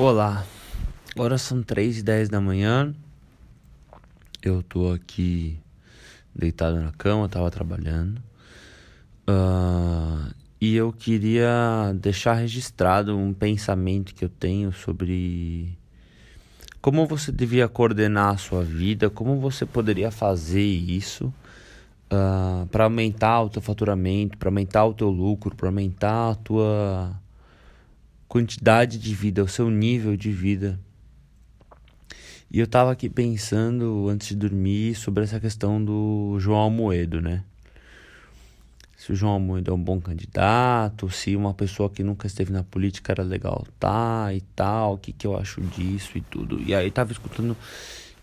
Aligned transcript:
Olá, 0.00 0.46
agora 1.12 1.36
são 1.36 1.60
3 1.60 1.98
e 1.98 2.02
10 2.04 2.28
da 2.28 2.40
manhã. 2.40 2.94
Eu 4.40 4.62
tô 4.62 4.92
aqui 4.92 5.58
deitado 6.32 6.80
na 6.80 6.92
cama, 6.92 7.28
tava 7.28 7.50
trabalhando. 7.50 8.22
Uh, 9.28 10.32
e 10.60 10.76
eu 10.76 10.92
queria 10.92 11.92
deixar 11.96 12.34
registrado 12.34 13.18
um 13.18 13.34
pensamento 13.34 14.14
que 14.14 14.24
eu 14.24 14.28
tenho 14.28 14.72
sobre 14.72 15.76
como 16.80 17.04
você 17.04 17.32
devia 17.32 17.66
coordenar 17.66 18.34
a 18.34 18.38
sua 18.38 18.62
vida, 18.62 19.10
como 19.10 19.40
você 19.40 19.66
poderia 19.66 20.12
fazer 20.12 20.62
isso 20.62 21.34
uh, 22.12 22.64
para 22.68 22.84
aumentar 22.84 23.42
o 23.42 23.48
teu 23.48 23.60
faturamento, 23.60 24.38
para 24.38 24.48
aumentar 24.48 24.84
o 24.84 24.94
teu 24.94 25.10
lucro, 25.10 25.56
para 25.56 25.66
aumentar 25.66 26.30
a 26.30 26.34
tua 26.36 27.20
quantidade 28.28 28.98
de 28.98 29.14
vida, 29.14 29.42
o 29.42 29.48
seu 29.48 29.70
nível 29.70 30.16
de 30.16 30.30
vida. 30.30 30.78
E 32.50 32.60
eu 32.60 32.66
tava 32.66 32.92
aqui 32.92 33.08
pensando 33.08 34.08
antes 34.08 34.28
de 34.28 34.36
dormir 34.36 34.94
sobre 34.94 35.24
essa 35.24 35.40
questão 35.40 35.82
do 35.82 36.36
João 36.38 36.58
Almoedo, 36.60 37.20
né? 37.20 37.42
Se 38.96 39.12
o 39.12 39.16
João 39.16 39.32
Almoedo 39.32 39.70
é 39.70 39.74
um 39.74 39.82
bom 39.82 40.00
candidato, 40.00 41.10
se 41.10 41.36
uma 41.36 41.54
pessoa 41.54 41.88
que 41.88 42.02
nunca 42.02 42.26
esteve 42.26 42.52
na 42.52 42.64
política 42.64 43.12
era 43.12 43.22
legal 43.22 43.66
tá 43.78 44.32
e 44.34 44.40
tal, 44.56 44.94
o 44.94 44.98
que, 44.98 45.12
que 45.12 45.26
eu 45.26 45.36
acho 45.36 45.60
disso 45.60 46.18
e 46.18 46.20
tudo. 46.20 46.60
E 46.60 46.74
aí 46.74 46.90
tava 46.90 47.12
escutando, 47.12 47.56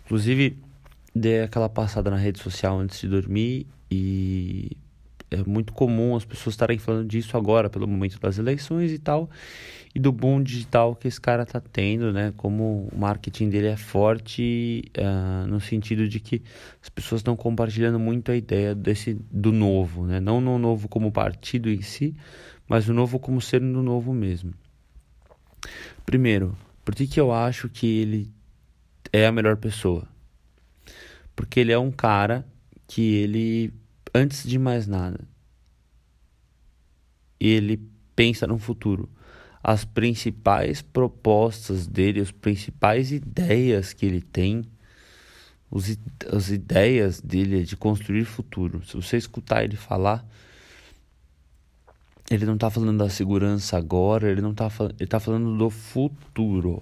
inclusive 0.05 0.57
dei 1.15 1.43
aquela 1.43 1.69
passada 1.69 2.11
na 2.11 2.17
rede 2.17 2.39
social 2.39 2.77
antes 2.77 2.99
de 2.99 3.07
dormir 3.07 3.67
e 3.89 4.75
é 5.31 5.37
muito 5.45 5.73
comum 5.73 6.15
as 6.15 6.23
pessoas 6.23 6.53
estarem 6.53 6.77
falando 6.77 7.07
disso 7.07 7.35
agora, 7.35 7.69
pelo 7.69 7.87
momento 7.87 8.19
das 8.19 8.37
eleições 8.37 8.91
e 8.91 8.99
tal, 8.99 9.29
e 9.93 9.99
do 9.99 10.11
boom 10.11 10.41
digital 10.41 10.95
que 10.95 11.07
esse 11.07 11.19
cara 11.19 11.45
tá 11.45 11.59
tendo, 11.59 12.11
né? 12.11 12.33
Como 12.37 12.89
o 12.91 12.97
marketing 12.97 13.49
dele 13.49 13.67
é 13.67 13.77
forte 13.77 14.83
uh, 14.97 15.47
no 15.47 15.59
sentido 15.59 16.07
de 16.07 16.19
que 16.19 16.43
as 16.81 16.89
pessoas 16.89 17.19
estão 17.19 17.35
compartilhando 17.35 17.99
muito 17.99 18.31
a 18.31 18.35
ideia 18.35 18.75
desse 18.75 19.13
do 19.31 19.51
novo, 19.51 20.05
né? 20.05 20.19
Não 20.19 20.39
no 20.39 20.59
novo 20.59 20.87
como 20.87 21.11
partido 21.11 21.69
em 21.69 21.81
si, 21.81 22.15
mas 22.67 22.87
o 22.89 22.93
novo 22.93 23.19
como 23.19 23.41
ser 23.41 23.61
no 23.61 23.81
novo 23.81 24.13
mesmo. 24.13 24.53
Primeiro, 26.05 26.55
por 26.83 26.93
que, 26.93 27.07
que 27.07 27.19
eu 27.19 27.31
acho 27.31 27.67
que 27.67 27.87
ele 27.87 28.31
é 29.11 29.25
a 29.25 29.31
melhor 29.31 29.57
pessoa? 29.57 30.07
Porque 31.35 31.59
ele 31.59 31.71
é 31.71 31.79
um 31.79 31.91
cara 31.91 32.45
que 32.87 33.15
ele 33.15 33.73
antes 34.15 34.47
de 34.47 34.57
mais 34.57 34.87
nada, 34.87 35.19
ele 37.37 37.81
pensa 38.15 38.47
no 38.47 38.57
futuro. 38.57 39.09
As 39.61 39.83
principais 39.83 40.81
propostas 40.81 41.85
dele, 41.85 42.21
as 42.21 42.31
principais 42.31 43.11
ideias 43.11 43.91
que 43.91 44.05
ele 44.05 44.21
tem, 44.21 44.63
os, 45.69 45.97
as 46.31 46.49
ideias 46.49 47.19
dele 47.19 47.61
é 47.61 47.63
de 47.63 47.75
construir 47.75 48.23
futuro. 48.23 48.81
Se 48.85 48.95
você 48.95 49.17
escutar 49.17 49.65
ele 49.65 49.75
falar, 49.75 50.25
ele 52.31 52.45
não 52.45 52.53
está 52.53 52.69
falando 52.69 52.97
da 52.97 53.09
segurança 53.09 53.75
agora, 53.75 54.31
ele 54.31 54.41
não 54.41 54.51
está 54.51 54.67
ele 54.67 54.95
está 55.03 55.19
falando 55.19 55.57
do 55.57 55.69
futuro. 55.69 56.81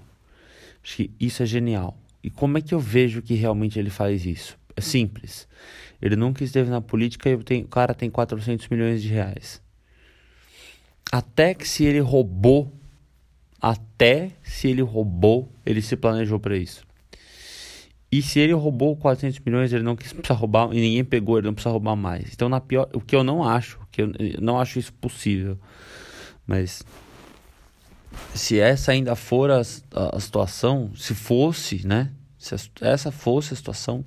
Acho 0.82 0.96
que 0.96 1.10
isso 1.18 1.42
é 1.42 1.46
genial. 1.46 1.98
E 2.22 2.30
como 2.30 2.58
é 2.58 2.62
que 2.62 2.74
eu 2.74 2.80
vejo 2.80 3.22
que 3.22 3.34
realmente 3.34 3.78
ele 3.78 3.90
faz 3.90 4.24
isso? 4.24 4.56
É 4.76 4.80
simples. 4.80 5.48
Ele 6.00 6.16
nunca 6.16 6.44
esteve 6.44 6.70
na 6.70 6.80
política 6.80 7.30
e 7.30 7.36
tenho, 7.38 7.64
o 7.64 7.68
cara 7.68 7.94
tem 7.94 8.10
400 8.10 8.68
milhões 8.68 9.02
de 9.02 9.08
reais. 9.08 9.62
Até 11.10 11.54
que 11.54 11.66
se 11.66 11.84
ele 11.84 12.00
roubou, 12.00 12.72
até 13.60 14.32
se 14.42 14.68
ele 14.68 14.82
roubou, 14.82 15.50
ele 15.64 15.80
se 15.80 15.96
planejou 15.96 16.40
para 16.40 16.56
isso. 16.56 16.84
E 18.10 18.22
se 18.22 18.38
ele 18.38 18.52
roubou 18.52 18.96
400 18.96 19.40
milhões, 19.40 19.72
ele 19.72 19.82
não 19.82 19.96
quis 19.96 20.12
precisar 20.12 20.34
roubar 20.34 20.72
e 20.72 20.80
ninguém 20.80 21.04
pegou, 21.04 21.38
ele 21.38 21.46
não 21.46 21.54
precisa 21.54 21.72
roubar 21.72 21.96
mais. 21.96 22.32
Então, 22.32 22.48
na 22.48 22.60
pior, 22.60 22.88
o 22.92 23.00
que 23.00 23.16
eu 23.16 23.24
não 23.24 23.42
acho, 23.42 23.80
que 23.90 24.02
eu, 24.02 24.12
eu 24.18 24.40
não 24.40 24.60
acho 24.60 24.78
isso 24.78 24.92
possível. 24.92 25.58
Mas 26.46 26.84
se 28.34 28.60
essa 28.60 28.92
ainda 28.92 29.16
for 29.16 29.50
a, 29.50 29.62
a, 29.92 30.16
a 30.16 30.20
situação, 30.20 30.92
se 30.94 31.14
fosse, 31.14 31.86
né? 31.86 32.10
Se 32.38 32.54
essa 32.82 33.10
fosse 33.10 33.54
a 33.54 33.56
situação, 33.56 34.04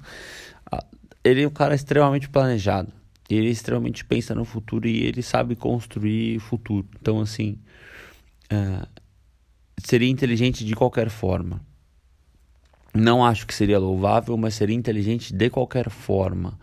ele 1.24 1.44
é 1.44 1.48
um 1.48 1.52
cara 1.52 1.76
extremamente 1.76 2.30
planejado. 2.30 2.92
Ele 3.30 3.50
extremamente 3.50 4.06
pensa 4.06 4.34
no 4.34 4.46
futuro 4.46 4.88
e 4.88 5.04
ele 5.04 5.22
sabe 5.22 5.56
construir 5.56 6.40
futuro. 6.40 6.88
Então, 7.00 7.20
assim, 7.20 7.60
uh, 8.52 8.88
seria 9.84 10.10
inteligente 10.10 10.64
de 10.64 10.74
qualquer 10.74 11.10
forma. 11.10 11.62
Não 12.94 13.26
acho 13.26 13.46
que 13.46 13.54
seria 13.54 13.78
louvável, 13.78 14.38
mas 14.38 14.54
seria 14.54 14.76
inteligente 14.76 15.34
de 15.34 15.50
qualquer 15.50 15.90
forma. 15.90 16.58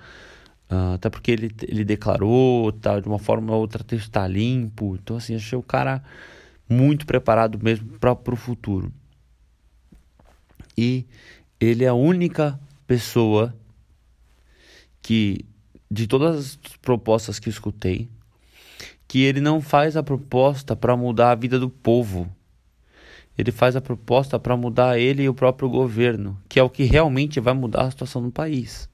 Uh, 0.70 0.94
até 0.94 1.10
porque 1.10 1.30
ele, 1.30 1.54
ele 1.68 1.84
declarou, 1.84 2.72
tá, 2.72 2.98
de 2.98 3.06
uma 3.06 3.18
forma 3.18 3.52
ou 3.52 3.60
outra, 3.60 3.84
texto 3.84 4.06
está 4.06 4.26
limpo. 4.26 4.96
Então, 4.96 5.18
assim, 5.18 5.34
achei 5.34 5.58
o 5.58 5.62
cara 5.62 6.02
muito 6.66 7.04
preparado 7.04 7.62
mesmo 7.62 7.86
para 7.98 8.12
o 8.12 8.36
futuro. 8.36 8.90
E 10.76 11.04
ele 11.60 11.84
é 11.84 11.88
a 11.88 11.94
única 11.94 12.58
pessoa 12.86 13.54
que 15.04 15.44
de 15.90 16.06
todas 16.06 16.36
as 16.38 16.56
propostas 16.80 17.38
que 17.38 17.50
escutei, 17.50 18.08
que 19.06 19.22
ele 19.22 19.38
não 19.38 19.60
faz 19.60 19.98
a 19.98 20.02
proposta 20.02 20.74
para 20.74 20.96
mudar 20.96 21.30
a 21.30 21.34
vida 21.34 21.60
do 21.60 21.68
povo. 21.68 22.26
Ele 23.36 23.52
faz 23.52 23.76
a 23.76 23.82
proposta 23.82 24.38
para 24.38 24.56
mudar 24.56 24.98
ele 24.98 25.24
e 25.24 25.28
o 25.28 25.34
próprio 25.34 25.68
governo, 25.68 26.40
que 26.48 26.58
é 26.58 26.62
o 26.62 26.70
que 26.70 26.84
realmente 26.84 27.38
vai 27.38 27.52
mudar 27.52 27.82
a 27.82 27.90
situação 27.90 28.22
do 28.22 28.30
país. 28.30 28.88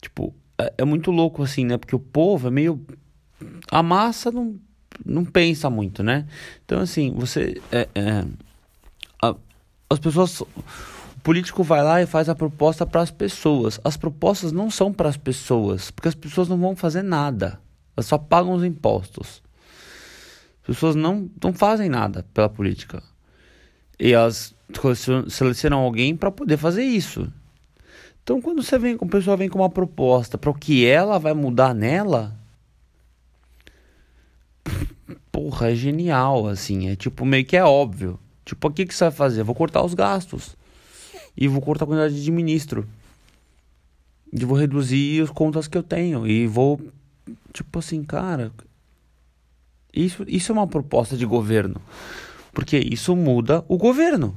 Tipo, 0.00 0.34
é, 0.58 0.74
é 0.78 0.84
muito 0.84 1.10
louco 1.10 1.42
assim, 1.42 1.64
né? 1.64 1.78
Porque 1.78 1.96
o 1.96 2.00
povo 2.00 2.48
é 2.48 2.50
meio. 2.50 2.84
A 3.70 3.82
massa 3.82 4.30
não, 4.30 4.60
não 5.06 5.24
pensa 5.24 5.70
muito, 5.70 6.02
né? 6.02 6.26
Então, 6.66 6.80
assim, 6.80 7.12
você. 7.16 7.62
É, 7.70 7.88
é, 7.94 8.24
as 9.88 9.98
pessoas 9.98 10.42
político 11.22 11.62
vai 11.62 11.82
lá 11.82 12.02
e 12.02 12.06
faz 12.06 12.28
a 12.28 12.34
proposta 12.34 12.84
para 12.84 13.00
as 13.00 13.10
pessoas. 13.10 13.80
As 13.84 13.96
propostas 13.96 14.52
não 14.52 14.70
são 14.70 14.92
para 14.92 15.08
as 15.08 15.16
pessoas, 15.16 15.90
porque 15.90 16.08
as 16.08 16.14
pessoas 16.14 16.48
não 16.48 16.58
vão 16.58 16.74
fazer 16.74 17.02
nada. 17.02 17.60
Elas 17.96 18.06
só 18.06 18.18
pagam 18.18 18.52
os 18.52 18.64
impostos. 18.64 19.42
As 20.62 20.66
pessoas 20.66 20.94
não, 20.94 21.30
não 21.42 21.52
fazem 21.52 21.88
nada 21.88 22.24
pela 22.34 22.48
política. 22.48 23.02
E 23.98 24.12
elas 24.12 24.54
selecionam 25.28 25.78
alguém 25.78 26.16
para 26.16 26.30
poder 26.30 26.56
fazer 26.56 26.82
isso. 26.82 27.32
Então, 28.22 28.40
quando 28.40 28.62
você 28.62 28.78
vem, 28.78 28.96
a 29.00 29.06
pessoa 29.06 29.36
vem 29.36 29.48
com 29.48 29.58
uma 29.58 29.70
proposta 29.70 30.38
para 30.38 30.50
o 30.50 30.54
que 30.54 30.86
ela 30.86 31.18
vai 31.18 31.34
mudar 31.34 31.74
nela, 31.74 32.36
porra, 35.30 35.70
é 35.70 35.74
genial, 35.74 36.46
assim. 36.46 36.88
É 36.88 36.96
tipo, 36.96 37.24
meio 37.24 37.44
que 37.44 37.56
é 37.56 37.64
óbvio. 37.64 38.18
Tipo, 38.44 38.68
o 38.68 38.72
que, 38.72 38.86
que 38.86 38.94
você 38.94 39.04
vai 39.04 39.12
fazer? 39.12 39.42
vou 39.42 39.54
cortar 39.54 39.84
os 39.84 39.94
gastos 39.94 40.56
e 41.36 41.48
vou 41.48 41.60
cortar 41.60 41.84
a 41.84 41.88
quantidade 41.88 42.22
de 42.22 42.30
ministro. 42.30 42.86
E 44.32 44.44
vou 44.44 44.56
reduzir 44.56 45.22
as 45.22 45.30
contas 45.30 45.68
que 45.68 45.76
eu 45.76 45.82
tenho. 45.82 46.26
E 46.26 46.46
vou. 46.46 46.80
Tipo 47.52 47.78
assim, 47.78 48.02
cara. 48.02 48.50
Isso, 49.92 50.24
isso 50.26 50.52
é 50.52 50.54
uma 50.54 50.66
proposta 50.66 51.16
de 51.16 51.26
governo. 51.26 51.80
Porque 52.52 52.78
isso 52.78 53.14
muda 53.14 53.64
o 53.68 53.76
governo. 53.76 54.34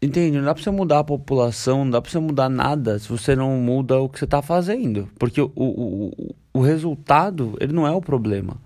Entende? 0.00 0.38
Não 0.38 0.44
dá 0.44 0.54
pra 0.54 0.62
você 0.62 0.70
mudar 0.70 1.00
a 1.00 1.04
população, 1.04 1.84
não 1.84 1.90
dá 1.90 2.00
pra 2.00 2.10
você 2.10 2.18
mudar 2.18 2.48
nada 2.48 2.98
se 2.98 3.08
você 3.08 3.34
não 3.34 3.56
muda 3.58 4.00
o 4.00 4.08
que 4.08 4.18
você 4.18 4.26
tá 4.26 4.40
fazendo. 4.40 5.08
Porque 5.18 5.40
o, 5.40 5.50
o, 5.56 6.34
o 6.52 6.60
resultado, 6.60 7.56
ele 7.60 7.72
não 7.72 7.86
é 7.86 7.90
o 7.90 8.00
problema. 8.00 8.56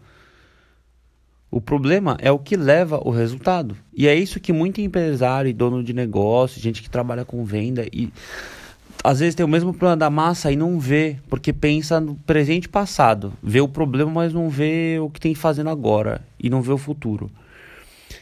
O 1.52 1.60
problema 1.60 2.16
é 2.18 2.32
o 2.32 2.38
que 2.38 2.56
leva 2.56 2.98
o 3.06 3.10
resultado. 3.10 3.76
E 3.92 4.08
é 4.08 4.14
isso 4.14 4.40
que 4.40 4.54
muito 4.54 4.80
empresário 4.80 5.50
e 5.50 5.52
dono 5.52 5.84
de 5.84 5.92
negócio, 5.92 6.58
gente 6.58 6.80
que 6.80 6.88
trabalha 6.88 7.26
com 7.26 7.44
venda 7.44 7.86
e 7.92 8.10
às 9.04 9.18
vezes 9.18 9.34
tem 9.34 9.44
o 9.44 9.48
mesmo 9.48 9.74
problema 9.74 9.96
da 9.96 10.08
massa 10.08 10.50
e 10.50 10.56
não 10.56 10.80
vê, 10.80 11.18
porque 11.28 11.52
pensa 11.52 12.00
no 12.00 12.14
presente 12.14 12.64
e 12.64 12.68
passado. 12.68 13.34
Vê 13.42 13.60
o 13.60 13.68
problema, 13.68 14.10
mas 14.10 14.32
não 14.32 14.48
vê 14.48 14.98
o 14.98 15.10
que 15.10 15.20
tem 15.20 15.34
fazendo 15.34 15.68
agora 15.68 16.24
e 16.40 16.48
não 16.48 16.62
vê 16.62 16.72
o 16.72 16.78
futuro. 16.78 17.30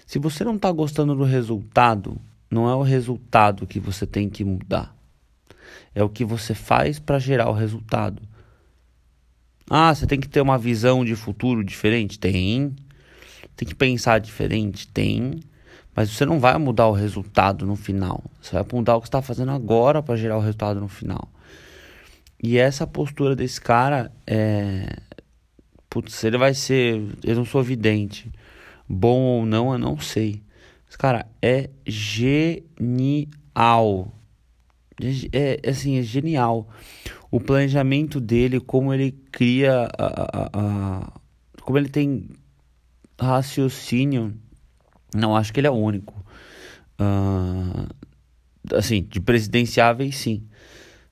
Se 0.04 0.18
você 0.18 0.42
não 0.42 0.56
está 0.56 0.72
gostando 0.72 1.14
do 1.14 1.22
resultado, 1.22 2.16
não 2.50 2.68
é 2.68 2.74
o 2.74 2.82
resultado 2.82 3.64
que 3.64 3.78
você 3.78 4.06
tem 4.06 4.28
que 4.28 4.42
mudar. 4.42 4.92
É 5.94 6.02
o 6.02 6.08
que 6.08 6.24
você 6.24 6.52
faz 6.52 6.98
para 6.98 7.20
gerar 7.20 7.48
o 7.48 7.54
resultado. 7.54 8.20
Ah, 9.68 9.94
você 9.94 10.04
tem 10.04 10.18
que 10.18 10.28
ter 10.28 10.40
uma 10.40 10.58
visão 10.58 11.04
de 11.04 11.14
futuro 11.14 11.62
diferente? 11.62 12.18
Tem. 12.18 12.74
Tem 13.60 13.68
que 13.68 13.74
pensar 13.74 14.18
diferente? 14.18 14.88
Tem. 14.88 15.38
Mas 15.94 16.08
você 16.08 16.24
não 16.24 16.40
vai 16.40 16.56
mudar 16.56 16.86
o 16.86 16.92
resultado 16.92 17.66
no 17.66 17.76
final. 17.76 18.24
Você 18.40 18.54
vai 18.54 18.64
mudar 18.72 18.96
o 18.96 19.02
que 19.02 19.08
está 19.08 19.20
fazendo 19.20 19.50
agora 19.50 20.02
para 20.02 20.16
gerar 20.16 20.38
o 20.38 20.40
resultado 20.40 20.80
no 20.80 20.88
final. 20.88 21.30
E 22.42 22.56
essa 22.56 22.86
postura 22.86 23.36
desse 23.36 23.60
cara 23.60 24.10
é. 24.26 24.96
Putz, 25.90 26.24
ele 26.24 26.38
vai 26.38 26.54
ser. 26.54 27.02
Eu 27.22 27.36
não 27.36 27.44
sou 27.44 27.62
vidente. 27.62 28.32
Bom 28.88 29.20
ou 29.20 29.44
não, 29.44 29.74
eu 29.74 29.78
não 29.78 30.00
sei. 30.00 30.42
Esse 30.88 30.96
cara 30.96 31.26
é 31.42 31.68
genial. 31.86 33.20
É, 35.34 35.58
é, 35.66 35.68
assim, 35.68 35.98
é 35.98 36.02
genial. 36.02 36.66
O 37.30 37.38
planejamento 37.38 38.18
dele, 38.22 38.58
como 38.58 38.94
ele 38.94 39.12
cria 39.30 39.86
a, 39.98 40.06
a, 40.06 40.50
a, 40.54 41.12
como 41.60 41.76
ele 41.76 41.90
tem 41.90 42.26
raciocínio. 43.20 44.34
Não 45.14 45.36
acho 45.36 45.52
que 45.52 45.60
ele 45.60 45.66
é 45.66 45.70
o 45.70 45.74
único. 45.74 46.14
Uh, 47.00 47.88
assim, 48.74 49.02
de 49.02 49.20
presidenciáveis, 49.20 50.16
sim. 50.16 50.46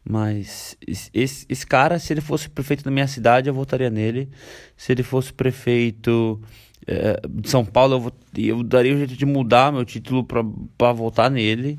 Mas 0.04 0.76
esse, 1.12 1.46
esse 1.48 1.66
cara, 1.66 1.98
se 1.98 2.12
ele 2.12 2.20
fosse 2.20 2.48
prefeito 2.48 2.82
da 2.82 2.90
minha 2.90 3.06
cidade, 3.06 3.48
eu 3.48 3.54
votaria 3.54 3.90
nele. 3.90 4.30
Se 4.76 4.92
ele 4.92 5.02
fosse 5.02 5.32
prefeito 5.32 6.40
é, 6.86 7.20
de 7.28 7.50
São 7.50 7.62
Paulo, 7.64 7.96
eu, 7.96 8.00
vou, 8.00 8.12
eu 8.36 8.62
daria 8.62 8.94
o 8.94 8.96
jeito 8.96 9.14
de 9.14 9.26
mudar 9.26 9.70
meu 9.70 9.84
título 9.84 10.24
para 10.24 10.92
votar 10.92 11.30
nele. 11.30 11.78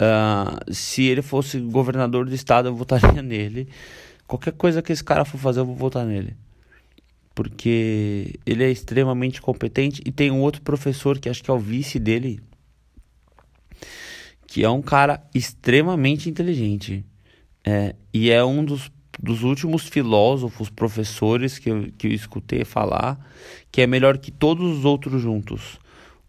Uh, 0.00 0.72
se 0.72 1.04
ele 1.04 1.20
fosse 1.20 1.58
governador 1.58 2.26
do 2.26 2.34
estado, 2.34 2.68
eu 2.68 2.74
votaria 2.74 3.20
nele. 3.22 3.68
Qualquer 4.26 4.52
coisa 4.52 4.80
que 4.80 4.92
esse 4.92 5.04
cara 5.04 5.26
for 5.26 5.38
fazer, 5.38 5.60
eu 5.60 5.66
vou 5.66 5.76
votar 5.76 6.06
nele. 6.06 6.34
Porque 7.36 8.40
ele 8.46 8.64
é 8.64 8.70
extremamente 8.70 9.42
competente. 9.42 10.02
E 10.06 10.10
tem 10.10 10.30
um 10.30 10.40
outro 10.40 10.62
professor 10.62 11.18
que 11.18 11.28
acho 11.28 11.44
que 11.44 11.50
é 11.50 11.54
o 11.54 11.58
vice 11.58 11.98
dele, 11.98 12.40
que 14.46 14.64
é 14.64 14.70
um 14.70 14.80
cara 14.80 15.22
extremamente 15.34 16.30
inteligente. 16.30 17.04
É, 17.62 17.94
e 18.14 18.30
é 18.30 18.42
um 18.42 18.64
dos, 18.64 18.90
dos 19.22 19.42
últimos 19.42 19.86
filósofos, 19.86 20.70
professores 20.70 21.58
que 21.58 21.70
eu, 21.70 21.92
que 21.98 22.06
eu 22.06 22.12
escutei 22.12 22.64
falar, 22.64 23.18
que 23.70 23.82
é 23.82 23.86
melhor 23.86 24.16
que 24.16 24.30
todos 24.30 24.78
os 24.78 24.86
outros 24.86 25.20
juntos. 25.20 25.78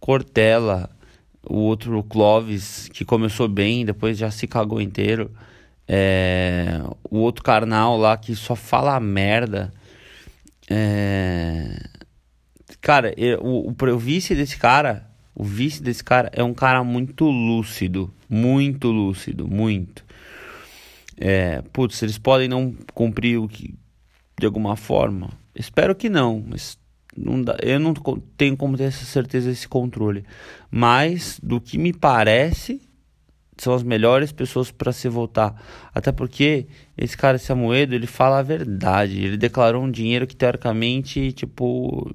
Cortella, 0.01 0.89
o 1.49 1.55
outro 1.59 2.03
Clovis, 2.03 2.89
que 2.91 3.05
começou 3.05 3.47
bem, 3.47 3.85
depois 3.85 4.17
já 4.17 4.29
se 4.29 4.45
cagou 4.45 4.81
inteiro. 4.81 5.31
É, 5.87 6.81
o 7.09 7.19
outro 7.19 7.41
carnal 7.41 7.97
lá 7.97 8.17
que 8.17 8.35
só 8.35 8.57
fala 8.57 8.99
merda. 8.99 9.73
É, 10.69 11.79
cara, 12.81 13.13
o, 13.41 13.69
o, 13.69 13.89
o 13.93 13.97
vice 13.97 14.35
desse 14.35 14.57
cara, 14.57 15.09
o 15.33 15.43
vice 15.43 15.81
desse 15.81 16.03
cara 16.03 16.29
é 16.33 16.43
um 16.43 16.53
cara 16.53 16.83
muito 16.83 17.25
lúcido, 17.25 18.13
muito 18.29 18.89
lúcido, 18.89 19.47
muito. 19.47 20.05
É, 21.17 21.61
putz, 21.73 22.01
eles 22.03 22.17
podem 22.17 22.47
não 22.47 22.75
cumprir 22.93 23.39
o 23.39 23.47
que 23.47 23.73
de 24.39 24.45
alguma 24.45 24.75
forma. 24.75 25.29
Espero 25.55 25.95
que 25.95 26.09
não, 26.09 26.43
mas 26.47 26.77
não 27.15 27.41
dá, 27.41 27.57
eu 27.61 27.79
não 27.79 27.93
tenho 28.37 28.55
como 28.55 28.77
ter 28.77 28.83
essa 28.83 29.03
certeza, 29.03 29.49
esse 29.49 29.67
controle. 29.67 30.23
Mas, 30.69 31.39
do 31.41 31.59
que 31.59 31.77
me 31.77 31.91
parece, 31.91 32.81
são 33.63 33.73
as 33.73 33.83
melhores 33.83 34.31
pessoas 34.31 34.71
para 34.71 34.91
se 34.91 35.09
votar. 35.09 35.55
Até 35.93 36.11
porque 36.11 36.67
esse 36.97 37.17
cara 37.17 37.37
Samuedo, 37.37 37.95
ele 37.95 38.07
fala 38.07 38.39
a 38.39 38.43
verdade. 38.43 39.23
Ele 39.23 39.37
declarou 39.37 39.83
um 39.83 39.91
dinheiro 39.91 40.27
que, 40.27 40.35
teoricamente, 40.35 41.31
tipo, 41.31 42.11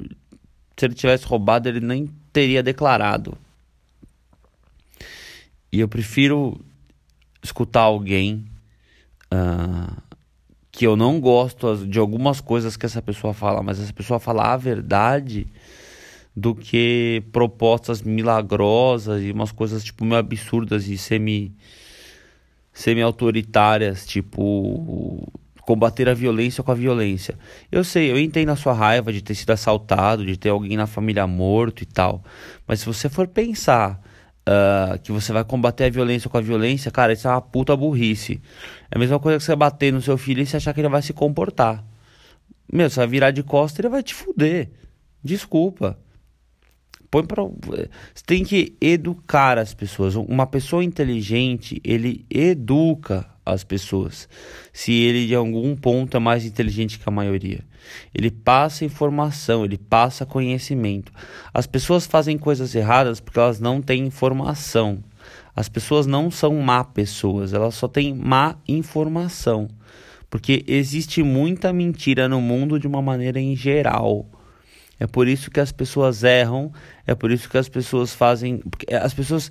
se 0.77 0.87
ele 0.87 0.95
tivesse 0.95 1.27
roubado, 1.27 1.69
ele 1.69 1.81
nem 1.81 2.09
teria 2.33 2.63
declarado. 2.63 3.37
E 5.73 5.81
eu 5.81 5.89
prefiro 5.89 6.61
escutar 7.43 7.83
alguém 7.83 8.45
uh, 9.33 10.01
que 10.71 10.87
eu 10.87 10.97
não 10.97 11.21
gosto 11.21 11.87
de 11.87 11.99
algumas 11.99 12.41
coisas 12.41 12.77
que 12.77 12.87
essa 12.87 13.03
pessoa 13.03 13.35
fala, 13.35 13.63
mas 13.63 13.81
essa 13.81 13.93
pessoa 13.93 14.21
fala 14.21 14.53
a 14.53 14.57
verdade 14.57 15.47
do 16.35 16.55
que 16.55 17.23
propostas 17.31 18.03
milagrosas 18.03 19.23
e 19.23 19.31
umas 19.31 19.53
coisas 19.53 19.85
tipo 19.85 20.05
meio 20.05 20.19
absurdas 20.19 20.89
e 20.89 20.97
semi 20.97 21.55
semi 22.73 23.03
autoritárias, 23.03 24.07
tipo 24.07 25.31
combater 25.63 26.09
a 26.09 26.15
violência 26.15 26.63
com 26.63 26.73
a 26.73 26.75
violência. 26.75 27.39
Eu 27.71 27.85
sei, 27.85 28.11
eu 28.11 28.19
entendo 28.19 28.51
a 28.51 28.57
sua 28.57 28.73
raiva 28.73 29.13
de 29.13 29.23
ter 29.23 29.35
sido 29.35 29.51
assaltado, 29.51 30.27
de 30.27 30.37
ter 30.37 30.49
alguém 30.49 30.77
na 30.77 30.87
família 30.87 31.27
morto 31.27 31.83
e 31.83 31.87
tal, 31.87 32.25
mas 32.67 32.81
se 32.81 32.87
você 32.87 33.09
for 33.09 33.29
pensar 33.29 34.01
uh, 34.49 34.99
que 34.99 35.13
você 35.13 35.33
vai 35.33 35.45
combater 35.45 35.85
a 35.85 35.91
violência 35.91 36.29
com 36.29 36.39
a 36.39 36.41
violência, 36.41 36.91
cara, 36.91 37.13
isso 37.13 37.29
é 37.29 37.31
uma 37.31 37.41
puta 37.41 37.77
burrice. 37.77 38.41
É 38.91 38.97
a 38.97 38.99
mesma 38.99 39.19
coisa 39.19 39.39
que 39.39 39.45
você 39.45 39.55
bater 39.55 39.93
no 39.93 40.03
seu 40.03 40.19
filho 40.19 40.43
e 40.43 40.47
você 40.47 40.57
achar 40.57 40.73
que 40.75 40.81
ele 40.81 40.89
vai 40.89 41.03
se 41.03 41.13
comportar. 41.13 41.85
Meu, 42.73 42.89
você 42.89 42.97
vai 42.97 43.07
virar 43.07 43.31
de 43.31 43.43
costas 43.43 43.79
e 43.79 43.83
ele 43.83 43.89
vai 43.89 44.03
te 44.03 44.15
fuder. 44.15 44.71
Desculpa. 45.23 45.99
Põe 47.13 47.27
pra... 47.27 47.43
Você 47.43 48.25
tem 48.25 48.43
que 48.43 48.75
educar 48.81 49.59
as 49.59 49.75
pessoas. 49.75 50.15
Uma 50.15 50.47
pessoa 50.47 50.83
inteligente, 50.83 51.79
ele 51.85 52.25
educa 52.31 53.27
as 53.45 53.63
pessoas. 53.63 54.27
Se 54.73 54.93
ele 54.93 55.27
de 55.27 55.35
algum 55.35 55.77
ponto 55.77 56.17
é 56.17 56.21
mais 56.21 56.47
inteligente 56.47 56.99
que 56.99 57.07
a 57.07 57.13
maioria. 57.13 57.61
Ele 58.15 58.31
passa 58.31 58.87
informação, 58.87 59.63
ele 59.63 59.77
passa 59.77 60.25
conhecimento. 60.25 61.13
As 61.53 61.67
pessoas 61.67 62.07
fazem 62.07 62.39
coisas 62.39 62.75
erradas 62.75 63.21
porque 63.21 63.39
elas 63.39 63.61
não 63.61 63.83
têm 63.83 64.07
informação. 64.07 65.05
As 65.55 65.69
pessoas 65.69 66.07
não 66.07 66.31
são 66.31 66.55
má 66.63 66.83
pessoas, 66.83 67.53
elas 67.53 67.75
só 67.75 67.89
têm 67.89 68.15
má 68.15 68.57
informação. 68.67 69.69
Porque 70.31 70.65
existe 70.67 71.23
muita 71.23 71.75
mentira 71.75 72.27
no 72.27 72.41
mundo 72.41 72.81
de 72.81 72.87
uma 72.87 73.03
maneira 73.03 73.39
em 73.39 73.55
geral. 73.55 74.27
É 75.03 75.07
por 75.09 75.27
isso 75.27 75.51
que 75.51 75.59
as 75.59 75.73
pessoas 75.73 76.23
erram, 76.23 76.71
é 77.05 77.13
por 77.13 77.33
isso 77.33 77.51
que 77.51 77.59
as 77.59 77.69
pessoas 77.69 78.15
fazem. 78.15 78.63
As 79.03 79.13
pessoas 79.13 79.51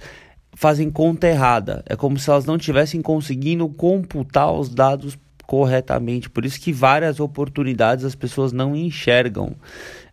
fazem 0.53 0.89
conta 0.89 1.27
errada. 1.27 1.83
É 1.89 1.93
como 1.93 2.17
se 2.17 2.29
elas 2.29 2.45
não 2.45 2.57
tivessem 2.57 3.01
conseguindo 3.01 3.67
computar 3.67 4.49
os 4.53 4.69
dados 4.69 5.19
corretamente. 5.45 6.29
Por 6.29 6.45
isso 6.45 6.57
que 6.57 6.71
várias 6.71 7.19
oportunidades 7.19 8.05
as 8.05 8.15
pessoas 8.15 8.53
não 8.53 8.73
enxergam. 8.73 9.57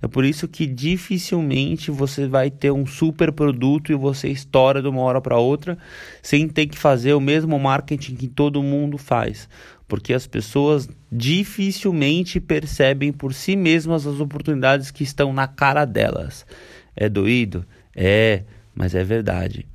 É 0.03 0.09
por 0.09 0.25
isso 0.25 0.49
que 0.49 0.67
dificilmente 0.67 1.93
você 1.93 2.27
vai 2.27 2.51
ter 2.51 2.73
um 2.73 2.85
super 2.85 3.31
produto 3.31 3.93
e 3.93 3.95
você 3.95 4.27
estoura 4.27 4.83
de 4.83 4.89
uma 4.89 5.03
hora 5.03 5.21
para 5.21 5.39
outra 5.39 5.79
sem 6.21 6.49
ter 6.49 6.67
que 6.67 6.77
fazer 6.77 7.15
o 7.15 7.21
mesmo 7.21 7.57
marketing 7.61 8.17
que 8.17 8.27
todo 8.27 8.61
mundo 8.61 8.99
faz. 8.99 9.49
Porque 9.89 10.13
as 10.13 10.27
pessoas 10.27 10.89
dificilmente 11.11 12.39
percebem 12.39 13.11
por 13.11 13.33
si 13.33 13.57
mesmas 13.57 14.07
as 14.07 14.21
oportunidades 14.21 14.91
que 14.91 15.03
estão 15.03 15.33
na 15.33 15.49
cara 15.49 15.85
delas. 15.85 16.47
É 16.95 17.09
doído? 17.09 17.65
É, 17.97 18.45
mas 18.75 18.95
é 18.95 19.03
verdade. 19.03 19.67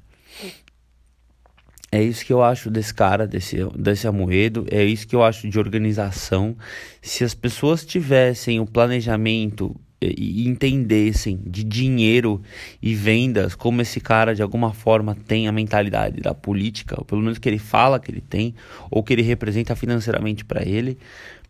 É 1.92 2.02
isso 2.02 2.26
que 2.26 2.34
eu 2.34 2.42
acho 2.42 2.72
desse 2.72 2.92
cara, 2.92 3.28
desse, 3.28 3.58
desse 3.76 4.08
Amoedo, 4.08 4.66
é 4.72 4.84
isso 4.84 5.08
que 5.08 5.16
eu 5.16 5.24
acho 5.24 5.48
de 5.48 5.60
organização. 5.60 6.58
Se 7.02 7.24
as 7.24 7.36
pessoas 7.36 7.86
tivessem 7.86 8.60
o 8.60 8.66
planejamento 8.66 9.76
e 10.18 10.48
entendessem 10.48 11.40
de 11.46 11.64
dinheiro 11.64 12.42
e 12.82 12.94
vendas, 12.94 13.56
como 13.56 13.82
esse 13.82 14.00
cara 14.00 14.34
de 14.34 14.42
alguma 14.42 14.74
forma 14.74 15.16
tem 15.28 15.48
a 15.48 15.52
mentalidade 15.52 16.22
da 16.22 16.34
política, 16.34 16.96
ou 16.98 17.06
pelo 17.06 17.22
menos 17.22 17.38
que 17.38 17.48
ele 17.48 17.60
fala 17.60 18.00
que 18.00 18.12
ele 18.12 18.22
tem, 18.22 18.56
ou 18.90 19.04
que 19.04 19.14
ele 19.14 19.22
representa 19.22 19.76
financeiramente 19.76 20.44
para 20.44 20.64
ele, 20.64 20.98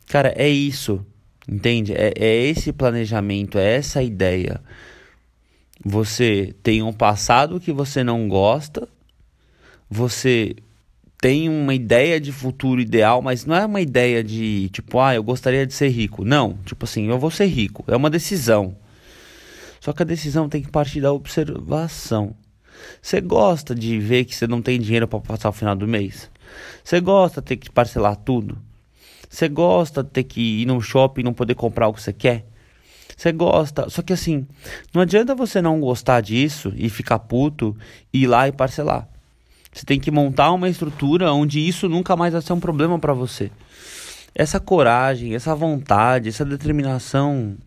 cara, 0.07 0.33
é 0.35 0.49
isso, 0.49 1.05
entende? 1.47 1.93
É, 1.93 2.13
é 2.15 2.45
esse 2.45 2.71
planejamento, 2.71 3.57
é 3.57 3.75
essa 3.75 4.01
ideia. 4.01 4.61
Você 5.85 6.53
tem 6.63 6.81
um 6.81 6.93
passado 6.93 7.59
que 7.59 7.71
você 7.71 8.03
não 8.03 8.27
gosta 8.27 8.87
você 9.93 10.55
tem 11.23 11.47
uma 11.47 11.73
ideia 11.73 12.19
de 12.19 12.33
futuro 12.33 12.81
ideal, 12.81 13.21
mas 13.21 13.45
não 13.45 13.55
é 13.55 13.65
uma 13.65 13.79
ideia 13.79 14.21
de 14.21 14.67
tipo, 14.73 14.99
ah, 14.99 15.15
eu 15.15 15.23
gostaria 15.23 15.65
de 15.65 15.73
ser 15.73 15.87
rico. 15.87 16.25
Não, 16.25 16.57
tipo 16.65 16.83
assim, 16.83 17.07
eu 17.07 17.17
vou 17.17 17.31
ser 17.31 17.45
rico. 17.45 17.81
É 17.87 17.95
uma 17.95 18.09
decisão. 18.09 18.75
Só 19.79 19.93
que 19.93 20.01
a 20.01 20.05
decisão 20.05 20.49
tem 20.49 20.61
que 20.61 20.69
partir 20.69 20.99
da 20.99 21.13
observação. 21.13 22.35
Você 23.01 23.21
gosta 23.21 23.73
de 23.73 23.97
ver 23.99 24.25
que 24.25 24.35
você 24.35 24.45
não 24.47 24.61
tem 24.61 24.77
dinheiro 24.77 25.07
para 25.07 25.21
passar 25.21 25.47
o 25.47 25.53
final 25.53 25.77
do 25.77 25.87
mês? 25.87 26.29
Você 26.83 26.99
gosta 26.99 27.39
de 27.39 27.47
ter 27.47 27.55
que 27.55 27.71
parcelar 27.71 28.17
tudo? 28.17 28.57
Você 29.29 29.47
gosta 29.47 30.03
de 30.03 30.09
ter 30.09 30.25
que 30.25 30.63
ir 30.63 30.65
no 30.65 30.81
shopping 30.81 31.21
e 31.21 31.23
não 31.23 31.33
poder 31.33 31.55
comprar 31.55 31.87
o 31.87 31.93
que 31.93 32.01
você 32.01 32.11
quer? 32.11 32.45
Você 33.15 33.31
gosta. 33.31 33.89
Só 33.89 34.01
que 34.01 34.11
assim, 34.11 34.45
não 34.93 35.01
adianta 35.01 35.33
você 35.33 35.61
não 35.61 35.79
gostar 35.79 36.19
disso 36.19 36.73
e 36.75 36.89
ficar 36.89 37.19
puto 37.19 37.77
e 38.11 38.23
ir 38.23 38.27
lá 38.27 38.45
e 38.45 38.51
parcelar. 38.51 39.12
Você 39.73 39.85
tem 39.85 39.99
que 39.99 40.11
montar 40.11 40.51
uma 40.51 40.69
estrutura 40.69 41.33
onde 41.33 41.59
isso 41.59 41.89
nunca 41.89 42.15
mais 42.15 42.33
vai 42.33 42.41
ser 42.41 42.53
um 42.53 42.59
problema 42.59 42.99
para 42.99 43.13
você. 43.13 43.51
Essa 44.35 44.59
coragem, 44.59 45.35
essa 45.35 45.55
vontade, 45.55 46.29
essa 46.29 46.45
determinação 46.45 47.57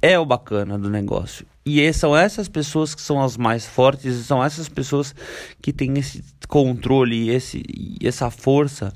é 0.00 0.18
o 0.18 0.24
bacana 0.24 0.78
do 0.78 0.88
negócio. 0.88 1.44
E 1.66 1.92
são 1.92 2.16
essas 2.16 2.48
pessoas 2.48 2.94
que 2.94 3.02
são 3.02 3.22
as 3.22 3.36
mais 3.36 3.66
fortes, 3.66 4.14
e 4.14 4.24
são 4.24 4.42
essas 4.42 4.68
pessoas 4.68 5.14
que 5.60 5.72
têm 5.72 5.98
esse 5.98 6.24
controle 6.48 7.24
e 7.24 7.30
esse, 7.30 7.62
essa 8.02 8.30
força 8.30 8.92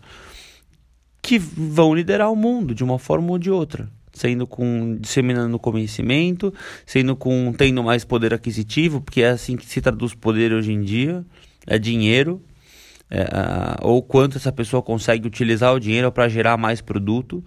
que 1.20 1.38
vão 1.38 1.94
liderar 1.94 2.32
o 2.32 2.36
mundo 2.36 2.74
de 2.74 2.82
uma 2.82 2.98
forma 2.98 3.30
ou 3.30 3.38
de 3.38 3.50
outra. 3.50 3.88
sendo 4.12 4.46
com 4.46 4.96
disseminando 5.00 5.58
conhecimento, 5.58 6.52
sendo 6.84 7.16
com 7.16 7.52
tendo 7.56 7.82
mais 7.82 8.04
poder 8.04 8.34
aquisitivo, 8.34 9.00
porque 9.00 9.22
é 9.22 9.30
assim 9.30 9.56
que 9.56 9.64
se 9.64 9.80
traduz 9.80 10.14
poder 10.14 10.52
hoje 10.52 10.72
em 10.72 10.82
dia, 10.82 11.24
é 11.66 11.78
dinheiro, 11.78 12.42
é, 13.10 13.26
ou 13.80 14.02
quanto 14.02 14.38
essa 14.38 14.52
pessoa 14.52 14.82
consegue 14.82 15.26
utilizar 15.26 15.74
o 15.74 15.80
dinheiro 15.80 16.10
para 16.10 16.28
gerar 16.28 16.56
mais 16.56 16.80
produto. 16.80 17.44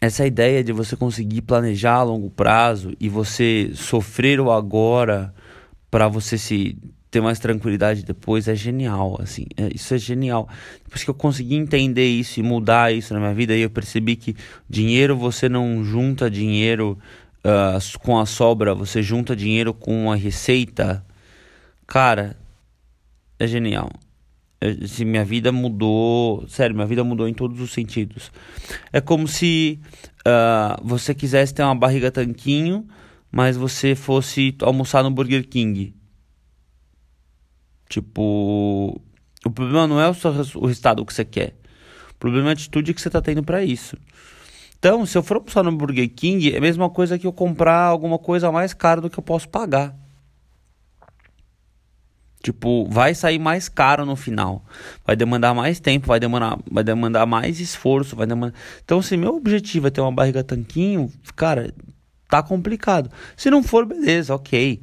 Essa 0.00 0.26
ideia 0.26 0.62
de 0.62 0.72
você 0.72 0.96
conseguir 0.96 1.42
planejar 1.42 1.94
a 1.94 2.02
longo 2.02 2.28
prazo 2.28 2.92
e 3.00 3.08
você 3.08 3.70
sofrer 3.74 4.38
o 4.38 4.50
agora 4.50 5.34
para 5.90 6.08
você 6.08 6.36
se 6.36 6.76
ter 7.14 7.20
mais 7.20 7.38
tranquilidade 7.38 8.04
depois 8.04 8.48
é 8.48 8.56
genial, 8.56 9.16
assim, 9.20 9.46
é, 9.56 9.70
isso 9.72 9.94
é 9.94 9.98
genial. 9.98 10.48
Depois 10.82 11.04
que 11.04 11.10
eu 11.10 11.14
consegui 11.14 11.54
entender 11.54 12.06
isso 12.06 12.40
e 12.40 12.42
mudar 12.42 12.92
isso 12.92 13.14
na 13.14 13.20
minha 13.20 13.32
vida, 13.32 13.52
aí 13.52 13.60
eu 13.60 13.70
percebi 13.70 14.16
que 14.16 14.34
dinheiro 14.68 15.16
você 15.16 15.48
não 15.48 15.84
junta 15.84 16.28
dinheiro 16.28 16.98
uh, 17.44 17.98
com 18.00 18.18
a 18.18 18.26
sobra, 18.26 18.74
você 18.74 19.00
junta 19.00 19.36
dinheiro 19.36 19.72
com 19.72 20.10
a 20.10 20.16
receita. 20.16 21.04
Cara, 21.94 22.36
é 23.38 23.46
genial. 23.46 23.88
É, 24.60 24.70
assim, 24.70 25.04
minha 25.04 25.24
vida 25.24 25.52
mudou, 25.52 26.44
sério, 26.48 26.74
minha 26.74 26.88
vida 26.88 27.04
mudou 27.04 27.28
em 27.28 27.32
todos 27.32 27.60
os 27.60 27.72
sentidos. 27.72 28.32
É 28.92 29.00
como 29.00 29.28
se 29.28 29.78
uh, 30.26 30.84
você 30.84 31.14
quisesse 31.14 31.54
ter 31.54 31.62
uma 31.62 31.76
barriga 31.76 32.10
tanquinho, 32.10 32.84
mas 33.30 33.56
você 33.56 33.94
fosse 33.94 34.56
almoçar 34.60 35.04
no 35.04 35.10
Burger 35.12 35.48
King 35.48 35.94
Tipo, 37.88 39.00
o 39.46 39.50
problema 39.50 39.86
não 39.86 40.00
é 40.00 40.08
o, 40.08 40.14
seu, 40.14 40.32
o 40.32 40.66
resultado 40.66 41.06
que 41.06 41.14
você 41.14 41.24
quer. 41.24 41.54
O 42.10 42.14
problema 42.18 42.48
é 42.48 42.50
a 42.50 42.52
atitude 42.54 42.92
que 42.92 43.00
você 43.00 43.06
está 43.06 43.22
tendo 43.22 43.44
para 43.44 43.62
isso. 43.62 43.96
Então, 44.80 45.06
se 45.06 45.16
eu 45.16 45.22
for 45.22 45.36
almoçar 45.36 45.62
no 45.62 45.70
Burger 45.70 46.12
King, 46.12 46.54
é 46.54 46.58
a 46.58 46.60
mesma 46.60 46.90
coisa 46.90 47.16
que 47.16 47.24
eu 47.24 47.32
comprar 47.32 47.84
alguma 47.84 48.18
coisa 48.18 48.50
mais 48.50 48.74
cara 48.74 49.00
do 49.00 49.08
que 49.08 49.16
eu 49.16 49.22
posso 49.22 49.48
pagar. 49.48 50.03
Tipo, 52.44 52.86
vai 52.90 53.14
sair 53.14 53.38
mais 53.38 53.70
caro 53.70 54.04
no 54.04 54.14
final. 54.14 54.62
Vai 55.02 55.16
demandar 55.16 55.54
mais 55.54 55.80
tempo, 55.80 56.06
vai 56.06 56.20
demandar, 56.20 56.58
vai 56.70 56.84
demandar 56.84 57.24
mais 57.24 57.58
esforço, 57.58 58.14
vai 58.14 58.26
demandar... 58.26 58.54
Então, 58.84 59.00
se 59.00 59.16
meu 59.16 59.34
objetivo 59.34 59.86
é 59.86 59.90
ter 59.90 60.02
uma 60.02 60.12
barriga 60.12 60.44
tanquinho, 60.44 61.10
cara, 61.34 61.72
tá 62.28 62.42
complicado. 62.42 63.10
Se 63.34 63.48
não 63.48 63.62
for, 63.62 63.86
beleza, 63.86 64.34
ok. 64.34 64.82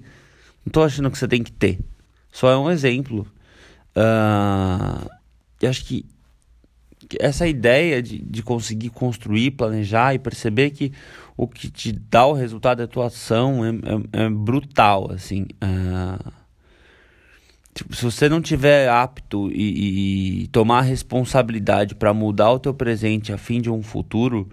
Não 0.65 0.71
tô 0.71 0.81
achando 0.81 1.11
que 1.11 1.19
você 1.19 1.27
tem 1.27 1.43
que 1.43 1.51
ter. 1.51 1.79
Só 2.31 2.49
é 2.49 2.57
um 2.57 2.71
exemplo. 2.71 3.27
Uh, 3.95 5.07
eu 5.61 5.69
acho 5.69 5.85
que 5.85 6.03
essa 7.19 7.45
ideia 7.45 8.01
de, 8.01 8.17
de 8.17 8.41
conseguir 8.41 8.89
construir, 8.89 9.51
planejar 9.51 10.15
e 10.15 10.19
perceber 10.19 10.71
que 10.71 10.91
o 11.37 11.47
que 11.47 11.69
te 11.69 11.91
dá 11.91 12.25
o 12.25 12.33
resultado 12.33 12.79
da 12.79 12.87
tua 12.87 13.05
ação 13.05 13.63
é, 13.63 13.69
é, 13.69 14.25
é 14.25 14.29
brutal, 14.31 15.11
assim. 15.11 15.45
Uh, 15.63 16.40
tipo, 17.73 17.95
se 17.95 18.03
você 18.03 18.29
não 18.29 18.41
tiver 18.41 18.89
apto 18.89 19.49
e, 19.51 20.43
e 20.43 20.47
tomar 20.47 20.81
responsabilidade 20.81 21.95
para 21.95 22.13
mudar 22.13 22.51
o 22.51 22.59
teu 22.59 22.73
presente 22.73 23.33
a 23.33 23.37
fim 23.37 23.61
de 23.61 23.69
um 23.69 23.81
futuro, 23.83 24.49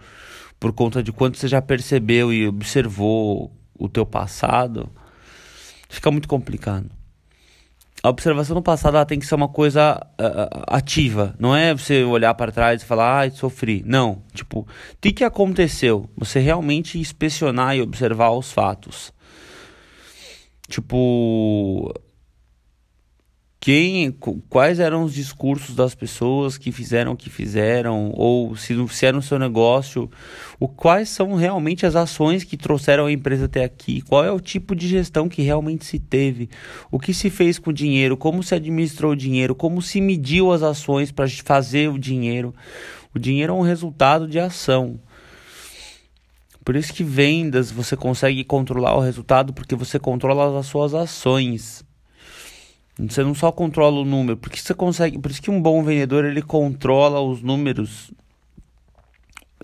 por 0.59 0.73
conta 0.73 1.03
de 1.03 1.13
quanto 1.13 1.39
você 1.39 1.49
já 1.49 1.63
percebeu 1.63 2.33
e 2.33 2.47
observou 2.47 3.53
o 3.79 3.89
teu 3.89 4.05
passado, 4.05 4.91
fica 5.89 6.11
muito 6.11 6.29
complicado 6.29 6.91
a 8.03 8.09
observação 8.09 8.55
no 8.55 8.63
passado 8.63 8.97
ela 8.97 9.05
tem 9.05 9.19
que 9.19 9.27
ser 9.27 9.35
uma 9.35 9.49
coisa 9.49 10.01
uh, 10.21 10.65
ativa. 10.69 11.35
Não 11.39 11.55
é 11.55 11.75
você 11.75 12.05
olhar 12.05 12.33
para 12.35 12.53
trás 12.53 12.83
e 12.83 12.85
falar, 12.85 13.19
ai, 13.19 13.31
sofri. 13.31 13.83
Não. 13.85 14.23
Tipo, 14.33 14.61
o 14.61 14.67
que, 15.01 15.13
que 15.13 15.25
aconteceu? 15.25 16.09
Você 16.17 16.39
realmente 16.39 16.99
inspecionar 16.99 17.77
e 17.77 17.83
observar 17.83 18.31
os 18.31 18.53
fatos. 18.53 19.13
Tipo, 20.69 21.93
quem, 23.69 24.11
quais 24.49 24.81
eram 24.81 25.05
os 25.05 25.13
discursos 25.13 25.77
das 25.77 25.95
pessoas 25.95 26.57
que 26.57 26.73
fizeram 26.73 27.13
o 27.13 27.17
que 27.19 27.29
fizeram, 27.29 28.11
ou 28.15 28.57
se, 28.57 28.75
se 28.89 29.05
era 29.05 29.15
no 29.15 29.23
seu 29.23 29.39
negócio, 29.39 30.11
o, 30.59 30.67
quais 30.67 31.11
são 31.11 31.35
realmente 31.35 31.85
as 31.85 31.95
ações 31.95 32.45
que 32.45 32.57
trouxeram 32.57 33.05
a 33.05 33.13
empresa 33.13 33.45
até 33.45 33.63
aqui, 33.63 34.01
qual 34.01 34.25
é 34.25 34.33
o 34.33 34.41
tipo 34.41 34.75
de 34.75 34.89
gestão 34.89 35.29
que 35.29 35.43
realmente 35.43 35.85
se 35.85 35.99
teve, 35.99 36.49
o 36.91 36.99
que 36.99 37.13
se 37.13 37.29
fez 37.29 37.59
com 37.59 37.69
o 37.69 37.75
dinheiro, 37.75 38.17
como 38.17 38.43
se 38.43 38.55
administrou 38.55 39.13
o 39.13 39.17
dinheiro, 39.17 39.55
como 39.55 39.83
se 39.83 40.01
mediu 40.01 40.51
as 40.51 40.63
ações 40.63 41.13
para 41.13 41.29
fazer 41.29 41.91
o 41.91 41.99
dinheiro. 41.99 42.55
O 43.15 43.19
dinheiro 43.19 43.53
é 43.53 43.57
um 43.57 43.61
resultado 43.61 44.27
de 44.27 44.39
ação. 44.39 44.99
Por 46.65 46.75
isso 46.75 46.95
que 46.95 47.05
vendas 47.05 47.71
você 47.71 47.95
consegue 47.95 48.43
controlar 48.45 48.97
o 48.97 49.01
resultado 49.01 49.53
porque 49.53 49.77
você 49.77 49.99
controla 49.99 50.59
as 50.59 50.65
suas 50.65 50.95
ações. 50.95 51.87
Você 52.99 53.23
não 53.23 53.35
só 53.35 53.53
controla 53.53 54.01
o 54.01 54.05
número, 54.05 54.37
porque 54.37 54.59
você 54.59 54.75
consegue, 54.75 55.19
por 55.19 55.31
isso 55.31 55.41
que 55.41 55.51
um 55.51 55.63
bom 55.63 55.83
vendedor 55.85 56.25
ele 56.25 56.43
controla 56.43 57.21
os 57.21 57.41
números 57.43 58.11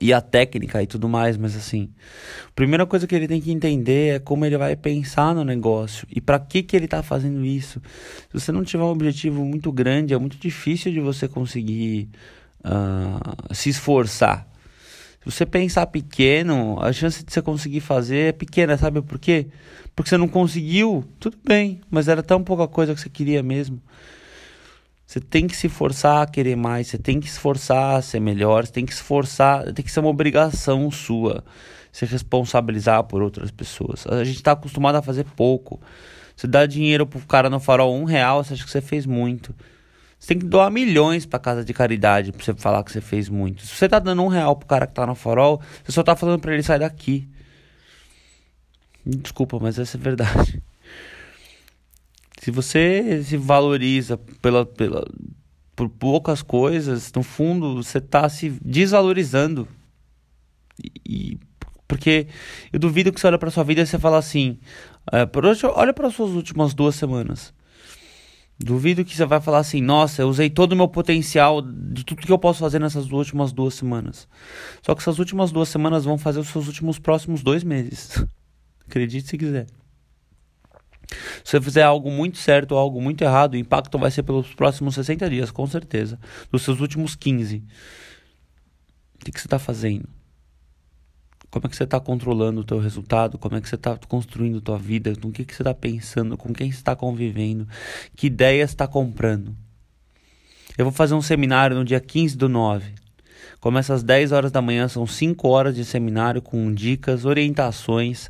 e 0.01 0.13
a 0.13 0.21
técnica 0.21 0.83
e 0.83 0.87
tudo 0.87 1.09
mais, 1.09 1.37
mas 1.37 1.57
assim, 1.57 1.89
a 2.47 2.53
primeira 2.53 2.87
coisa 2.87 3.07
que 3.07 3.15
ele 3.15 3.27
tem 3.27 3.41
que 3.41 3.51
entender 3.51 4.17
é 4.17 4.19
como 4.19 4.45
ele 4.45 4.57
vai 4.57 4.77
pensar 4.77 5.35
no 5.35 5.45
negócio 5.45 6.07
e 6.11 6.21
para 6.21 6.39
que 6.39 6.63
que 6.63 6.77
ele 6.77 6.85
está 6.85 7.03
fazendo 7.03 7.45
isso. 7.45 7.81
Se 8.31 8.41
você 8.41 8.53
não 8.53 8.65
tiver 8.65 8.85
um 8.85 8.89
objetivo 8.89 9.45
muito 9.45 9.73
grande, 9.73 10.15
é 10.15 10.19
muito 10.19 10.37
difícil 10.37 10.93
de 10.93 11.01
você 11.01 11.27
conseguir 11.27 12.09
uh, 12.65 13.55
se 13.55 13.71
esforçar. 13.71 14.47
Se 15.25 15.31
você 15.31 15.47
pensar 15.47 15.87
pequeno, 15.87 16.79
a 16.81 16.93
chance 16.93 17.25
de 17.25 17.33
você 17.33 17.41
conseguir 17.41 17.81
fazer 17.81 18.29
é 18.29 18.33
pequena, 18.33 18.77
sabe 18.77 19.01
por 19.01 19.19
quê? 19.19 19.47
Porque 19.97 20.11
você 20.11 20.19
não 20.19 20.29
conseguiu, 20.29 21.03
tudo 21.19 21.39
bem, 21.43 21.81
mas 21.91 22.09
era 22.09 22.23
tão 22.23 22.45
pouca 22.45 22.69
coisa 22.69 22.95
que 22.95 23.01
você 23.01 23.09
queria 23.09 23.43
mesmo. 23.43 23.81
Você 25.07 25.21
tem 25.21 25.47
que 25.47 25.57
se 25.57 25.69
forçar 25.69 26.23
a 26.23 26.27
querer 26.27 26.57
mais, 26.57 26.89
você 26.89 26.99
tem 26.99 27.21
que 27.21 27.27
se 27.27 27.35
esforçar 27.35 27.97
a 27.97 28.03
ser 28.03 28.21
melhor, 28.21 28.67
você 28.67 28.73
tem 28.73 28.85
que 28.85 28.93
se 28.93 29.01
esforçar, 29.01 29.73
tem 29.73 29.85
que 29.85 29.91
ser 29.91 30.01
uma 30.01 30.11
obrigação 30.11 30.91
sua 30.91 31.43
se 31.91 32.05
responsabilizar 32.05 33.05
por 33.05 33.23
outras 33.23 33.53
pessoas. 33.53 34.05
A 34.09 34.25
gente 34.25 34.37
está 34.37 34.51
acostumado 34.53 34.97
a 34.97 35.03
fazer 35.03 35.25
pouco. 35.37 35.81
Você 36.35 36.49
dá 36.49 36.67
dinheiro 36.67 37.07
pro 37.07 37.21
cara 37.21 37.49
no 37.49 37.61
farol 37.61 37.95
um 37.95 38.03
real, 38.03 38.43
você 38.43 38.55
acha 38.55 38.65
que 38.65 38.71
você 38.71 38.81
fez 38.81 39.07
muito. 39.07 39.55
Você 40.25 40.29
tem 40.29 40.39
que 40.39 40.47
doar 40.47 40.71
milhões 40.71 41.27
pra 41.27 41.39
casa 41.39 41.63
de 41.63 41.75
caridade 41.75 42.33
pra 42.33 42.43
você 42.43 42.55
falar 42.55 42.83
que 42.83 42.91
você 42.91 43.03
fez 43.03 43.29
muito. 43.29 43.61
Se 43.61 43.77
você 43.77 43.87
tá 43.87 43.99
dando 43.99 44.23
um 44.23 44.29
real 44.29 44.57
pro 44.57 44.67
cara 44.67 44.87
que 44.87 44.95
tá 44.95 45.07
no 45.07 45.15
farol, 45.15 45.61
você 45.85 45.93
só 45.93 46.03
tá 46.03 46.17
falando 46.17 46.41
pra 46.41 46.55
ele 46.55 46.63
sair 46.63 46.79
daqui. 46.79 47.29
Desculpa, 49.05 49.59
mas 49.61 49.79
essa 49.79 49.99
é 49.99 50.01
verdade. 50.01 50.63
Se 52.41 52.51
você 52.51 53.23
se 53.23 53.37
valoriza 53.37 54.17
pela, 54.41 54.65
pela, 54.65 55.07
por 55.77 55.91
poucas 55.91 56.41
coisas, 56.41 57.13
no 57.13 57.23
fundo 57.23 57.83
você 57.83 58.01
tá 58.01 58.27
se 58.27 58.49
desvalorizando. 58.65 59.69
E, 61.07 61.39
porque 61.87 62.29
eu 62.73 62.79
duvido 62.79 63.13
que 63.13 63.21
você 63.21 63.27
olha 63.27 63.39
para 63.39 63.51
sua 63.51 63.63
vida 63.63 63.83
e 63.83 63.87
você 63.87 63.99
fala 63.99 64.17
assim, 64.17 64.59
é, 65.13 65.29
hoje, 65.47 65.67
olha 65.67 65.93
para 65.93 66.09
suas 66.09 66.31
últimas 66.31 66.73
duas 66.73 66.95
semanas. 66.95 67.53
Duvido 68.59 69.05
que 69.05 69.17
você 69.17 69.25
vai 69.25 69.41
falar 69.41 69.59
assim, 69.59 69.81
nossa, 69.81 70.23
eu 70.23 70.29
usei 70.29 70.49
todo 70.49 70.73
o 70.73 70.77
meu 70.77 70.87
potencial 70.87 71.61
de 71.61 72.05
tudo 72.05 72.25
que 72.25 72.31
eu 72.31 72.39
posso 72.39 72.61
fazer 72.61 72.79
nessas 72.79 73.11
últimas 73.11 73.53
duas 73.53 73.75
semanas. 73.75 74.29
Só 74.81 74.95
que 74.95 75.01
essas 75.01 75.19
últimas 75.19 75.51
duas 75.51 75.69
semanas 75.69 76.05
vão 76.05 76.17
fazer 76.17 76.39
os 76.39 76.49
seus 76.49 76.69
últimos 76.69 76.99
próximos 76.99 77.43
dois 77.43 77.65
meses. 77.65 78.25
Acredite 78.87 79.29
se 79.29 79.37
quiser. 79.37 79.67
Se 81.43 81.51
você 81.51 81.61
fizer 81.61 81.83
algo 81.83 82.11
muito 82.11 82.39
certo 82.39 82.73
ou 82.73 82.79
algo 82.79 83.01
muito 83.01 83.23
errado, 83.23 83.55
o 83.55 83.57
impacto 83.57 83.99
vai 83.99 84.11
ser 84.11 84.23
pelos 84.23 84.55
próximos 84.55 84.95
60 84.95 85.29
dias, 85.29 85.51
com 85.51 85.67
certeza. 85.67 86.19
Dos 86.51 86.63
seus 86.63 86.81
últimos 86.81 87.17
15. 87.17 87.57
O 89.17 89.25
que, 89.25 89.33
que 89.33 89.41
você 89.41 89.47
está 89.47 89.59
fazendo? 89.59 90.09
Como 91.55 91.67
é 91.67 91.71
que 91.71 91.77
você 91.77 91.85
está 91.85 92.01
controlando 92.01 92.63
o 92.63 92.65
teu 92.65 92.81
resultado? 92.81 93.39
Como 93.39 93.55
é 93.55 93.61
que 93.61 93.69
você 93.69 93.77
está 93.77 93.97
construindo 94.09 94.61
tua 94.61 94.77
vida? 94.77 95.15
Com 95.15 95.29
o 95.29 95.31
que, 95.31 95.45
que 95.45 95.55
você 95.55 95.63
está 95.63 95.73
pensando? 95.73 96.37
Com 96.37 96.53
quem 96.53 96.73
você 96.73 96.79
está 96.79 96.97
convivendo? 96.97 97.69
Que 98.17 98.27
ideias 98.27 98.71
está 98.71 98.89
comprando? 98.89 99.55
Eu 100.77 100.85
vou 100.85 100.91
fazer 100.91 101.15
um 101.15 101.23
seminário 101.23 101.77
no 101.77 101.85
dia 101.85 102.01
15 102.01 102.37
do 102.37 102.49
9. 102.49 102.95
Começa 103.61 103.95
às 103.95 104.03
10 104.03 104.33
horas 104.33 104.51
da 104.51 104.61
manhã, 104.61 104.89
são 104.89 105.07
5 105.07 105.47
horas 105.47 105.77
de 105.77 105.85
seminário 105.85 106.43
com 106.43 106.75
dicas, 106.75 107.25
orientações, 107.25 108.29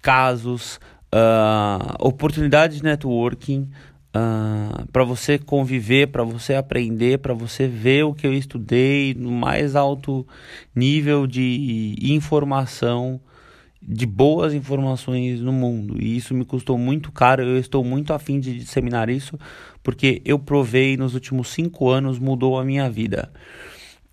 casos, 0.00 0.76
uh, 1.12 1.96
oportunidades 1.98 2.76
de 2.76 2.84
networking, 2.84 3.68
Uh, 4.14 4.18
ah, 4.18 4.84
para 4.92 5.04
você 5.04 5.38
conviver, 5.38 6.08
para 6.08 6.22
você 6.22 6.54
aprender, 6.54 7.18
para 7.18 7.32
você 7.32 7.66
ver 7.66 8.04
o 8.04 8.12
que 8.12 8.26
eu 8.26 8.34
estudei 8.34 9.14
no 9.14 9.30
mais 9.30 9.74
alto 9.74 10.26
nível 10.74 11.26
de 11.26 11.96
informação, 11.98 13.18
de 13.80 14.04
boas 14.04 14.52
informações 14.52 15.40
no 15.40 15.52
mundo. 15.52 15.96
E 16.00 16.16
isso 16.16 16.34
me 16.34 16.44
custou 16.44 16.76
muito 16.76 17.10
caro. 17.10 17.42
Eu 17.42 17.58
estou 17.58 17.82
muito 17.82 18.12
afim 18.12 18.38
de 18.38 18.58
disseminar 18.58 19.08
isso, 19.08 19.38
porque 19.82 20.20
eu 20.24 20.38
provei 20.38 20.96
nos 20.96 21.14
últimos 21.14 21.48
cinco 21.48 21.88
anos, 21.88 22.18
mudou 22.18 22.58
a 22.58 22.64
minha 22.64 22.90
vida. 22.90 23.30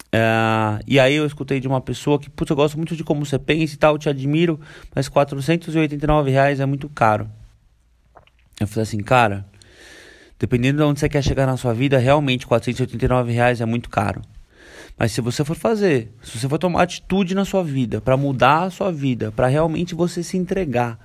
Uh, 0.07 0.81
e 0.87 0.99
aí 0.99 1.13
eu 1.13 1.25
escutei 1.25 1.59
de 1.59 1.67
uma 1.67 1.79
pessoa 1.79 2.17
que, 2.17 2.29
putz, 2.29 2.49
eu 2.49 2.55
gosto 2.55 2.77
muito 2.77 2.95
de 2.95 3.03
como 3.03 3.23
você 3.25 3.37
pensa 3.37 3.75
e 3.75 3.77
tal, 3.77 3.97
te 3.97 4.09
admiro, 4.09 4.59
mas 4.95 5.07
489 5.07 6.31
reais 6.31 6.59
é 6.59 6.65
muito 6.65 6.89
caro. 6.89 7.29
Eu 8.59 8.67
falei 8.67 8.83
assim, 8.83 8.97
cara, 8.97 9.45
dependendo 10.39 10.77
de 10.77 10.83
onde 10.83 10.99
você 11.01 11.09
quer 11.09 11.21
chegar 11.21 11.45
na 11.45 11.57
sua 11.57 11.73
vida, 11.73 11.97
realmente 11.97 12.47
489 12.47 13.31
reais 13.33 13.59
é 13.59 13.65
muito 13.65 13.89
caro. 13.89 14.21
Mas 14.97 15.11
se 15.11 15.21
você 15.21 15.45
for 15.45 15.55
fazer, 15.55 16.13
se 16.21 16.39
você 16.39 16.47
for 16.49 16.57
tomar 16.57 16.83
atitude 16.83 17.35
na 17.35 17.45
sua 17.45 17.63
vida, 17.63 18.01
para 18.01 18.17
mudar 18.17 18.63
a 18.63 18.69
sua 18.69 18.91
vida, 18.91 19.31
para 19.31 19.47
realmente 19.47 19.93
você 19.93 20.23
se 20.23 20.37
entregar, 20.37 20.99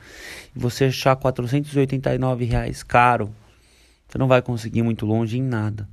e 0.54 0.58
você 0.58 0.86
achar 0.86 1.16
489 1.16 2.44
reais 2.44 2.82
caro, 2.82 3.34
você 4.08 4.18
não 4.18 4.28
vai 4.28 4.40
conseguir 4.40 4.82
muito 4.82 5.04
longe 5.04 5.38
em 5.38 5.42
nada. 5.42 5.88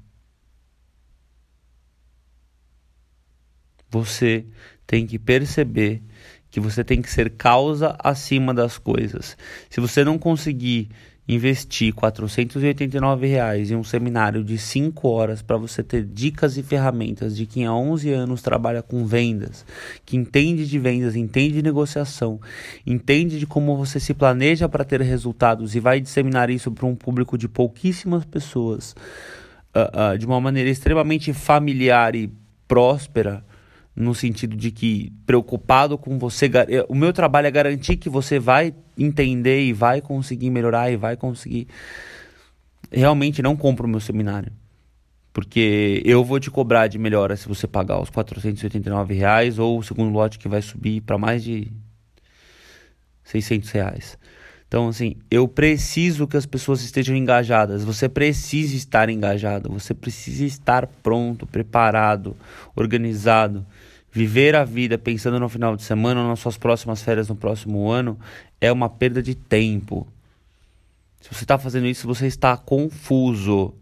Você 3.90 4.46
tem 4.88 5.06
que 5.06 5.20
perceber 5.20 6.02
que 6.50 6.60
você 6.60 6.84
tem 6.84 7.02
que 7.02 7.10
ser 7.10 7.32
causa 7.32 7.96
acima 8.00 8.54
das 8.54 8.78
coisas. 8.78 9.38
Se 9.70 9.80
você 9.80 10.04
não 10.04 10.18
conseguir 10.18 10.90
investir 11.34 11.94
489 11.94 13.26
reais 13.26 13.72
em 13.72 13.76
um 13.76 13.84
seminário 13.84 14.44
de 14.44 14.58
5 14.58 15.08
horas 15.08 15.42
para 15.42 15.56
você 15.56 15.82
ter 15.82 16.04
dicas 16.04 16.58
e 16.58 16.64
ferramentas 16.64 17.38
de 17.38 17.46
quem 17.46 17.66
há 17.66 17.74
11 17.74 18.12
anos 18.12 18.42
trabalha 18.42 18.82
com 18.82 19.06
vendas, 19.06 19.66
que 20.06 20.18
entende 20.18 20.68
de 20.68 20.78
vendas, 20.78 21.16
entende 21.16 21.54
de 21.54 21.62
negociação, 21.62 22.40
entende 22.86 23.40
de 23.40 23.48
como 23.48 23.78
você 23.78 24.00
se 24.00 24.14
planeja 24.14 24.68
para 24.68 24.84
ter 24.84 25.02
resultados 25.02 25.74
e 25.74 25.80
vai 25.80 26.02
disseminar 26.02 26.50
isso 26.50 26.70
para 26.70 26.86
um 26.86 26.96
público 26.96 27.38
de 27.38 27.48
pouquíssimas 27.48 28.26
pessoas 28.26 28.94
uh, 29.74 30.14
uh, 30.14 30.18
de 30.18 30.26
uma 30.26 30.42
maneira 30.42 30.70
extremamente 30.70 31.32
familiar 31.32 32.14
e 32.14 32.30
próspera 32.68 33.44
no 33.96 34.16
sentido 34.16 34.56
de 34.56 34.72
que 34.72 35.12
preocupado 35.26 35.98
com 35.98 36.18
você, 36.18 36.50
o 36.88 36.96
meu 36.96 37.12
trabalho 37.12 37.48
é 37.48 37.52
garantir 37.52 37.98
que 37.98 38.10
você 38.10 38.40
vai 38.40 38.74
entender 38.98 39.64
e 39.64 39.74
vai 39.74 40.02
conseguir 40.02 40.50
melhorar 40.50 40.92
e 40.92 40.96
vai 40.96 41.18
conseguir. 41.18 41.68
Realmente 42.92 43.42
não 43.42 43.56
compro 43.56 43.86
o 43.86 43.90
meu 43.90 44.00
seminário. 44.00 44.52
Porque 45.34 46.02
eu 46.06 46.26
vou 46.26 46.40
te 46.40 46.52
cobrar 46.52 46.88
de 46.88 46.98
melhora 46.98 47.38
se 47.38 47.48
você 47.48 47.66
pagar 47.66 48.02
os 48.02 48.10
489 48.10 49.14
reais 49.14 49.58
ou 49.60 49.80
o 49.80 49.84
segundo 49.84 50.12
lote 50.12 50.38
que 50.38 50.50
vai 50.50 50.62
subir 50.62 51.02
para 51.02 51.18
mais 51.18 51.42
de 51.42 51.72
600 53.24 53.72
reais. 53.72 54.18
Então, 54.68 54.88
assim, 54.88 55.16
eu 55.30 55.48
preciso 55.48 56.28
que 56.28 56.38
as 56.38 56.46
pessoas 56.46 56.82
estejam 56.82 57.16
engajadas. 57.16 57.84
Você 57.84 58.08
precisa 58.08 58.76
estar 58.76 59.10
engajado. 59.10 59.70
Você 59.72 59.94
precisa 59.94 60.46
estar 60.46 60.88
pronto, 60.88 61.46
preparado, 61.46 62.36
organizado. 62.76 63.66
Viver 64.12 64.56
a 64.56 64.66
vida 64.66 64.98
pensando 64.98 65.40
no 65.40 65.48
final 65.48 65.76
de 65.76 65.84
semana 65.84 66.28
nas 66.28 66.40
suas 66.40 66.58
próximas 66.58 67.02
férias 67.02 67.30
no 67.30 67.36
próximo 67.36 67.90
ano 67.90 68.20
é 68.60 68.72
uma 68.72 68.90
perda 68.90 69.24
de 69.24 69.34
tempo. 69.34 70.06
Se 71.22 71.34
você 71.34 71.44
está 71.46 71.58
fazendo 71.58 71.88
isso, 71.88 72.08
você 72.08 72.28
está 72.28 72.58
confuso. 72.58 73.74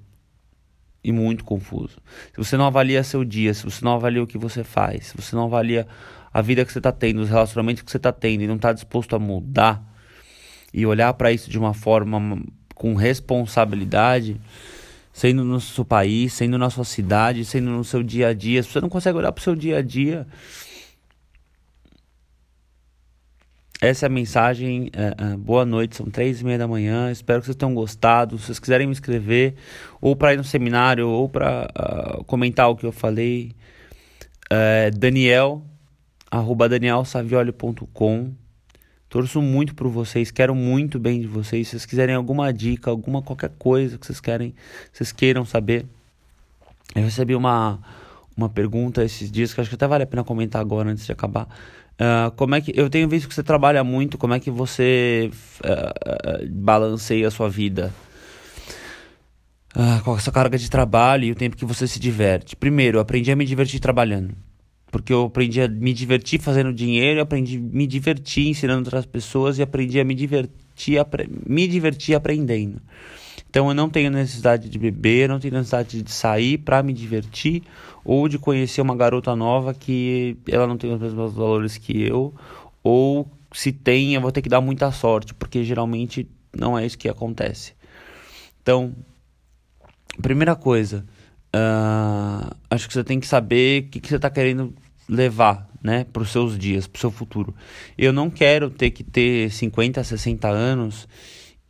E 1.04 1.12
muito 1.12 1.44
confuso. 1.46 1.98
Se 2.32 2.38
você 2.38 2.58
não 2.58 2.66
avalia 2.66 3.04
seu 3.04 3.24
dia, 3.24 3.54
se 3.54 3.64
você 3.64 3.84
não 3.84 3.94
avalia 3.94 4.22
o 4.22 4.28
que 4.28 4.38
você 4.38 4.64
faz, 4.64 5.08
se 5.08 5.18
você 5.18 5.36
não 5.36 5.46
avalia 5.46 5.88
a 6.32 6.42
vida 6.42 6.64
que 6.66 6.72
você 6.72 6.80
está 6.80 6.92
tendo, 6.92 7.22
os 7.22 7.30
relacionamentos 7.30 7.82
que 7.82 7.90
você 7.90 7.98
está 7.98 8.12
tendo 8.12 8.44
e 8.44 8.48
não 8.48 8.58
está 8.58 8.74
disposto 8.74 9.16
a 9.16 9.20
mudar 9.20 9.82
e 10.74 10.86
olhar 10.86 11.14
para 11.14 11.32
isso 11.32 11.50
de 11.50 11.58
uma 11.58 11.74
forma 11.74 12.44
com 12.76 12.94
responsabilidade, 12.94 14.40
sendo 15.12 15.44
no 15.44 15.60
seu 15.60 15.84
país, 15.86 16.34
sendo 16.34 16.58
na 16.58 16.70
sua 16.70 16.86
cidade, 16.86 17.46
sendo 17.46 17.72
no 17.72 17.84
seu 17.84 18.02
dia 18.04 18.30
a 18.30 18.34
dia. 18.34 18.64
Se 18.64 18.70
você 18.70 18.82
não 18.82 18.90
consegue 18.90 19.18
olhar 19.18 19.32
para 19.32 19.42
o 19.42 19.44
seu 19.44 19.56
dia 19.56 19.78
a 19.78 19.82
dia, 19.82 20.28
essa 23.82 24.06
é 24.06 24.08
a 24.08 24.10
mensagem. 24.10 24.90
É, 24.94 25.16
é, 25.18 25.38
boa 25.38 25.66
noite, 25.66 25.96
são 25.96 26.10
três 26.10 26.42
e 26.42 26.46
meia 26.46 26.58
da 26.58 26.68
manhã. 26.68 27.12
Espero 27.12 27.40
que 27.40 27.46
vocês 27.46 27.56
tenham 27.56 27.74
gostado. 27.74 28.38
Se 28.38 28.46
vocês 28.46 28.60
quiserem 28.60 28.88
me 28.88 28.92
inscrever, 28.92 29.56
ou 30.02 30.16
para 30.16 30.34
ir 30.34 30.38
no 30.38 30.44
seminário, 30.44 31.08
ou 31.08 31.30
para 31.30 31.70
uh, 31.78 32.24
comentar 32.26 32.70
o 32.70 32.76
que 32.76 32.86
eu 32.86 32.92
falei, 32.92 33.54
é, 34.50 34.92
Daniel, 34.92 35.62
arroba 36.30 36.68
danielsavioli.com. 36.68 38.34
Torço 39.10 39.42
muito 39.42 39.74
por 39.74 39.88
vocês, 39.88 40.30
quero 40.30 40.54
muito 40.54 41.00
bem 41.00 41.20
de 41.20 41.26
vocês. 41.26 41.68
Se 41.68 41.72
vocês 41.72 41.86
quiserem 41.88 42.14
alguma 42.14 42.54
dica, 42.54 42.92
alguma 42.92 43.24
qualquer 43.24 43.50
coisa 43.58 43.98
que 43.98 44.06
vocês 44.06 44.22
querem, 44.22 44.54
vocês 44.94 45.12
queiram 45.12 45.44
saber. 45.44 45.88
Eu 46.96 47.04
recebi 47.04 47.34
uma, 47.34 47.80
uma 48.38 48.48
pergunta 48.48 49.04
esses 49.04 49.32
dias 49.32 49.52
que 49.52 49.60
acho 49.60 49.70
que 49.70 49.76
até 49.76 49.88
vale 49.88 50.04
a 50.04 50.08
pena 50.08 50.24
comentar 50.24 50.62
agora 50.62 50.92
antes 50.92 51.08
de 51.08 51.12
acabar. 51.12 51.48
Uh, 51.96 52.30
como 52.36 52.54
é 52.54 52.62
que 52.62 52.72
eu 52.76 52.88
tenho 52.88 53.10
visto 53.10 53.28
que 53.28 53.34
você 53.34 53.42
trabalha 53.42 53.84
muito? 53.84 54.16
Como 54.16 54.36
é 54.36 54.40
que 54.40 54.52
você 54.52 55.32
uh, 55.66 56.46
uh, 56.46 56.50
balanceia 56.52 57.28
a 57.28 57.32
sua 57.32 57.50
vida? 57.50 57.92
com 60.04 60.18
essa 60.18 60.32
carga 60.32 60.58
de 60.58 60.68
trabalho 60.68 61.26
e 61.26 61.32
o 61.32 61.36
tempo 61.36 61.56
que 61.56 61.64
você 61.64 61.88
se 61.88 62.00
diverte. 62.00 62.56
Primeiro, 62.56 63.00
aprendi 63.00 63.32
a 63.32 63.36
me 63.36 63.46
divertir 63.46 63.80
trabalhando 63.80 64.36
porque 64.92 65.14
eu 65.14 65.26
aprendi 65.26 65.62
a 65.62 65.68
me 65.68 65.94
divertir 65.94 66.40
fazendo 66.40 66.74
dinheiro, 66.74 67.22
aprendi 67.22 67.58
a 67.58 67.60
me 67.60 67.86
divertir 67.86 68.48
ensinando 68.48 68.80
outras 68.80 69.06
pessoas 69.06 69.58
e 69.58 69.62
aprendi 69.62 70.00
a 70.00 70.04
me 70.04 70.16
divertir, 70.16 71.00
me 71.46 71.68
divertir 71.68 72.16
aprendendo. 72.16 72.82
Então 73.50 73.68
eu 73.68 73.74
não 73.74 73.90
tenho 73.90 74.12
necessidade 74.12 74.70
de 74.70 74.78
beber, 74.78 75.28
não 75.28 75.40
tenho 75.40 75.54
necessidade 75.54 76.02
de 76.02 76.12
sair 76.12 76.58
para 76.58 76.84
me 76.84 76.94
divertir 76.94 77.64
ou 78.06 78.28
de 78.28 78.38
conhecer 78.38 78.82
uma 78.82 78.96
garota 78.96 79.36
nova 79.36 79.74
que 79.74 80.38
ela 80.48 80.68
não 80.68 80.78
tem 80.78 80.94
os 80.94 81.00
mesmos 81.00 81.34
valores 81.34 81.78
que 81.78 82.02
eu, 82.02 82.34
ou 82.84 83.28
se 83.52 83.72
tem, 83.72 84.14
eu 84.14 84.22
vou 84.22 84.32
ter 84.32 84.42
que 84.42 84.50
dar 84.50 84.62
muita 84.62 84.92
sorte, 84.92 85.34
porque 85.34 85.64
geralmente 85.64 86.28
não 86.56 86.78
é 86.78 86.86
isso 86.86 86.98
que 86.98 87.10
acontece. 87.10 87.74
Então, 88.62 88.94
primeira 90.22 90.56
coisa, 90.56 91.06
Uh, 91.56 92.56
acho 92.70 92.88
que 92.88 92.94
você 92.94 93.04
tem 93.04 93.20
que 93.20 93.28
saber 93.28 93.84
o 93.84 93.88
que, 93.90 94.00
que 94.00 94.08
você 94.08 94.18
está 94.18 94.30
querendo 94.30 94.74
levar 95.08 95.68
né, 95.82 96.06
para 96.12 96.22
os 96.22 96.30
seus 96.30 96.58
dias, 96.58 96.86
para 96.86 96.98
o 96.98 97.00
seu 97.00 97.12
futuro. 97.12 97.54
Eu 97.98 98.14
não 98.14 98.30
quero 98.30 98.70
ter 98.70 98.92
que 98.92 99.04
ter 99.04 99.50
50, 99.52 100.04
60 100.04 100.48
anos 100.48 101.08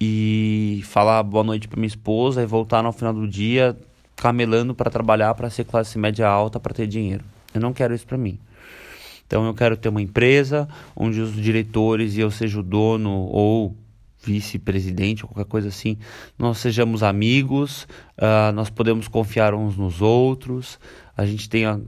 e 0.01 0.81
falar 0.85 1.23
boa 1.23 1.43
noite 1.43 1.67
para 1.67 1.77
minha 1.77 1.87
esposa 1.87 2.41
e 2.41 2.45
voltar 2.45 2.83
no 2.83 2.91
final 2.91 3.13
do 3.13 3.27
dia 3.27 3.77
camelando 4.15 4.75
para 4.75 4.89
trabalhar 4.89 5.33
para 5.33 5.49
ser 5.49 5.63
classe 5.63 5.97
média 5.97 6.27
alta 6.27 6.59
para 6.59 6.73
ter 6.73 6.87
dinheiro. 6.87 7.23
Eu 7.53 7.61
não 7.61 7.73
quero 7.73 7.95
isso 7.95 8.05
para 8.05 8.17
mim. 8.17 8.37
Então 9.25 9.45
eu 9.45 9.53
quero 9.53 9.77
ter 9.77 9.89
uma 9.89 10.01
empresa 10.01 10.67
onde 10.95 11.21
os 11.21 11.33
diretores 11.35 12.15
e 12.15 12.19
eu 12.19 12.31
seja 12.31 12.59
o 12.59 12.63
dono 12.63 13.11
ou 13.11 13.75
vice-presidente 14.21 15.23
ou 15.23 15.29
qualquer 15.29 15.49
coisa 15.49 15.69
assim, 15.69 15.97
nós 16.37 16.57
sejamos 16.57 17.03
amigos, 17.03 17.87
uh, 18.17 18.51
nós 18.53 18.69
podemos 18.69 19.07
confiar 19.07 19.53
uns 19.53 19.77
nos 19.77 20.01
outros, 20.01 20.79
a 21.15 21.25
gente 21.25 21.49
tenha 21.49 21.81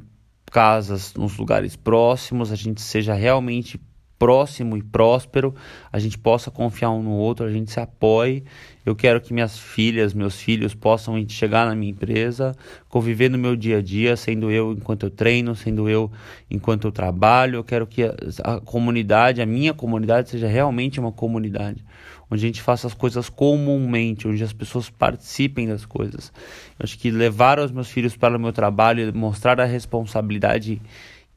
casas 0.46 1.14
nos 1.14 1.38
lugares 1.38 1.76
próximos, 1.76 2.52
a 2.52 2.56
gente 2.56 2.82
seja 2.82 3.14
realmente 3.14 3.80
próximo 4.22 4.78
e 4.78 4.84
próspero, 4.84 5.56
a 5.92 5.98
gente 5.98 6.16
possa 6.16 6.52
confiar 6.52 6.92
um 6.92 7.02
no 7.02 7.10
outro, 7.10 7.44
a 7.44 7.52
gente 7.52 7.72
se 7.72 7.80
apoie. 7.80 8.44
Eu 8.86 8.96
quero 8.96 9.20
que 9.20 9.34
minhas 9.34 9.58
filhas, 9.58 10.14
meus 10.14 10.40
filhos 10.40 10.76
possam 10.76 11.28
chegar 11.28 11.66
na 11.66 11.74
minha 11.74 11.92
empresa, 11.92 12.56
conviver 12.88 13.32
no 13.32 13.38
meu 13.40 13.56
dia 13.56 13.80
a 13.80 13.82
dia, 13.82 14.16
sendo 14.16 14.52
eu 14.52 14.74
enquanto 14.74 15.08
eu 15.08 15.10
treino, 15.10 15.56
sendo 15.56 15.90
eu 15.90 16.12
enquanto 16.52 16.86
eu 16.86 16.92
trabalho. 16.92 17.56
Eu 17.56 17.64
quero 17.64 17.88
que 17.88 18.04
a, 18.04 18.14
a 18.44 18.62
comunidade, 18.62 19.42
a 19.42 19.46
minha 19.46 19.74
comunidade, 19.74 20.30
seja 20.30 20.48
realmente 20.48 21.00
uma 21.00 21.12
comunidade 21.12 21.84
onde 22.32 22.46
a 22.46 22.48
gente 22.48 22.62
faça 22.62 22.88
as 22.88 22.94
coisas 22.94 23.30
comumente, 23.30 24.26
onde 24.26 24.42
as 24.42 24.54
pessoas 24.54 24.90
participem 24.90 25.68
das 25.68 25.86
coisas. 25.86 26.32
Eu 26.80 26.86
acho 26.86 26.98
que 26.98 27.12
levar 27.12 27.60
os 27.60 27.72
meus 27.72 27.90
filhos 27.90 28.16
para 28.16 28.38
o 28.38 28.40
meu 28.40 28.54
trabalho 28.54 29.14
mostrar 29.14 29.60
a 29.60 29.66
responsabilidade 29.66 30.82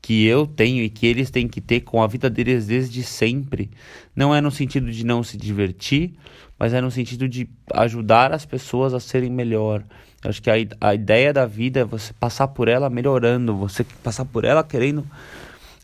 que 0.01 0.25
eu 0.25 0.47
tenho 0.47 0.85
e 0.85 0.89
que 0.91 1.07
eles 1.07 1.31
têm 1.31 1.49
que 1.49 1.61
ter 1.61 1.81
com 1.81 2.03
a 2.03 2.07
vida 2.07 2.31
deles 2.31 2.67
desde 2.67 3.03
sempre, 3.03 3.71
não 4.15 4.35
é 4.35 4.41
no 4.41 4.51
sentido 4.51 4.93
de 4.93 5.05
não 5.05 5.23
se 5.23 5.37
divertir, 5.37 6.13
mas 6.59 6.73
é 6.75 6.81
no 6.81 6.91
sentido 6.91 7.29
de 7.29 7.49
ajudar 7.73 8.33
as 8.33 8.45
pessoas 8.45 8.95
a 8.95 9.01
serem 9.01 9.31
melhor. 9.31 9.83
Eu 10.23 10.31
acho 10.31 10.43
que 10.43 10.51
a, 10.51 10.55
a 10.81 10.95
ideia 10.95 11.33
da 11.33 11.47
vida 11.47 11.81
é 11.81 11.85
você 11.85 12.13
passar 12.13 12.49
por 12.49 12.69
ela 12.69 12.89
melhorando, 12.89 13.57
você 13.57 13.83
passar 14.03 14.27
por 14.27 14.45
ela 14.45 14.63
querendo 14.63 15.07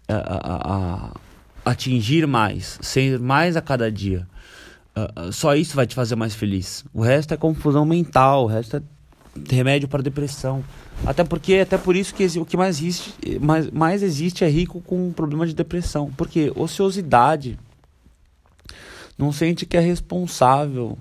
a, 0.07 0.14
a, 0.14 1.11
a 1.64 1.70
atingir 1.73 2.27
mais, 2.27 2.79
ser 2.83 3.18
mais 3.18 3.57
a 3.57 3.62
cada 3.62 3.90
dia. 3.90 4.29
Uh, 5.17 5.33
só 5.33 5.55
isso 5.55 5.77
vai 5.77 5.87
te 5.87 5.95
fazer 5.95 6.17
mais 6.17 6.35
feliz. 6.35 6.85
O 6.93 7.03
resto 7.03 7.35
é 7.35 7.37
confusão 7.37 7.85
mental, 7.85 8.45
o 8.45 8.47
resto 8.47 8.77
é 8.77 8.83
remédio 9.49 9.89
para 9.89 10.03
depressão. 10.03 10.65
Até 11.07 11.25
porque, 11.25 11.55
até 11.55 11.79
por 11.79 11.97
isso 11.97 12.15
que 12.15 12.25
o 12.39 12.45
que 12.45 12.57
mais 12.57 12.77
existe, 12.77 13.39
mais, 13.41 13.71
mais 13.71 14.03
existe 14.03 14.45
é 14.45 14.49
rico 14.49 14.81
com 14.81 15.13
problema 15.13 15.47
de 15.47 15.55
depressão. 15.55 16.13
Porque 16.17 16.53
ociosidade 16.55 17.59
não 19.17 19.33
sente 19.33 19.67
que 19.67 19.77
é 19.77 19.81
responsável, 19.81 20.97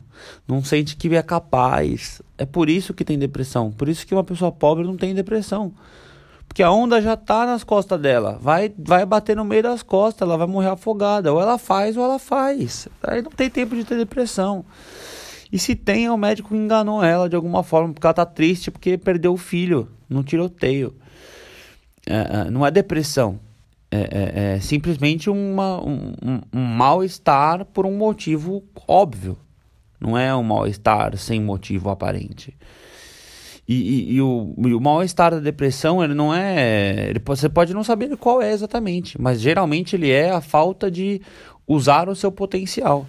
não 0.48 0.64
sente 0.64 0.96
que 0.96 1.14
é 1.16 1.24
capaz. 1.24 2.22
É 2.38 2.46
por 2.46 2.70
isso 2.70 2.94
que 2.94 3.06
tem 3.06 3.18
depressão. 3.18 3.72
Por 3.72 3.90
isso 3.90 4.06
que 4.06 4.14
uma 4.14 4.24
pessoa 4.24 4.52
pobre 4.52 4.86
não 4.86 4.98
tem 4.98 5.14
depressão. 5.14 5.74
Porque 6.50 6.64
a 6.64 6.72
onda 6.72 7.00
já 7.00 7.16
tá 7.16 7.46
nas 7.46 7.64
costas 7.64 8.02
dela. 8.02 8.40
Vai, 8.42 8.74
vai 8.78 9.06
bater 9.06 9.38
no 9.38 9.46
meio 9.46 9.62
das 9.62 9.84
costas, 9.84 10.28
ela 10.28 10.36
vai 10.36 10.48
morrer 10.48 10.70
afogada. 10.70 11.32
Ou 11.32 11.40
ela 11.40 11.60
faz 11.60 11.96
ou 11.96 12.04
ela 12.04 12.18
faz. 12.18 12.88
Aí 13.04 13.22
não 13.22 13.30
tem 13.30 13.50
tempo 13.50 13.76
de 13.76 13.86
ter 13.86 13.96
depressão. 13.96 14.66
E 15.52 15.60
se 15.60 15.76
tem, 15.76 16.08
é 16.08 16.12
o 16.12 16.18
médico 16.18 16.50
que 16.50 16.56
enganou 16.56 17.04
ela 17.04 17.30
de 17.30 17.36
alguma 17.36 17.64
forma, 17.64 17.94
porque 17.94 18.06
ela 18.06 18.14
tá 18.14 18.26
triste 18.26 18.72
porque 18.72 18.98
perdeu 18.98 19.34
o 19.34 19.38
filho 19.38 19.88
no 20.10 20.24
tiroteio. 20.24 20.96
É, 22.06 22.48
é 22.48 22.52
não 22.52 22.66
é 22.66 22.72
depressão. 22.72 23.40
É, 23.92 23.98
é, 23.98 24.54
é 24.56 24.60
simplesmente 24.60 25.30
uma, 25.30 25.80
um, 25.84 26.14
um, 26.54 26.60
mal-estar 26.60 27.64
por 27.66 27.86
um 27.86 27.96
motivo 27.96 28.64
óbvio. 28.88 29.38
Não 30.00 30.18
é 30.18 30.36
um 30.36 30.44
mal-estar 30.44 31.16
sem 31.16 31.42
motivo 31.42 31.90
aparente. 31.90 32.58
E, 33.70 33.76
e, 33.76 34.14
e 34.16 34.22
o, 34.22 34.56
o 34.58 34.82
mal-estar 34.82 35.30
da 35.30 35.40
depressão, 35.40 36.04
ele 36.04 36.16
não 36.16 36.34
é. 36.34 37.10
Ele, 37.12 37.22
você 37.24 37.48
pode 37.48 37.72
não 37.72 37.84
saber 37.84 38.18
qual 38.18 38.42
é 38.42 38.52
exatamente, 38.52 39.22
mas 39.22 39.40
geralmente 39.40 39.96
ele 39.96 40.10
é 40.10 40.32
a 40.32 40.42
falta 40.42 40.90
de 40.90 41.22
usar 41.68 42.10
o 42.10 42.16
seu 42.16 42.32
potencial. 42.32 43.06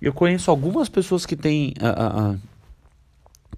Eu 0.00 0.14
conheço 0.14 0.50
algumas 0.50 0.88
pessoas 0.88 1.26
que 1.26 1.36
têm, 1.36 1.74
uh, 1.82 2.32
uh, 2.32 2.38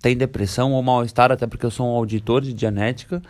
têm 0.01 0.17
depressão 0.17 0.73
ou 0.73 0.83
mal-estar, 0.83 1.31
até 1.31 1.47
porque 1.47 1.65
eu 1.65 1.71
sou 1.71 1.87
um 1.87 1.95
auditor 1.95 2.43
de 2.43 2.61
genética. 2.61 3.23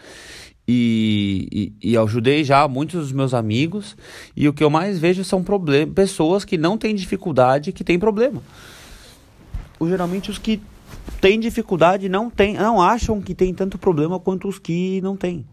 E, 0.67 1.75
e, 1.83 1.91
e, 1.91 1.97
ajudei 1.99 2.43
já 2.43 2.67
muitos 2.69 3.01
dos 3.01 3.13
meus 3.13 3.35
amigos. 3.35 3.99
E 4.35 4.49
o 4.49 4.53
que 4.55 4.65
eu 4.65 4.71
mais 4.71 4.99
vejo 4.99 5.25
são 5.25 5.45
pessoas 5.95 6.43
que 6.43 6.57
não 6.57 6.79
têm 6.79 6.95
dificuldade, 6.95 7.71
que 7.71 7.85
têm 7.85 7.99
problema. 7.99 8.41
Ou, 9.79 9.89
geralmente 9.89 10.31
os 10.31 10.39
que 10.39 10.63
têm 11.21 11.39
dificuldade 11.39 12.09
não, 12.09 12.31
tem, 12.31 12.55
não 12.55 12.81
acham 12.81 13.21
que 13.21 13.35
tem 13.35 13.53
tanto 13.53 13.79
problema 13.79 14.19
quanto 14.19 14.49
os 14.49 14.59
que 14.59 15.01
não 15.03 15.17
têm. 15.17 15.45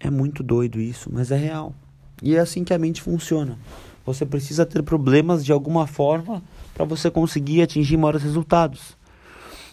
É 0.00 0.10
muito 0.10 0.42
doido 0.42 0.80
isso, 0.80 1.10
mas 1.12 1.30
é 1.30 1.36
real. 1.36 1.74
E 2.22 2.34
é 2.34 2.38
assim 2.38 2.64
que 2.64 2.74
a 2.74 2.78
mente 2.78 3.02
funciona. 3.02 3.58
Você 4.04 4.26
precisa 4.26 4.66
ter 4.66 4.82
problemas 4.82 5.44
de 5.44 5.52
alguma 5.52 5.86
forma 5.86 6.42
para 6.74 6.84
você 6.84 7.10
conseguir 7.10 7.62
atingir 7.62 7.96
maiores 7.96 8.22
resultados. 8.22 8.96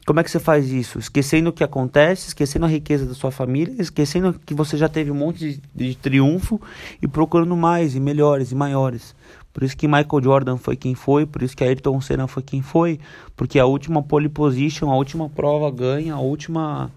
Como 0.06 0.20
é 0.20 0.24
que 0.24 0.32
você 0.32 0.40
faz 0.40 0.72
isso? 0.72 0.98
Esquecendo 0.98 1.50
o 1.50 1.54
que 1.54 1.64
acontece, 1.64 2.28
esquecendo 2.28 2.66
a 2.66 2.70
riqueza 2.70 3.06
da 3.06 3.14
sua 3.14 3.32
família, 3.32 3.76
esquecendo 3.80 4.40
que 4.44 4.54
você 4.54 4.76
já 4.76 4.90
teve 4.90 5.12
um 5.12 5.16
monte 5.16 5.38
de, 5.38 5.62
de 5.76 5.96
triunfo 5.96 6.60
e 7.02 7.08
procurando 7.08 7.56
mais 7.56 7.96
e 7.96 8.00
melhores 8.00 8.52
e 8.52 8.56
maiores. 8.56 9.16
Por 9.54 9.64
isso 9.64 9.76
que 9.76 9.88
Michael 9.88 10.24
Jordan 10.24 10.58
foi 10.58 10.76
quem 10.76 10.96
foi, 10.96 11.26
por 11.26 11.42
isso 11.42 11.56
que 11.56 11.64
Ayrton 11.64 12.00
Senna 12.02 12.28
foi 12.28 12.44
quem 12.44 12.62
foi, 12.62 13.00
porque 13.36 13.60
a 13.60 13.66
última 13.66 14.02
pole 14.04 14.30
position, 14.30 14.92
a 14.92 14.96
última 14.96 15.28
prova 15.28 15.72
ganha, 15.72 16.14
a 16.14 16.20
última 16.20 16.92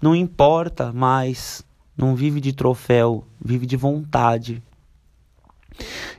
não 0.00 0.14
importa 0.14 0.92
mais, 0.92 1.64
não 1.96 2.14
vive 2.14 2.40
de 2.40 2.52
troféu, 2.52 3.24
vive 3.44 3.66
de 3.66 3.76
vontade, 3.76 4.62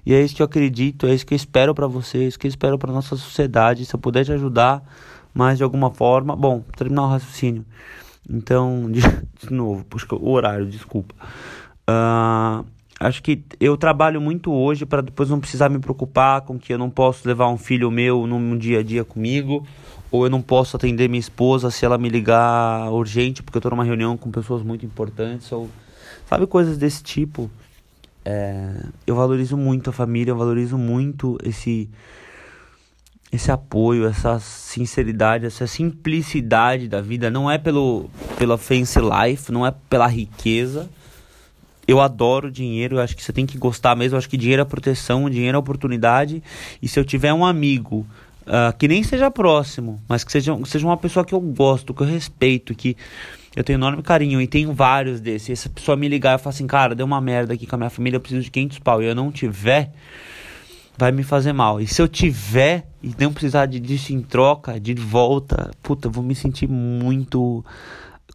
e 0.06 0.14
é 0.14 0.22
isso 0.22 0.36
que 0.36 0.42
eu 0.42 0.46
acredito, 0.46 1.06
é 1.06 1.14
isso 1.14 1.26
que 1.26 1.34
eu 1.34 1.38
espero 1.38 1.74
para 1.74 1.88
vocês, 1.88 2.24
é 2.24 2.28
isso 2.28 2.40
que 2.40 2.48
eu 2.48 2.50
espero 2.50 2.78
para 2.78 2.92
nossa 2.92 3.16
sociedade. 3.16 3.86
Se 3.86 3.94
eu 3.94 4.00
puder 4.00 4.26
te 4.26 4.32
ajudar 4.32 4.84
mais 5.34 5.58
de 5.58 5.64
alguma 5.64 5.92
forma, 5.92 6.36
bom, 6.36 6.62
terminar 6.76 7.04
o 7.04 7.10
raciocínio. 7.10 7.66
Então, 8.30 8.90
de, 8.92 9.02
de 9.40 9.52
novo, 9.52 9.86
o 10.20 10.32
horário, 10.32 10.66
desculpa. 10.66 11.14
Uh, 11.90 12.66
acho 13.08 13.24
que 13.24 13.44
eu 13.60 13.76
trabalho 13.76 14.22
muito 14.22 14.52
hoje 14.54 14.86
para 14.86 15.02
depois 15.02 15.28
não 15.28 15.40
precisar 15.40 15.70
me 15.70 15.80
preocupar 15.80 16.42
com 16.42 16.60
que 16.60 16.72
eu 16.72 16.78
não 16.78 16.90
posso 16.90 17.28
levar 17.28 17.50
um 17.50 17.58
filho 17.58 17.90
meu 17.90 18.28
num 18.28 18.56
dia 18.58 18.80
a 18.80 18.84
dia 18.84 19.04
comigo, 19.04 19.66
ou 20.12 20.26
eu 20.26 20.30
não 20.30 20.42
posso 20.42 20.78
atender 20.78 21.10
minha 21.10 21.20
esposa 21.20 21.72
se 21.72 21.84
ela 21.84 21.98
me 21.98 22.10
ligar 22.10 22.92
urgente 22.92 23.42
porque 23.42 23.58
eu 23.58 23.60
estou 23.60 23.72
numa 23.72 23.84
reunião 23.84 24.16
com 24.16 24.30
pessoas 24.30 24.62
muito 24.62 24.86
importantes, 24.86 25.52
ou 25.52 25.68
sabe 26.28 26.46
coisas 26.46 26.78
desse 26.78 27.02
tipo. 27.02 27.50
É, 28.24 28.86
eu 29.08 29.16
valorizo 29.16 29.58
muito 29.58 29.90
a 29.90 29.94
família, 29.94 30.32
eu 30.32 30.38
valorizo 30.38 30.78
muito 30.78 31.40
esse 31.44 31.90
esse 33.32 33.50
apoio, 33.50 34.06
essa 34.06 34.40
sinceridade, 34.40 35.46
essa 35.46 35.66
simplicidade 35.66 36.88
da 36.88 37.02
vida. 37.02 37.32
Não 37.32 37.50
é 37.50 37.58
pelo 37.58 38.12
pela 38.38 38.60
fancy 38.60 39.00
life, 39.00 39.52
não 39.52 39.66
é 39.66 39.74
pela 39.90 40.06
riqueza. 40.06 40.88
Eu 41.88 42.00
adoro 42.00 42.52
dinheiro, 42.52 42.98
eu 42.98 43.02
acho 43.02 43.16
que 43.16 43.24
você 43.24 43.34
tem 43.34 43.46
que 43.46 43.58
gostar 43.58 43.96
mesmo. 43.96 44.16
Eu 44.16 44.20
acho 44.20 44.30
que 44.30 44.38
dinheiro 44.38 44.62
é 44.62 44.66
proteção, 44.66 45.30
dinheiro 45.30 45.56
é 45.56 45.60
oportunidade. 45.60 46.44
E 46.82 46.88
se 46.88 47.00
eu 47.00 47.04
tiver 47.04 47.34
um 47.34 47.46
amigo 47.46 48.06
uh, 48.42 48.76
que 48.78 48.88
nem 48.88 49.04
seja 49.04 49.30
próximo, 49.30 50.02
mas 50.08 50.24
que 50.24 50.32
seja, 50.32 50.58
seja 50.66 50.86
uma 50.86 50.98
pessoa 50.98 51.26
que 51.26 51.34
eu 51.34 51.42
gosto, 51.42 51.94
que 51.94 52.02
eu 52.02 52.08
respeito, 52.08 52.76
que 52.76 52.96
eu 53.56 53.64
tenho 53.64 53.78
enorme 53.78 54.02
carinho 54.02 54.42
e 54.42 54.48
tenho 54.48 54.74
vários 54.74 55.20
desses. 55.20 55.50
E 55.50 55.52
essa 55.54 55.70
pessoa 55.70 55.98
me 55.98 56.08
ligar 56.08 56.40
e 56.40 56.42
falar 56.42 56.54
assim, 56.54 56.68
cara, 56.68 56.96
deu 56.96 57.06
uma 57.06 57.20
merda 57.20 57.54
aqui 57.54 57.66
com 57.66 57.76
a 57.76 57.78
minha 57.78 57.90
família, 57.90 58.18
eu 58.18 58.22
preciso 58.22 58.44
de 58.44 58.52
500 58.52 58.80
pau 58.80 59.02
e 59.02 59.08
eu 59.08 59.16
não 59.16 59.32
tiver, 59.32 59.92
vai 60.98 61.12
me 61.12 61.24
fazer 61.24 61.52
mal. 61.52 61.82
E 61.82 61.88
se 61.88 62.02
eu 62.02 62.08
tiver 62.08 62.86
e 63.04 63.14
não 63.20 63.34
precisar 63.34 63.66
disso 63.66 64.14
em 64.14 64.22
troca, 64.22 64.80
de 64.80 64.94
volta, 64.94 65.72
puta, 65.82 66.08
eu 66.08 66.12
vou 66.12 66.24
me 66.24 66.36
sentir 66.36 66.68
muito 66.68 67.64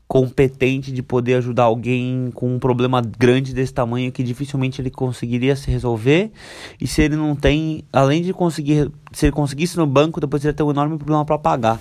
competente 0.09 0.93
de 0.93 1.03
poder 1.03 1.35
ajudar 1.35 1.65
alguém 1.65 2.31
com 2.33 2.55
um 2.55 2.59
problema 2.59 3.03
grande 3.03 3.53
desse 3.53 3.75
tamanho 3.75 4.13
que 4.13 4.23
dificilmente 4.23 4.81
ele 4.81 4.91
conseguiria 4.91 5.57
se 5.57 5.71
resolver. 5.71 6.31
E 6.81 6.87
se 6.87 7.03
ele 7.03 7.17
não 7.17 7.35
tem, 7.35 7.85
além 7.93 8.23
de 8.23 8.33
conseguir, 8.33 8.91
se 9.13 9.27
ele 9.27 9.33
conseguisse 9.33 9.77
no 9.77 9.87
banco, 9.87 10.21
depois 10.21 10.45
ele 10.45 10.51
ia 10.51 10.55
ter 10.55 10.63
um 10.63 10.71
enorme 10.71 10.97
problema 10.97 11.25
para 11.25 11.39
pagar 11.39 11.81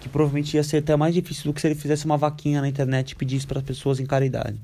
que 0.00 0.08
provavelmente 0.08 0.56
ia 0.56 0.64
ser 0.64 0.78
até 0.78 0.96
mais 0.96 1.14
difícil 1.14 1.44
do 1.44 1.54
que 1.54 1.60
se 1.60 1.68
ele 1.68 1.76
fizesse 1.76 2.04
uma 2.04 2.16
vaquinha 2.16 2.60
na 2.60 2.66
internet 2.66 3.12
e 3.12 3.14
pedisse 3.14 3.46
para 3.46 3.60
as 3.60 3.64
pessoas 3.64 4.00
em 4.00 4.06
caridade. 4.06 4.60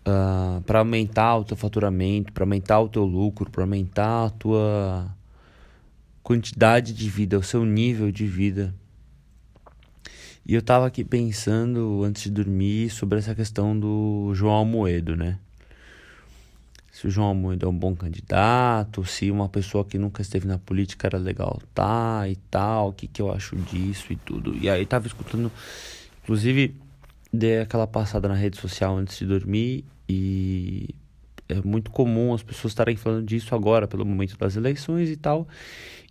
ah, 0.05 0.61
para 0.65 0.79
aumentar 0.79 1.37
o 1.37 1.43
teu 1.43 1.57
faturamento, 1.57 2.31
para 2.31 2.43
aumentar 2.43 2.79
o 2.79 2.87
teu 2.87 3.03
lucro, 3.03 3.49
para 3.49 3.63
aumentar 3.63 4.27
a 4.27 4.29
tua 4.29 5.13
quantidade 6.23 6.93
de 6.93 7.09
vida, 7.09 7.37
o 7.37 7.43
seu 7.43 7.65
nível 7.65 8.09
de 8.11 8.25
vida. 8.25 8.73
E 10.49 10.55
eu 10.55 10.63
tava 10.63 10.87
aqui 10.87 11.03
pensando 11.03 12.03
antes 12.03 12.23
de 12.23 12.31
dormir 12.31 12.89
sobre 12.89 13.19
essa 13.19 13.35
questão 13.35 13.79
do 13.79 14.31
João 14.33 14.55
Almoedo, 14.55 15.15
né? 15.15 15.37
Se 16.91 17.05
o 17.05 17.11
João 17.11 17.27
Almoedo 17.27 17.67
é 17.67 17.69
um 17.69 17.77
bom 17.77 17.95
candidato, 17.95 19.05
se 19.05 19.29
uma 19.29 19.47
pessoa 19.47 19.85
que 19.85 19.99
nunca 19.99 20.23
esteve 20.23 20.47
na 20.47 20.57
política 20.57 21.05
era 21.05 21.19
legal 21.19 21.61
tá 21.71 22.27
e 22.27 22.35
tal, 22.49 22.89
o 22.89 22.93
que, 22.93 23.05
que 23.05 23.21
eu 23.21 23.31
acho 23.31 23.55
disso 23.57 24.11
e 24.11 24.15
tudo. 24.15 24.57
E 24.57 24.67
aí 24.67 24.87
tava 24.87 25.05
escutando, 25.05 25.51
inclusive 26.23 26.75
dei 27.31 27.59
aquela 27.59 27.85
passada 27.85 28.27
na 28.27 28.33
rede 28.33 28.57
social 28.57 28.97
antes 28.97 29.19
de 29.19 29.27
dormir 29.27 29.85
e 30.09 30.95
é 31.49 31.55
muito 31.65 31.89
comum 31.89 32.33
as 32.33 32.43
pessoas 32.43 32.71
estarem 32.71 32.95
falando 32.95 33.25
disso 33.25 33.55
agora, 33.55 33.87
pelo 33.87 34.05
momento 34.05 34.37
das 34.37 34.55
eleições 34.55 35.09
e 35.09 35.17
tal, 35.17 35.47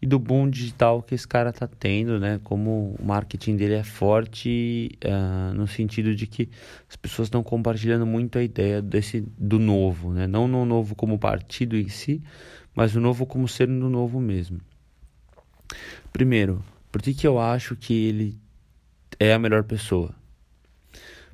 e 0.03 0.07
do 0.07 0.19
boom 0.19 0.51
digital 0.51 1.01
que 1.01 1.15
esse 1.15 1.27
cara 1.27 1.53
tá 1.53 1.69
tendo, 1.69 2.19
né? 2.19 2.41
Como 2.43 2.97
o 2.99 3.05
marketing 3.05 3.57
dele 3.57 3.75
é 3.75 3.85
forte 3.85 4.91
uh, 5.05 5.55
no 5.55 5.69
sentido 5.69 6.15
de 6.15 6.27
que 6.27 6.49
as 6.89 6.97
pessoas 6.97 7.27
estão 7.27 7.43
compartilhando 7.43 8.05
muito 8.05 8.37
a 8.37 8.43
ideia 8.43 8.83
desse 8.83 9.21
do 9.39 9.61
novo, 9.61 10.13
né? 10.13 10.27
Não 10.27 10.49
no 10.49 10.67
novo 10.67 10.97
como 10.97 11.17
partido 11.19 11.77
em 11.77 11.89
si, 11.89 12.21
mas 12.75 12.97
o 12.97 13.01
novo 13.01 13.25
como 13.25 13.47
ser 13.47 13.69
no 13.69 13.89
novo 13.89 14.21
mesmo. 14.21 14.61
Primeiro, 16.13 16.65
por 16.91 17.01
que, 17.01 17.15
que 17.15 17.27
eu 17.27 17.39
acho 17.39 17.77
que 17.77 17.93
ele 18.07 18.37
é 19.21 19.33
a 19.33 19.39
melhor 19.39 19.63
pessoa? 19.63 20.15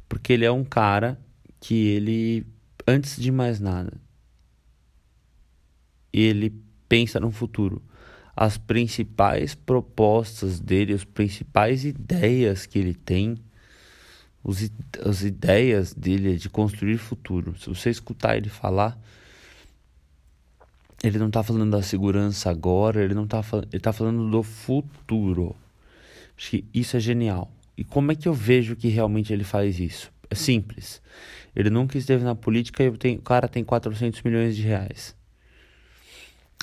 Porque 0.07 0.35
ele 0.35 0.45
é 0.45 0.53
um 0.53 0.65
cara 0.65 1.19
que 1.59 1.89
ele 1.89 2.47
antes 2.87 3.21
de 3.21 3.31
mais 3.31 3.61
nada, 3.61 3.93
ele 6.13 6.55
pensa 6.89 7.19
no 7.19 7.31
futuro. 7.31 7.83
As 8.37 8.59
principais 8.59 9.55
propostas 9.55 10.59
dele, 10.59 10.93
as 10.93 11.05
principais 11.05 11.85
ideias 11.85 12.67
que 12.67 12.79
ele 12.79 12.95
tem, 12.95 13.37
os, 14.43 14.71
as 15.05 15.23
ideias 15.23 15.95
dele 15.95 16.35
é 16.35 16.37
de 16.37 16.51
construir 16.51 16.99
futuro. 16.99 17.59
Se 17.59 17.69
você 17.69 17.91
escutar 17.91 18.37
ele 18.37 18.49
falar, 18.49 18.99
ele 21.03 21.19
não 21.19 21.29
está 21.29 21.43
falando 21.43 21.71
da 21.71 21.83
segurança 21.83 22.51
agora, 22.51 23.03
ele 23.03 23.15
não 23.15 23.25
está 23.25 23.43
falando, 23.43 23.69
ele 23.73 23.81
tá 23.81 23.93
falando 23.93 24.31
do 24.31 24.43
futuro. 24.43 25.55
Acho 26.37 26.51
que 26.51 26.65
isso 26.75 26.97
é 26.97 27.01
genial. 27.01 27.51
E 27.77 27.85
como 27.85 28.13
é 28.13 28.15
que 28.15 28.29
eu 28.29 28.35
vejo 28.35 28.77
que 28.77 28.89
realmente 28.89 29.33
ele 29.33 29.45
faz 29.45 29.79
isso? 29.79 30.13
É 30.31 30.35
simples. 30.35 31.03
Ele 31.55 31.71
nunca 31.71 31.97
esteve 31.97 32.25
na 32.25 32.35
política 32.35 32.83
e 32.83 32.91
tenho, 32.93 33.19
o 33.19 33.23
cara 33.23 33.49
tem 33.49 33.63
400 33.63 34.23
milhões 34.23 34.57
de 34.57 34.63
reais. 34.63 35.15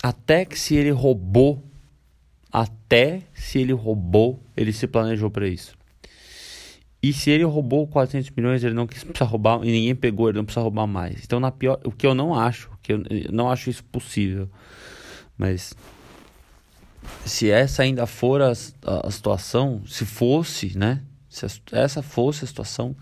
Até 0.04 0.46
que 0.46 0.60
se 0.60 0.76
ele 0.76 0.92
roubou, 0.92 1.64
até 2.52 3.22
se 3.34 3.60
ele 3.60 3.72
roubou, 3.72 4.44
ele 4.58 4.74
se 4.74 4.88
planejou 4.88 5.30
para 5.30 5.48
isso. 5.48 5.76
E 7.04 7.14
se 7.14 7.32
ele 7.32 7.44
roubou 7.44 7.88
400 7.88 8.30
milhões, 8.32 8.64
ele 8.64 8.76
não 8.76 8.86
quis 8.86 9.04
precisar 9.04 9.26
roubar 9.26 9.64
e 9.64 9.72
ninguém 9.72 9.96
pegou, 9.96 10.30
ele 10.30 10.38
não 10.38 10.46
precisa 10.46 10.62
roubar 10.62 10.86
mais. 10.86 11.24
Então, 11.24 11.40
na 11.40 11.52
pior, 11.52 11.80
o 11.84 11.92
que 11.92 12.06
eu 12.06 12.14
não 12.14 12.36
acho, 12.36 12.70
que 12.82 12.94
eu, 12.94 13.04
eu 13.10 13.32
não 13.32 13.50
acho 13.50 13.70
isso 13.70 13.84
possível. 13.86 14.48
Mas 15.36 15.74
se 17.26 17.50
essa 17.50 17.82
ainda 17.82 18.06
for 18.06 18.42
a, 18.42 18.52
a, 18.86 19.08
a 19.08 19.12
situação, 19.12 19.82
se 19.88 20.06
fosse, 20.06 20.78
né? 20.78 21.02
Se 21.28 21.46
essa 21.72 22.04
fosse 22.04 22.44
a 22.44 22.48
situação, 22.48 22.96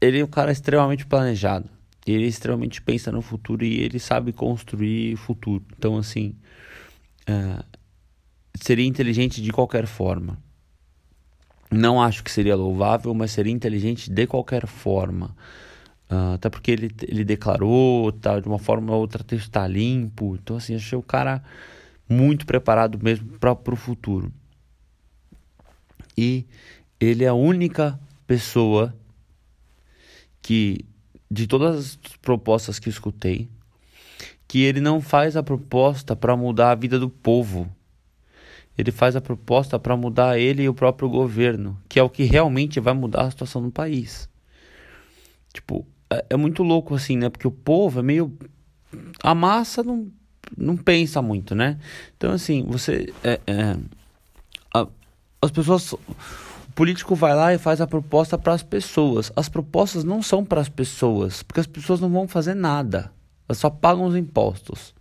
ele 0.00 0.20
é 0.20 0.24
um 0.24 0.28
cara 0.28 0.50
extremamente 0.50 1.04
planejado. 1.06 1.68
Ele 2.06 2.26
extremamente 2.26 2.80
pensa 2.80 3.12
no 3.12 3.20
futuro 3.20 3.64
e 3.64 3.80
ele 3.80 3.98
sabe 3.98 4.32
construir 4.32 5.16
futuro. 5.16 5.62
Então, 5.76 5.98
assim, 5.98 6.34
uh, 7.28 7.62
seria 8.54 8.86
inteligente 8.86 9.42
de 9.42 9.52
qualquer 9.52 9.86
forma. 9.86 10.38
Não 11.70 12.02
acho 12.02 12.24
que 12.24 12.30
seria 12.30 12.56
louvável, 12.56 13.14
mas 13.14 13.30
seria 13.30 13.52
inteligente 13.52 14.10
de 14.10 14.26
qualquer 14.26 14.66
forma. 14.66 15.36
Uh, 16.10 16.34
até 16.34 16.48
porque 16.48 16.70
ele, 16.70 16.90
ele 17.02 17.24
declarou, 17.24 18.10
tá, 18.10 18.40
de 18.40 18.48
uma 18.48 18.58
forma 18.58 18.92
ou 18.92 19.00
outra, 19.00 19.24
está 19.36 19.68
limpo. 19.68 20.36
Então, 20.42 20.56
assim, 20.56 20.74
achei 20.74 20.98
o 20.98 21.02
cara 21.02 21.42
muito 22.08 22.46
preparado 22.46 22.98
mesmo 23.00 23.38
para 23.38 23.52
o 23.52 23.76
futuro. 23.76 24.32
E 26.16 26.44
ele 26.98 27.24
é 27.24 27.28
a 27.28 27.34
única 27.34 28.00
pessoa 28.26 28.94
que 30.42 30.84
de 31.30 31.46
todas 31.46 31.76
as 31.76 31.96
propostas 32.20 32.78
que 32.78 32.88
escutei, 32.88 33.48
que 34.48 34.62
ele 34.62 34.80
não 34.80 35.00
faz 35.00 35.36
a 35.36 35.42
proposta 35.42 36.16
para 36.16 36.36
mudar 36.36 36.72
a 36.72 36.74
vida 36.74 36.98
do 36.98 37.08
povo. 37.08 37.70
Ele 38.76 38.90
faz 38.90 39.14
a 39.14 39.20
proposta 39.20 39.78
para 39.78 39.96
mudar 39.96 40.38
ele 40.38 40.62
e 40.62 40.68
o 40.68 40.74
próprio 40.74 41.08
governo, 41.08 41.78
que 41.88 42.00
é 42.00 42.02
o 42.02 42.10
que 42.10 42.24
realmente 42.24 42.80
vai 42.80 42.94
mudar 42.94 43.22
a 43.22 43.30
situação 43.30 43.62
do 43.62 43.70
país. 43.70 44.28
Tipo, 45.52 45.86
é, 46.08 46.26
é 46.30 46.36
muito 46.36 46.62
louco 46.62 46.94
assim, 46.94 47.16
né? 47.16 47.28
Porque 47.28 47.46
o 47.46 47.52
povo 47.52 48.00
é 48.00 48.02
meio. 48.02 48.36
A 49.22 49.34
massa 49.34 49.84
não, 49.84 50.10
não 50.56 50.76
pensa 50.76 51.22
muito, 51.22 51.54
né? 51.54 51.78
Então, 52.16 52.32
assim, 52.32 52.64
você. 52.66 53.12
É, 53.22 53.40
é, 53.46 53.76
a, 54.74 54.86
as 55.42 55.50
pessoas 55.50 55.94
o 56.70 56.72
político 56.72 57.16
vai 57.16 57.34
lá 57.34 57.52
e 57.52 57.58
faz 57.58 57.80
a 57.80 57.86
proposta 57.86 58.38
para 58.38 58.52
as 58.52 58.62
pessoas. 58.62 59.32
As 59.34 59.48
propostas 59.48 60.04
não 60.04 60.22
são 60.22 60.44
para 60.44 60.60
as 60.60 60.68
pessoas, 60.68 61.42
porque 61.42 61.58
as 61.58 61.66
pessoas 61.66 61.98
não 61.98 62.08
vão 62.08 62.28
fazer 62.28 62.54
nada. 62.54 63.10
Elas 63.48 63.58
só 63.58 63.68
pagam 63.68 64.04
os 64.04 64.14
impostos. 64.14 64.94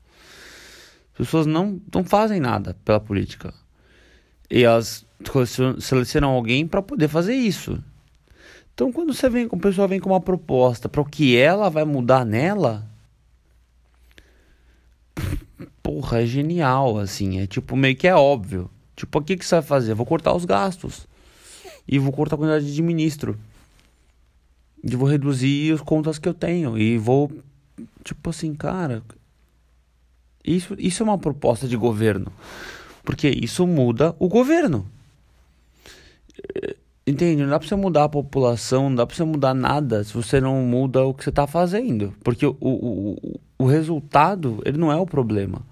As 1.12 1.18
pessoas 1.20 1.46
não, 1.46 1.80
não 1.94 2.04
fazem 2.04 2.40
nada 2.40 2.76
pela 2.84 3.00
política. 3.00 3.54
E 4.50 4.64
elas 4.64 5.06
selecionam 5.80 6.32
alguém 6.32 6.66
para 6.66 6.82
poder 6.82 7.08
fazer 7.08 7.36
isso. 7.36 7.82
Então, 8.74 8.92
quando 8.92 9.14
você 9.14 9.30
vem, 9.30 9.48
a 9.52 9.58
pessoa 9.58 9.88
vem 9.88 10.00
com 10.00 10.10
uma 10.10 10.22
proposta 10.22 10.90
para 10.90 11.02
o 11.02 11.06
que 11.06 11.38
ela 11.38 11.70
vai 11.70 11.86
mudar 11.86 12.26
nela, 12.26 12.90
porra, 15.84 16.24
é 16.24 16.26
genial, 16.26 16.98
assim. 16.98 17.40
É 17.40 17.46
tipo, 17.46 17.76
meio 17.76 17.96
que 17.96 18.08
é 18.08 18.16
óbvio. 18.16 18.72
Tipo, 18.96 19.20
o 19.20 19.22
que, 19.22 19.38
que 19.38 19.46
você 19.46 19.56
vai 19.56 19.64
fazer? 19.64 19.94
vou 19.94 20.06
cortar 20.06 20.34
os 20.34 20.46
gastos 20.46 21.08
e 21.92 21.98
vou 21.98 22.12
cortar 22.12 22.36
a 22.36 22.38
quantidade 22.38 22.72
de 22.72 22.82
ministro. 22.84 23.36
E 24.84 24.96
vou 24.96 25.10
reduzir 25.10 25.74
as 25.74 25.82
contas 25.82 26.20
que 26.20 26.30
eu 26.30 26.36
tenho. 26.36 26.78
E 26.78 27.00
vou. 27.00 27.32
Tipo 28.04 28.30
assim, 28.30 28.54
cara. 28.54 29.02
Isso, 30.46 30.76
isso 30.78 31.02
é 31.02 31.06
uma 31.06 31.18
proposta 31.18 31.68
de 31.68 31.76
governo. 31.76 32.32
Porque 33.04 33.28
isso 33.28 33.66
muda 33.66 34.16
o 34.20 34.28
governo. 34.28 34.86
Entende? 37.08 37.42
Não 37.42 37.50
dá 37.50 37.58
pra 37.58 37.68
você 37.68 37.76
mudar 37.76 38.04
a 38.04 38.10
população, 38.10 38.84
não 38.90 38.96
dá 38.96 39.08
pra 39.08 39.16
você 39.16 39.24
mudar 39.24 39.56
nada 39.56 40.04
se 40.04 40.14
você 40.14 40.40
não 40.40 40.62
muda 40.62 41.04
o 41.04 41.14
que 41.14 41.24
você 41.24 41.32
tá 41.32 41.48
fazendo. 41.48 42.14
Porque 42.24 42.46
o, 42.46 42.56
o, 42.62 43.40
o 43.58 43.66
resultado, 43.66 44.62
ele 44.64 44.78
não 44.78 44.92
é 44.92 44.96
o 44.96 45.08
problema. 45.08 45.64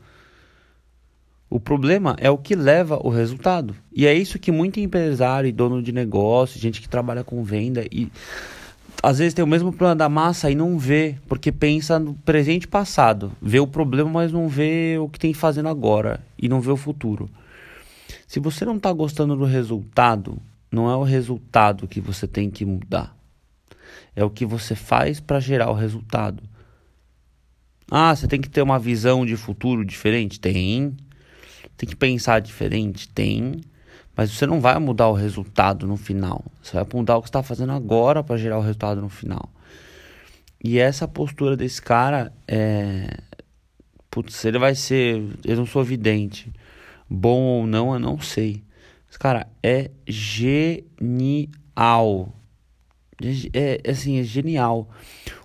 O 1.50 1.60
problema 1.60 2.16
é 2.20 2.30
o 2.30 2.38
que 2.38 2.56
leva 2.56 3.00
o 3.02 3.10
resultado. 3.10 3.76
E 3.94 4.06
é 4.06 4.14
isso 4.14 4.38
que 4.38 4.52
muito 4.52 4.80
empresário 4.80 5.48
e 5.48 5.52
dono 5.52 5.82
de 5.82 5.92
negócio, 5.92 6.60
gente 6.60 6.82
que 6.82 6.90
trabalha 6.90 7.24
com 7.24 7.44
venda 7.44 7.86
e 7.92 8.12
às 9.02 9.20
vezes 9.20 9.34
tem 9.34 9.46
o 9.46 9.48
mesmo 9.48 9.72
problema 9.72 9.96
da 9.96 10.10
massa 10.10 10.50
e 10.50 10.56
não 10.56 10.78
vê, 10.78 11.16
porque 11.28 11.52
pensa 11.52 12.00
no 12.00 12.16
presente 12.16 12.64
e 12.64 12.68
passado. 12.68 13.32
Vê 13.42 13.60
o 13.60 13.68
problema, 13.68 14.10
mas 14.10 14.32
não 14.32 14.48
vê 14.48 14.98
o 15.00 15.08
que 15.08 15.20
tem 15.20 15.34
fazendo 15.34 15.70
agora 15.70 16.20
e 16.38 16.50
não 16.50 16.60
vê 16.60 16.72
o 16.72 16.78
futuro. 16.78 17.30
Se 18.28 18.40
você 18.40 18.66
não 18.66 18.78
está 18.78 18.92
gostando 18.92 19.36
do 19.36 19.46
resultado, 19.46 20.38
não 20.72 20.90
é 20.90 20.96
o 20.96 21.04
resultado 21.04 21.88
que 21.88 22.02
você 22.02 22.28
tem 22.28 22.50
que 22.50 22.66
mudar. 22.66 23.16
É 24.16 24.24
o 24.24 24.30
que 24.30 24.46
você 24.46 24.76
faz 24.76 25.20
para 25.20 25.40
gerar 25.40 25.70
o 25.70 25.76
resultado. 25.76 26.44
Ah, 27.90 28.16
você 28.16 28.28
tem 28.28 28.42
que 28.42 28.50
ter 28.50 28.62
uma 28.62 28.80
visão 28.80 29.26
de 29.26 29.38
futuro 29.38 29.86
diferente? 29.86 30.40
Tem. 30.40 30.98
Tem 31.78 31.88
que 31.88 31.96
pensar 31.96 32.40
diferente? 32.42 33.08
Tem. 33.08 33.62
Mas 34.16 34.32
você 34.32 34.48
não 34.48 34.60
vai 34.60 34.80
mudar 34.80 35.08
o 35.10 35.14
resultado 35.14 35.86
no 35.86 35.96
final. 35.96 36.44
Você 36.62 36.74
vai 36.74 36.86
mudar 36.92 37.18
o 37.18 37.22
que 37.22 37.30
está 37.30 37.44
fazendo 37.44 37.72
agora 37.72 38.24
para 38.24 38.36
gerar 38.36 38.58
o 38.58 38.62
resultado 38.62 39.00
no 39.00 39.10
final. 39.10 39.52
E 40.64 40.80
essa 40.80 41.08
postura 41.08 41.56
desse 41.56 41.80
cara 41.80 42.34
é. 42.48 43.16
Putz, 44.10 44.44
ele 44.44 44.58
vai 44.58 44.74
ser. 44.74 45.24
Eu 45.46 45.58
não 45.58 45.68
sou 45.68 45.84
vidente. 45.84 46.52
Bom 47.08 47.42
ou 47.42 47.68
não, 47.68 47.94
eu 47.94 48.00
não 48.00 48.20
sei. 48.20 48.64
Mas, 49.08 49.18
cara, 49.18 49.48
é 49.62 49.92
genial. 50.08 51.54
É, 53.54 53.82
é 53.84 53.92
assim, 53.92 54.20
é 54.20 54.24
genial. 54.24 54.90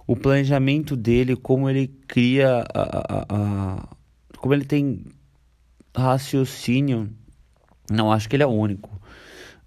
O 0.07 0.17
planejamento 0.17 0.97
dele, 0.97 1.37
como 1.37 1.69
ele 1.69 1.89
cria 2.09 2.65
a, 2.75 2.83
a, 2.83 3.27
a 3.29 3.89
como 4.39 4.55
ele 4.55 4.65
tem 4.65 5.05
raciocínio, 5.95 7.11
não 7.91 8.13
acho 8.13 8.29
que 8.29 8.37
ele 8.37 8.43
é 8.43 8.47
o 8.47 8.51
único. 8.51 8.91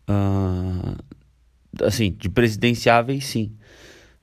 Uh, 0.09 0.95
assim, 1.83 2.11
de 2.11 2.29
presidenciáveis, 2.29 3.25
sim. 3.25 3.55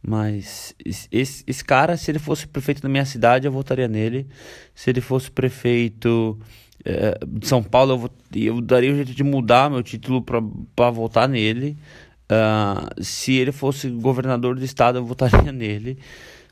Mas 0.05 0.75
esse, 0.85 1.45
esse 1.47 1.65
cara, 1.65 1.97
se 1.97 2.11
ele 2.11 2.19
fosse 2.19 2.47
prefeito 2.47 2.83
da 2.83 2.89
minha 2.89 3.05
cidade, 3.05 3.47
eu 3.47 3.53
votaria 3.53 3.87
nele. 3.87 4.27
Se 4.75 4.91
ele 4.91 5.01
fosse 5.01 5.31
prefeito 5.31 6.39
é, 6.85 7.17
de 7.25 7.47
São 7.47 7.63
Paulo, 7.63 8.11
eu, 8.35 8.43
eu 8.43 8.61
daria 8.61 8.93
o 8.93 8.97
jeito 8.97 9.15
de 9.15 9.23
mudar 9.23 9.71
meu 9.71 9.83
título 9.83 10.23
para 10.23 10.91
votar 10.91 11.29
nele. 11.29 11.77
Uh, 12.25 13.03
se 13.03 13.35
ele 13.35 13.53
fosse 13.53 13.89
governador 13.91 14.57
do 14.57 14.65
estado, 14.65 14.99
eu 14.99 15.05
votaria 15.05 15.51
nele. 15.53 15.99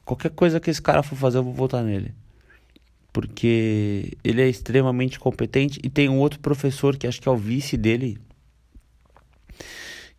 Qualquer 0.05 0.31
coisa 0.31 0.61
que 0.61 0.71
esse 0.71 0.81
cara 0.81 1.03
for 1.03 1.17
fazer, 1.17 1.39
eu 1.39 1.43
vou 1.43 1.53
votar 1.53 1.83
nele. 1.83 2.15
Porque 3.13 4.17
ele 4.23 4.41
é 4.41 4.49
extremamente 4.49 5.19
competente. 5.19 5.81
E 5.83 5.91
tem 5.91 6.09
um 6.09 6.19
outro 6.19 6.41
professor 6.41 6.97
que 6.97 7.07
acho 7.07 7.21
que 7.21 7.29
é 7.29 7.33
o 7.33 7.37
vice 7.37 7.77
dele, 7.77 8.19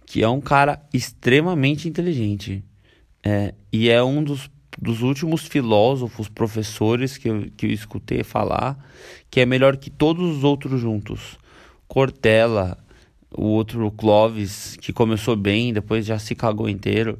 que 0.05 0.21
é 0.21 0.27
um 0.27 0.41
cara 0.41 0.81
extremamente 0.93 1.87
inteligente. 1.87 2.63
É, 3.23 3.53
e 3.71 3.89
é 3.89 4.03
um 4.03 4.23
dos, 4.23 4.49
dos 4.79 5.01
últimos 5.01 5.47
filósofos, 5.47 6.27
professores 6.27 7.17
que 7.17 7.29
eu, 7.29 7.47
que 7.55 7.65
eu 7.65 7.71
escutei 7.71 8.23
falar, 8.23 8.77
que 9.29 9.39
é 9.39 9.45
melhor 9.45 9.77
que 9.77 9.89
todos 9.89 10.37
os 10.37 10.43
outros 10.43 10.81
juntos. 10.81 11.37
Cortella, 11.87 12.77
o 13.33 13.45
outro 13.45 13.89
Clovis, 13.91 14.75
que 14.81 14.91
começou 14.91 15.35
bem, 15.35 15.73
depois 15.73 16.05
já 16.05 16.19
se 16.19 16.35
cagou 16.35 16.67
inteiro. 16.67 17.19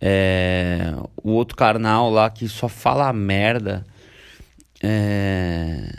É, 0.00 0.94
o 1.22 1.30
outro 1.30 1.56
carnal 1.56 2.10
lá 2.10 2.28
que 2.28 2.48
só 2.48 2.68
fala 2.68 3.12
merda. 3.12 3.86
É, 4.82 5.90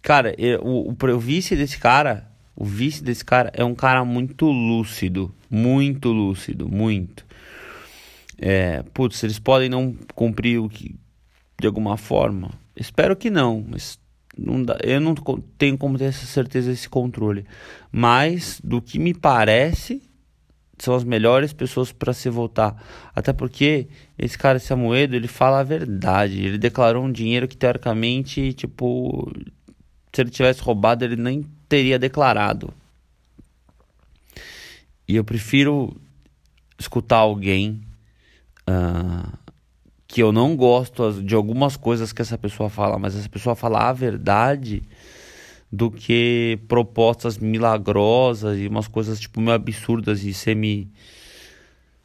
cara, 0.00 0.34
eu, 0.38 0.60
o, 0.62 0.90
o, 0.90 1.18
vice 1.18 1.54
desse 1.56 1.78
cara, 1.78 2.30
o 2.56 2.64
vice 2.64 3.02
desse 3.02 3.24
cara 3.24 3.50
é 3.54 3.64
um 3.64 3.74
cara 3.74 4.04
muito 4.04 4.46
lúcido, 4.46 5.34
muito 5.50 6.10
lúcido, 6.10 6.68
muito. 6.68 7.26
É, 8.38 8.82
putz, 8.94 9.22
eles 9.22 9.38
podem 9.38 9.68
não 9.68 9.94
cumprir 10.14 10.58
o 10.58 10.68
que 10.68 10.96
de 11.60 11.66
alguma 11.66 11.96
forma. 11.96 12.50
Espero 12.76 13.14
que 13.14 13.30
não, 13.30 13.64
mas 13.68 13.98
não 14.36 14.62
dá, 14.62 14.76
eu 14.82 15.00
não 15.00 15.14
tenho 15.56 15.78
como 15.78 15.96
ter 15.96 16.06
essa 16.06 16.26
certeza 16.26 16.72
esse 16.72 16.88
controle. 16.88 17.46
Mas 17.92 18.60
do 18.62 18.82
que 18.82 18.98
me 18.98 19.14
parece 19.14 20.02
são 20.78 20.94
as 20.94 21.04
melhores 21.04 21.52
pessoas 21.52 21.92
para 21.92 22.12
se 22.12 22.28
votar. 22.28 22.82
Até 23.14 23.32
porque 23.32 23.88
esse 24.18 24.36
cara 24.36 24.58
Samuedo, 24.58 25.14
ele 25.14 25.28
fala 25.28 25.60
a 25.60 25.64
verdade. 25.64 26.44
Ele 26.44 26.58
declarou 26.58 27.04
um 27.04 27.12
dinheiro 27.12 27.46
que 27.46 27.56
teoricamente, 27.56 28.52
tipo, 28.52 29.30
se 30.12 30.20
ele 30.20 30.30
tivesse 30.30 30.62
roubado, 30.62 31.04
ele 31.04 31.16
nem 31.16 31.44
teria 31.68 31.98
declarado. 31.98 32.72
E 35.06 35.16
eu 35.16 35.24
prefiro 35.24 35.96
escutar 36.78 37.18
alguém 37.18 37.82
uh, 38.68 39.32
que 40.06 40.22
eu 40.22 40.32
não 40.32 40.56
gosto 40.56 41.22
de 41.22 41.34
algumas 41.34 41.76
coisas 41.76 42.12
que 42.12 42.22
essa 42.22 42.38
pessoa 42.38 42.68
fala, 42.68 42.98
mas 42.98 43.16
essa 43.16 43.28
pessoa 43.28 43.54
fala 43.54 43.88
a 43.88 43.92
verdade 43.92 44.82
do 45.74 45.90
que 45.90 46.58
propostas 46.68 47.36
milagrosas 47.36 48.58
e 48.58 48.68
umas 48.68 48.86
coisas 48.86 49.18
tipo 49.18 49.40
meio 49.40 49.56
absurdas 49.56 50.22
e 50.22 50.32
semi 50.32 50.88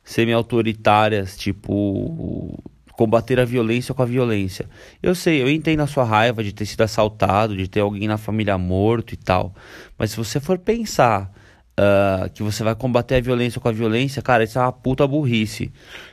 semi 0.04 0.34
autoritárias, 0.34 1.38
tipo 1.38 2.58
combater 2.94 3.40
a 3.40 3.46
violência 3.46 3.94
com 3.94 4.02
a 4.02 4.06
violência. 4.06 4.66
Eu 5.02 5.14
sei, 5.14 5.42
eu 5.42 5.50
entendo 5.50 5.82
a 5.82 5.88
sua 5.88 6.04
raiva 6.04 6.44
de 6.44 6.52
ter 6.52 6.66
sido 6.66 6.82
assaltado, 6.82 7.56
de 7.56 7.68
ter 7.68 7.80
alguém 7.80 8.08
na 8.08 8.18
família 8.18 8.58
morto 8.58 9.14
e 9.14 9.18
tal, 9.18 9.54
mas 9.98 10.12
se 10.12 10.18
você 10.18 10.40
for 10.40 10.58
pensar 10.58 11.32
uh, 11.80 12.30
que 12.32 12.42
você 12.42 12.64
vai 12.64 12.76
combater 12.76 13.16
a 13.16 13.22
violência 13.22 13.62
com 13.62 13.70
a 13.70 13.72
violência, 13.72 14.20
cara, 14.22 14.44
isso 14.44 14.58
é 14.58 14.62
uma 14.62 14.72
puta 14.72 15.08
burrice. 15.08 15.72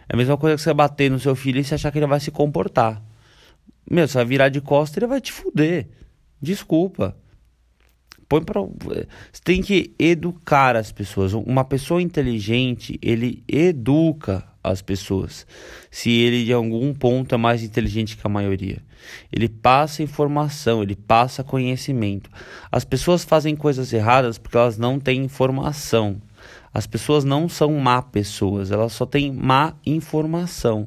É 0.08 0.14
a 0.14 0.16
mesma 0.16 0.36
coisa 0.36 0.56
que 0.56 0.62
você 0.62 0.74
bater 0.74 1.10
no 1.10 1.18
seu 1.18 1.34
filho 1.34 1.58
e 1.58 1.64
você 1.64 1.74
achar 1.74 1.90
que 1.90 1.98
ele 1.98 2.06
vai 2.06 2.20
se 2.20 2.30
comportar. 2.30 3.02
Meu, 3.90 4.06
você 4.06 4.18
vai 4.18 4.26
virar 4.26 4.48
de 4.50 4.60
costas 4.60 4.96
e 4.96 4.98
ele 5.00 5.06
vai 5.06 5.20
te 5.22 5.32
fuder. 5.32 5.88
Desculpa. 6.40 7.16
Põe 8.28 8.42
pra... 8.42 8.60
Você 8.60 9.40
tem 9.44 9.62
que 9.62 9.94
educar 9.98 10.76
as 10.76 10.90
pessoas. 10.90 11.32
Uma 11.32 11.64
pessoa 11.64 12.02
inteligente, 12.02 12.98
ele 13.00 13.44
educa 13.48 14.44
as 14.62 14.82
pessoas. 14.82 15.46
Se 15.90 16.10
ele 16.10 16.44
de 16.44 16.52
algum 16.52 16.92
ponto 16.92 17.34
é 17.34 17.38
mais 17.38 17.62
inteligente 17.62 18.16
que 18.16 18.26
a 18.26 18.30
maioria. 18.30 18.82
Ele 19.32 19.48
passa 19.48 20.02
informação, 20.02 20.82
ele 20.82 20.96
passa 20.96 21.44
conhecimento. 21.44 22.28
As 22.70 22.84
pessoas 22.84 23.24
fazem 23.24 23.54
coisas 23.54 23.92
erradas 23.92 24.38
porque 24.38 24.56
elas 24.56 24.76
não 24.76 24.98
têm 24.98 25.24
informação. 25.24 26.20
As 26.74 26.86
pessoas 26.86 27.24
não 27.24 27.48
são 27.48 27.72
má 27.78 28.02
pessoas, 28.02 28.70
elas 28.70 28.92
só 28.92 29.06
têm 29.06 29.32
má 29.32 29.74
informação. 29.86 30.86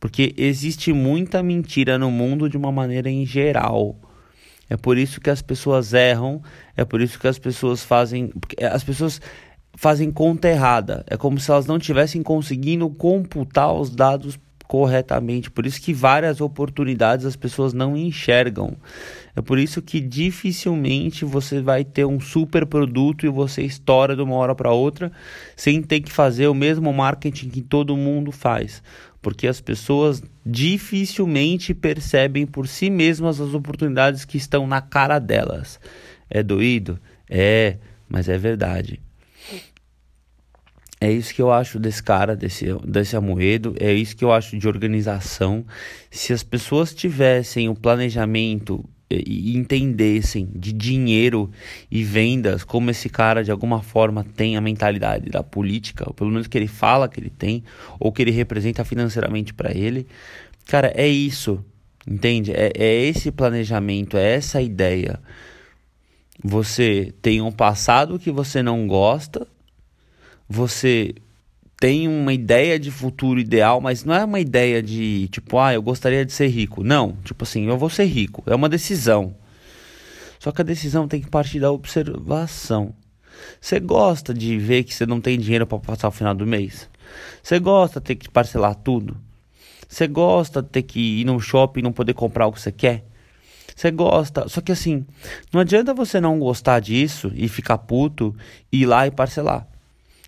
Porque 0.00 0.32
existe 0.38 0.92
muita 0.92 1.42
mentira 1.42 1.98
no 1.98 2.10
mundo 2.10 2.48
de 2.48 2.56
uma 2.56 2.70
maneira 2.70 3.10
em 3.10 3.26
geral. 3.26 3.96
É 4.68 4.76
por 4.76 4.98
isso 4.98 5.20
que 5.20 5.30
as 5.30 5.40
pessoas 5.40 5.94
erram, 5.94 6.42
é 6.76 6.84
por 6.84 7.00
isso 7.00 7.18
que 7.18 7.26
as 7.26 7.38
pessoas 7.38 7.82
fazem. 7.82 8.30
As 8.70 8.84
pessoas 8.84 9.20
fazem 9.74 10.10
conta 10.10 10.48
errada. 10.48 11.04
É 11.08 11.16
como 11.16 11.38
se 11.38 11.50
elas 11.50 11.66
não 11.66 11.78
tivessem 11.78 12.22
conseguindo 12.22 12.88
computar 12.90 13.72
os 13.72 13.90
dados 13.90 14.38
corretamente. 14.68 15.50
Por 15.50 15.64
isso 15.64 15.80
que 15.80 15.94
várias 15.94 16.40
oportunidades 16.40 17.24
as 17.24 17.34
pessoas 17.34 17.72
não 17.72 17.96
enxergam. 17.96 18.76
É 19.34 19.40
por 19.40 19.58
isso 19.58 19.80
que 19.80 19.98
dificilmente 19.98 21.24
você 21.24 21.62
vai 21.62 21.84
ter 21.84 22.04
um 22.04 22.20
super 22.20 22.66
produto 22.66 23.24
e 23.24 23.30
você 23.30 23.62
estoura 23.62 24.14
de 24.14 24.22
uma 24.22 24.34
hora 24.34 24.54
para 24.54 24.70
outra 24.70 25.10
sem 25.56 25.80
ter 25.80 26.00
que 26.00 26.12
fazer 26.12 26.48
o 26.48 26.54
mesmo 26.54 26.92
marketing 26.92 27.48
que 27.48 27.62
todo 27.62 27.96
mundo 27.96 28.30
faz. 28.30 28.82
Porque 29.28 29.46
as 29.46 29.60
pessoas 29.60 30.22
dificilmente 30.44 31.74
percebem 31.74 32.46
por 32.46 32.66
si 32.66 32.88
mesmas 32.88 33.38
as 33.38 33.52
oportunidades 33.52 34.24
que 34.24 34.38
estão 34.38 34.66
na 34.66 34.80
cara 34.80 35.18
delas. 35.18 35.78
É 36.30 36.42
doído? 36.42 36.98
É, 37.28 37.76
mas 38.08 38.26
é 38.26 38.38
verdade. 38.38 38.98
É 40.98 41.12
isso 41.12 41.34
que 41.34 41.42
eu 41.42 41.52
acho 41.52 41.78
desse 41.78 42.02
cara, 42.02 42.34
desse, 42.34 42.72
desse 42.86 43.16
Amoedo, 43.16 43.74
é 43.78 43.92
isso 43.92 44.16
que 44.16 44.24
eu 44.24 44.32
acho 44.32 44.56
de 44.56 44.66
organização. 44.66 45.62
Se 46.10 46.32
as 46.32 46.42
pessoas 46.42 46.94
tivessem 46.94 47.68
o 47.68 47.74
planejamento 47.74 48.82
e 49.10 49.56
entendessem 49.56 50.48
de 50.54 50.72
dinheiro 50.72 51.50
e 51.90 52.04
vendas 52.04 52.62
como 52.62 52.90
esse 52.90 53.08
cara 53.08 53.42
de 53.42 53.50
alguma 53.50 53.82
forma 53.82 54.24
tem 54.36 54.56
a 54.56 54.60
mentalidade 54.60 55.30
da 55.30 55.42
política, 55.42 56.04
ou 56.06 56.12
pelo 56.12 56.30
menos 56.30 56.46
que 56.46 56.58
ele 56.58 56.66
fala 56.66 57.08
que 57.08 57.18
ele 57.18 57.30
tem, 57.30 57.64
ou 57.98 58.12
que 58.12 58.20
ele 58.20 58.30
representa 58.30 58.84
financeiramente 58.84 59.54
para 59.54 59.72
ele, 59.72 60.06
cara, 60.66 60.92
é 60.94 61.08
isso, 61.08 61.64
entende? 62.06 62.52
É, 62.52 62.70
é 62.76 63.04
esse 63.04 63.32
planejamento, 63.32 64.16
é 64.16 64.34
essa 64.34 64.60
ideia. 64.60 65.18
Você 66.44 67.12
tem 67.20 67.40
um 67.40 67.50
passado 67.50 68.18
que 68.18 68.30
você 68.30 68.62
não 68.62 68.86
gosta, 68.86 69.46
você 70.48 71.14
tem 71.80 72.08
uma 72.08 72.32
ideia 72.32 72.78
de 72.78 72.90
futuro 72.90 73.38
ideal, 73.38 73.80
mas 73.80 74.04
não 74.04 74.14
é 74.14 74.24
uma 74.24 74.40
ideia 74.40 74.82
de 74.82 75.28
tipo, 75.28 75.58
ah, 75.58 75.72
eu 75.72 75.82
gostaria 75.82 76.24
de 76.24 76.32
ser 76.32 76.48
rico. 76.48 76.82
Não, 76.82 77.16
tipo 77.24 77.44
assim, 77.44 77.66
eu 77.66 77.78
vou 77.78 77.88
ser 77.88 78.04
rico. 78.04 78.42
É 78.46 78.54
uma 78.54 78.68
decisão. 78.68 79.34
Só 80.40 80.50
que 80.50 80.60
a 80.60 80.64
decisão 80.64 81.06
tem 81.06 81.20
que 81.20 81.30
partir 81.30 81.60
da 81.60 81.70
observação. 81.70 82.94
Você 83.60 83.78
gosta 83.78 84.34
de 84.34 84.58
ver 84.58 84.82
que 84.82 84.92
você 84.92 85.06
não 85.06 85.20
tem 85.20 85.38
dinheiro 85.38 85.66
para 85.66 85.78
passar 85.78 86.08
o 86.08 86.12
final 86.12 86.34
do 86.34 86.46
mês? 86.46 86.88
Você 87.42 87.60
gosta 87.60 88.00
de 88.00 88.06
ter 88.06 88.16
que 88.16 88.28
parcelar 88.28 88.74
tudo? 88.74 89.16
Você 89.88 90.06
gosta 90.08 90.60
de 90.60 90.68
ter 90.68 90.82
que 90.82 91.20
ir 91.20 91.24
no 91.24 91.38
shopping 91.40 91.80
e 91.80 91.82
não 91.82 91.92
poder 91.92 92.12
comprar 92.12 92.48
o 92.48 92.52
que 92.52 92.60
você 92.60 92.72
quer? 92.72 93.04
Você 93.74 93.92
gosta. 93.92 94.48
Só 94.48 94.60
que 94.60 94.72
assim, 94.72 95.06
não 95.52 95.60
adianta 95.60 95.94
você 95.94 96.20
não 96.20 96.40
gostar 96.40 96.80
disso 96.80 97.30
e 97.34 97.48
ficar 97.48 97.78
puto 97.78 98.34
e 98.72 98.82
ir 98.82 98.86
lá 98.86 99.06
e 99.06 99.12
parcelar. 99.12 99.66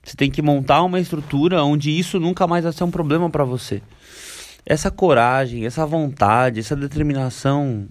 Você 0.03 0.17
tem 0.17 0.31
que 0.31 0.43
montar 0.43 0.83
uma 0.83 0.99
estrutura 0.99 1.63
onde 1.63 1.91
isso 1.91 2.19
nunca 2.19 2.47
mais 2.47 2.65
vai 2.65 2.73
ser 2.73 2.85
um 2.85 2.91
problema 2.91 3.29
para 3.29 3.45
você. 3.45 3.83
Essa 4.65 4.91
coragem, 4.91 5.67
essa 5.67 5.87
vontade, 5.87 6.61
essa 6.61 6.77
determinação 6.77 7.87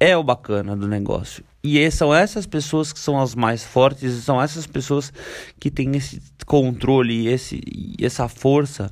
é 0.00 0.16
o 0.16 0.22
bacana 0.22 0.76
do 0.76 0.88
negócio. 0.88 1.44
E 1.62 1.88
são 1.90 2.14
essas 2.14 2.46
pessoas 2.46 2.92
que 2.92 2.98
são 2.98 3.20
as 3.20 3.34
mais 3.34 3.62
fortes, 3.62 4.24
são 4.24 4.40
essas 4.40 4.66
pessoas 4.66 5.12
que 5.60 5.70
têm 5.70 5.96
esse 5.96 6.20
controle 6.44 7.28
esse, 7.28 7.60
e 7.66 8.04
essa 8.04 8.26
força 8.26 8.90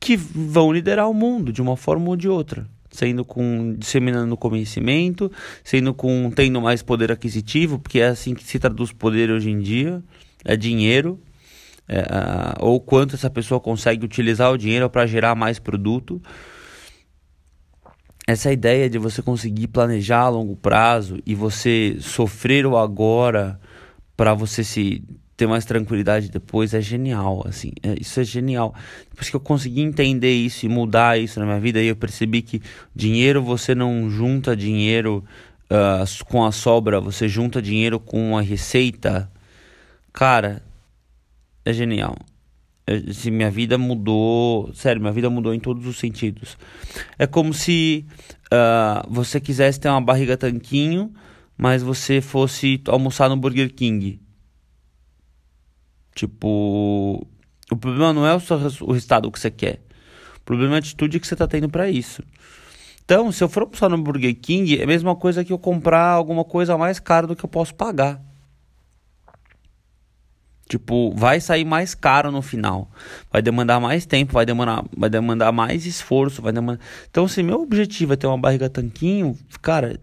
que 0.00 0.16
vão 0.16 0.72
liderar 0.72 1.08
o 1.08 1.14
mundo 1.14 1.52
de 1.52 1.62
uma 1.62 1.76
forma 1.76 2.08
ou 2.08 2.16
de 2.16 2.28
outra 2.28 2.66
sendo 2.90 3.26
com 3.26 3.74
disseminando 3.78 4.36
conhecimento, 4.38 5.30
sendo 5.62 5.92
com 5.92 6.30
tendo 6.34 6.60
mais 6.62 6.82
poder 6.82 7.12
aquisitivo, 7.12 7.78
porque 7.78 8.00
é 8.00 8.06
assim 8.06 8.34
que 8.34 8.42
se 8.42 8.58
traduz 8.58 8.90
poder 8.90 9.30
hoje 9.30 9.50
em 9.50 9.60
dia 9.60 10.02
é 10.46 10.56
dinheiro, 10.56 11.20
é, 11.88 12.02
ou 12.58 12.80
quanto 12.80 13.16
essa 13.16 13.28
pessoa 13.28 13.60
consegue 13.60 14.04
utilizar 14.04 14.50
o 14.52 14.56
dinheiro 14.56 14.88
para 14.88 15.06
gerar 15.06 15.34
mais 15.34 15.58
produto. 15.58 16.22
Essa 18.26 18.52
ideia 18.52 18.88
de 18.88 18.98
você 18.98 19.22
conseguir 19.22 19.68
planejar 19.68 20.20
a 20.20 20.28
longo 20.28 20.56
prazo 20.56 21.18
e 21.26 21.34
você 21.34 21.96
sofrer 22.00 22.66
o 22.66 22.76
agora 22.76 23.60
para 24.16 24.32
você 24.34 24.64
se 24.64 25.04
ter 25.36 25.46
mais 25.46 25.64
tranquilidade 25.64 26.30
depois 26.30 26.72
é 26.72 26.80
genial, 26.80 27.44
assim, 27.46 27.70
é, 27.82 27.94
isso 28.00 28.18
é 28.18 28.24
genial. 28.24 28.74
Depois 29.10 29.28
que 29.28 29.36
eu 29.36 29.40
consegui 29.40 29.82
entender 29.82 30.32
isso 30.32 30.64
e 30.64 30.68
mudar 30.68 31.20
isso 31.20 31.38
na 31.38 31.44
minha 31.44 31.60
vida, 31.60 31.78
aí 31.78 31.88
eu 31.88 31.96
percebi 31.96 32.40
que 32.40 32.62
dinheiro 32.94 33.42
você 33.42 33.74
não 33.74 34.08
junta 34.08 34.56
dinheiro 34.56 35.22
uh, 35.70 36.24
com 36.24 36.42
a 36.44 36.50
sobra, 36.50 37.00
você 37.00 37.28
junta 37.28 37.60
dinheiro 37.60 38.00
com 38.00 38.36
a 38.38 38.40
receita. 38.40 39.30
Cara, 40.16 40.62
é 41.62 41.74
genial. 41.74 42.16
Se 43.12 43.30
minha 43.30 43.50
vida 43.50 43.76
mudou, 43.76 44.72
sério, 44.72 44.98
minha 44.98 45.12
vida 45.12 45.28
mudou 45.28 45.52
em 45.52 45.60
todos 45.60 45.86
os 45.86 45.98
sentidos. 45.98 46.56
É 47.18 47.26
como 47.26 47.52
se 47.52 48.06
uh, 48.46 49.06
você 49.12 49.38
quisesse 49.38 49.78
ter 49.78 49.90
uma 49.90 50.00
barriga 50.00 50.34
tanquinho, 50.34 51.12
mas 51.54 51.82
você 51.82 52.22
fosse 52.22 52.80
almoçar 52.88 53.28
no 53.28 53.36
Burger 53.36 53.74
King 53.74 54.18
Tipo, 56.14 57.26
o 57.70 57.76
problema 57.76 58.10
não 58.10 58.26
é 58.26 58.34
o, 58.34 58.40
seu, 58.40 58.56
o 58.56 58.92
resultado 58.92 59.30
que 59.30 59.38
você 59.38 59.50
quer. 59.50 59.82
O 60.38 60.40
problema 60.46 60.72
é 60.72 60.76
a 60.76 60.78
atitude 60.78 61.20
que 61.20 61.26
você 61.26 61.34
está 61.34 61.46
tendo 61.46 61.68
para 61.68 61.90
isso. 61.90 62.22
Então, 63.04 63.30
se 63.30 63.44
eu 63.44 63.50
for 63.50 63.64
almoçar 63.64 63.90
no 63.90 63.98
Burger 63.98 64.34
King, 64.34 64.80
é 64.80 64.84
a 64.84 64.86
mesma 64.86 65.14
coisa 65.14 65.44
que 65.44 65.52
eu 65.52 65.58
comprar 65.58 66.08
alguma 66.08 66.42
coisa 66.42 66.78
mais 66.78 66.98
cara 66.98 67.26
do 67.26 67.36
que 67.36 67.44
eu 67.44 67.50
posso 67.50 67.74
pagar. 67.74 68.18
Tipo, 70.68 71.12
vai 71.14 71.40
sair 71.40 71.64
mais 71.64 71.94
caro 71.94 72.32
no 72.32 72.42
final. 72.42 72.90
Vai 73.30 73.40
demandar 73.40 73.78
mais 73.78 74.04
tempo, 74.04 74.32
vai 74.32 74.44
demandar, 74.44 74.84
vai 74.96 75.08
demandar 75.08 75.52
mais 75.52 75.86
esforço, 75.86 76.42
vai 76.42 76.52
demandar... 76.52 76.80
Então, 77.08 77.28
se 77.28 77.42
meu 77.42 77.60
objetivo 77.62 78.14
é 78.14 78.16
ter 78.16 78.26
uma 78.26 78.38
barriga 78.38 78.68
tanquinho, 78.68 79.38
cara, 79.62 79.98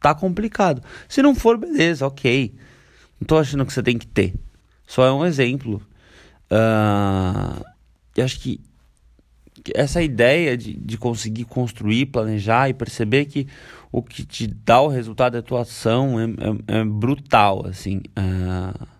tá 0.00 0.14
complicado. 0.14 0.82
Se 1.08 1.22
não 1.22 1.34
for, 1.34 1.56
beleza, 1.56 2.06
ok. 2.06 2.54
Não 3.18 3.26
tô 3.26 3.38
achando 3.38 3.64
que 3.64 3.72
você 3.72 3.82
tem 3.82 3.96
que 3.96 4.06
ter. 4.06 4.34
Só 4.86 5.06
é 5.06 5.12
um 5.12 5.24
exemplo. 5.24 5.80
Uh, 6.50 7.64
eu 8.14 8.24
acho 8.24 8.38
que 8.40 8.60
essa 9.74 10.02
ideia 10.02 10.56
de, 10.56 10.74
de 10.74 10.98
conseguir 10.98 11.44
construir, 11.44 12.06
planejar 12.06 12.68
e 12.68 12.74
perceber 12.74 13.26
que 13.26 13.46
o 13.90 14.02
que 14.02 14.24
te 14.24 14.46
dá 14.46 14.80
o 14.80 14.88
resultado 14.88 15.34
da 15.34 15.42
tua 15.42 15.62
ação 15.62 16.20
é, 16.20 16.24
é, 16.24 16.80
é 16.80 16.84
brutal, 16.84 17.66
assim. 17.66 18.02
Uh, 18.18 18.91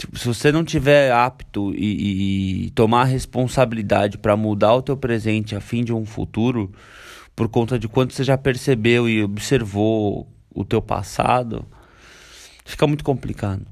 tipo, 0.00 0.18
se 0.18 0.26
você 0.26 0.50
não 0.50 0.64
tiver 0.64 1.12
apto 1.12 1.72
e, 1.74 2.66
e 2.66 2.70
tomar 2.70 3.04
responsabilidade 3.04 4.18
para 4.18 4.36
mudar 4.36 4.74
o 4.74 4.82
teu 4.82 4.96
presente 4.96 5.54
a 5.54 5.60
fim 5.60 5.84
de 5.84 5.92
um 5.92 6.04
futuro, 6.04 6.72
por 7.36 7.48
conta 7.48 7.78
de 7.78 7.86
quanto 7.86 8.12
você 8.14 8.24
já 8.24 8.36
percebeu 8.36 9.08
e 9.08 9.22
observou 9.22 10.28
o 10.54 10.64
teu 10.64 10.82
passado, 10.82 11.64
fica 12.64 12.86
muito 12.86 13.04
complicado 13.04 13.66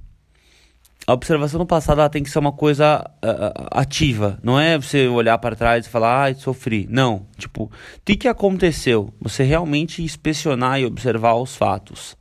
a 1.08 1.14
observação 1.14 1.58
no 1.58 1.64
passado 1.64 2.06
tem 2.10 2.22
que 2.22 2.28
ser 2.28 2.38
uma 2.38 2.52
coisa 2.52 3.00
uh, 3.24 3.68
ativa. 3.70 4.38
Não 4.42 4.60
é 4.60 4.76
você 4.76 5.08
olhar 5.08 5.38
para 5.38 5.56
trás 5.56 5.86
e 5.86 5.88
falar, 5.88 6.26
ah, 6.26 6.34
sofri. 6.34 6.86
Não. 6.90 7.26
Tipo, 7.38 7.64
o 7.64 7.70
que, 8.04 8.14
que 8.14 8.28
aconteceu? 8.28 9.10
Você 9.18 9.42
realmente 9.42 10.02
inspecionar 10.02 10.78
e 10.78 10.84
observar 10.84 11.36
os 11.36 11.56
fatos. 11.56 12.14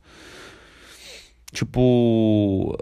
Tipo, 1.52 2.78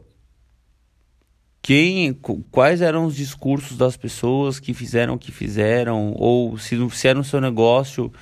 quem, 1.66 2.16
quais 2.52 2.80
eram 2.80 3.06
os 3.06 3.16
discursos 3.16 3.76
das 3.76 3.96
pessoas 3.96 4.60
que 4.60 4.72
fizeram 4.72 5.14
o 5.14 5.18
que 5.18 5.32
fizeram, 5.32 6.12
ou 6.14 6.56
se, 6.56 6.76
se 6.90 7.08
era 7.08 7.18
no 7.18 7.24
seu 7.24 7.40
negócio, 7.40 8.12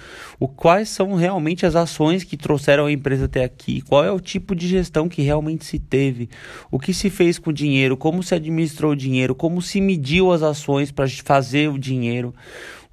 o, 0.41 0.49
quais 0.49 0.89
são 0.89 1.13
realmente 1.13 1.67
as 1.67 1.77
ações 1.77 2.25
que 2.25 2.39
trouxeram 2.39 2.87
a 2.87 2.91
empresa 2.91 3.27
até 3.27 3.45
aqui, 3.45 3.83
qual 3.83 4.03
é 4.03 4.11
o 4.11 4.19
tipo 4.19 4.55
de 4.55 4.67
gestão 4.67 5.11
que 5.11 5.21
realmente 5.21 5.67
se 5.67 5.79
teve, 5.79 6.31
o 6.71 6.79
que 6.79 6.95
se 6.95 7.11
fez 7.11 7.39
com 7.39 7.51
o 7.51 7.53
dinheiro, 7.53 7.99
como 7.99 8.23
se 8.23 8.35
administrou 8.35 8.93
o 8.93 8.97
dinheiro, 8.97 9.35
como 9.35 9.61
se 9.61 9.79
mediu 9.79 10.33
as 10.33 10.43
ações 10.43 10.91
para 10.91 11.07
fazer 11.07 11.69
o 11.69 11.79
dinheiro. 11.79 12.35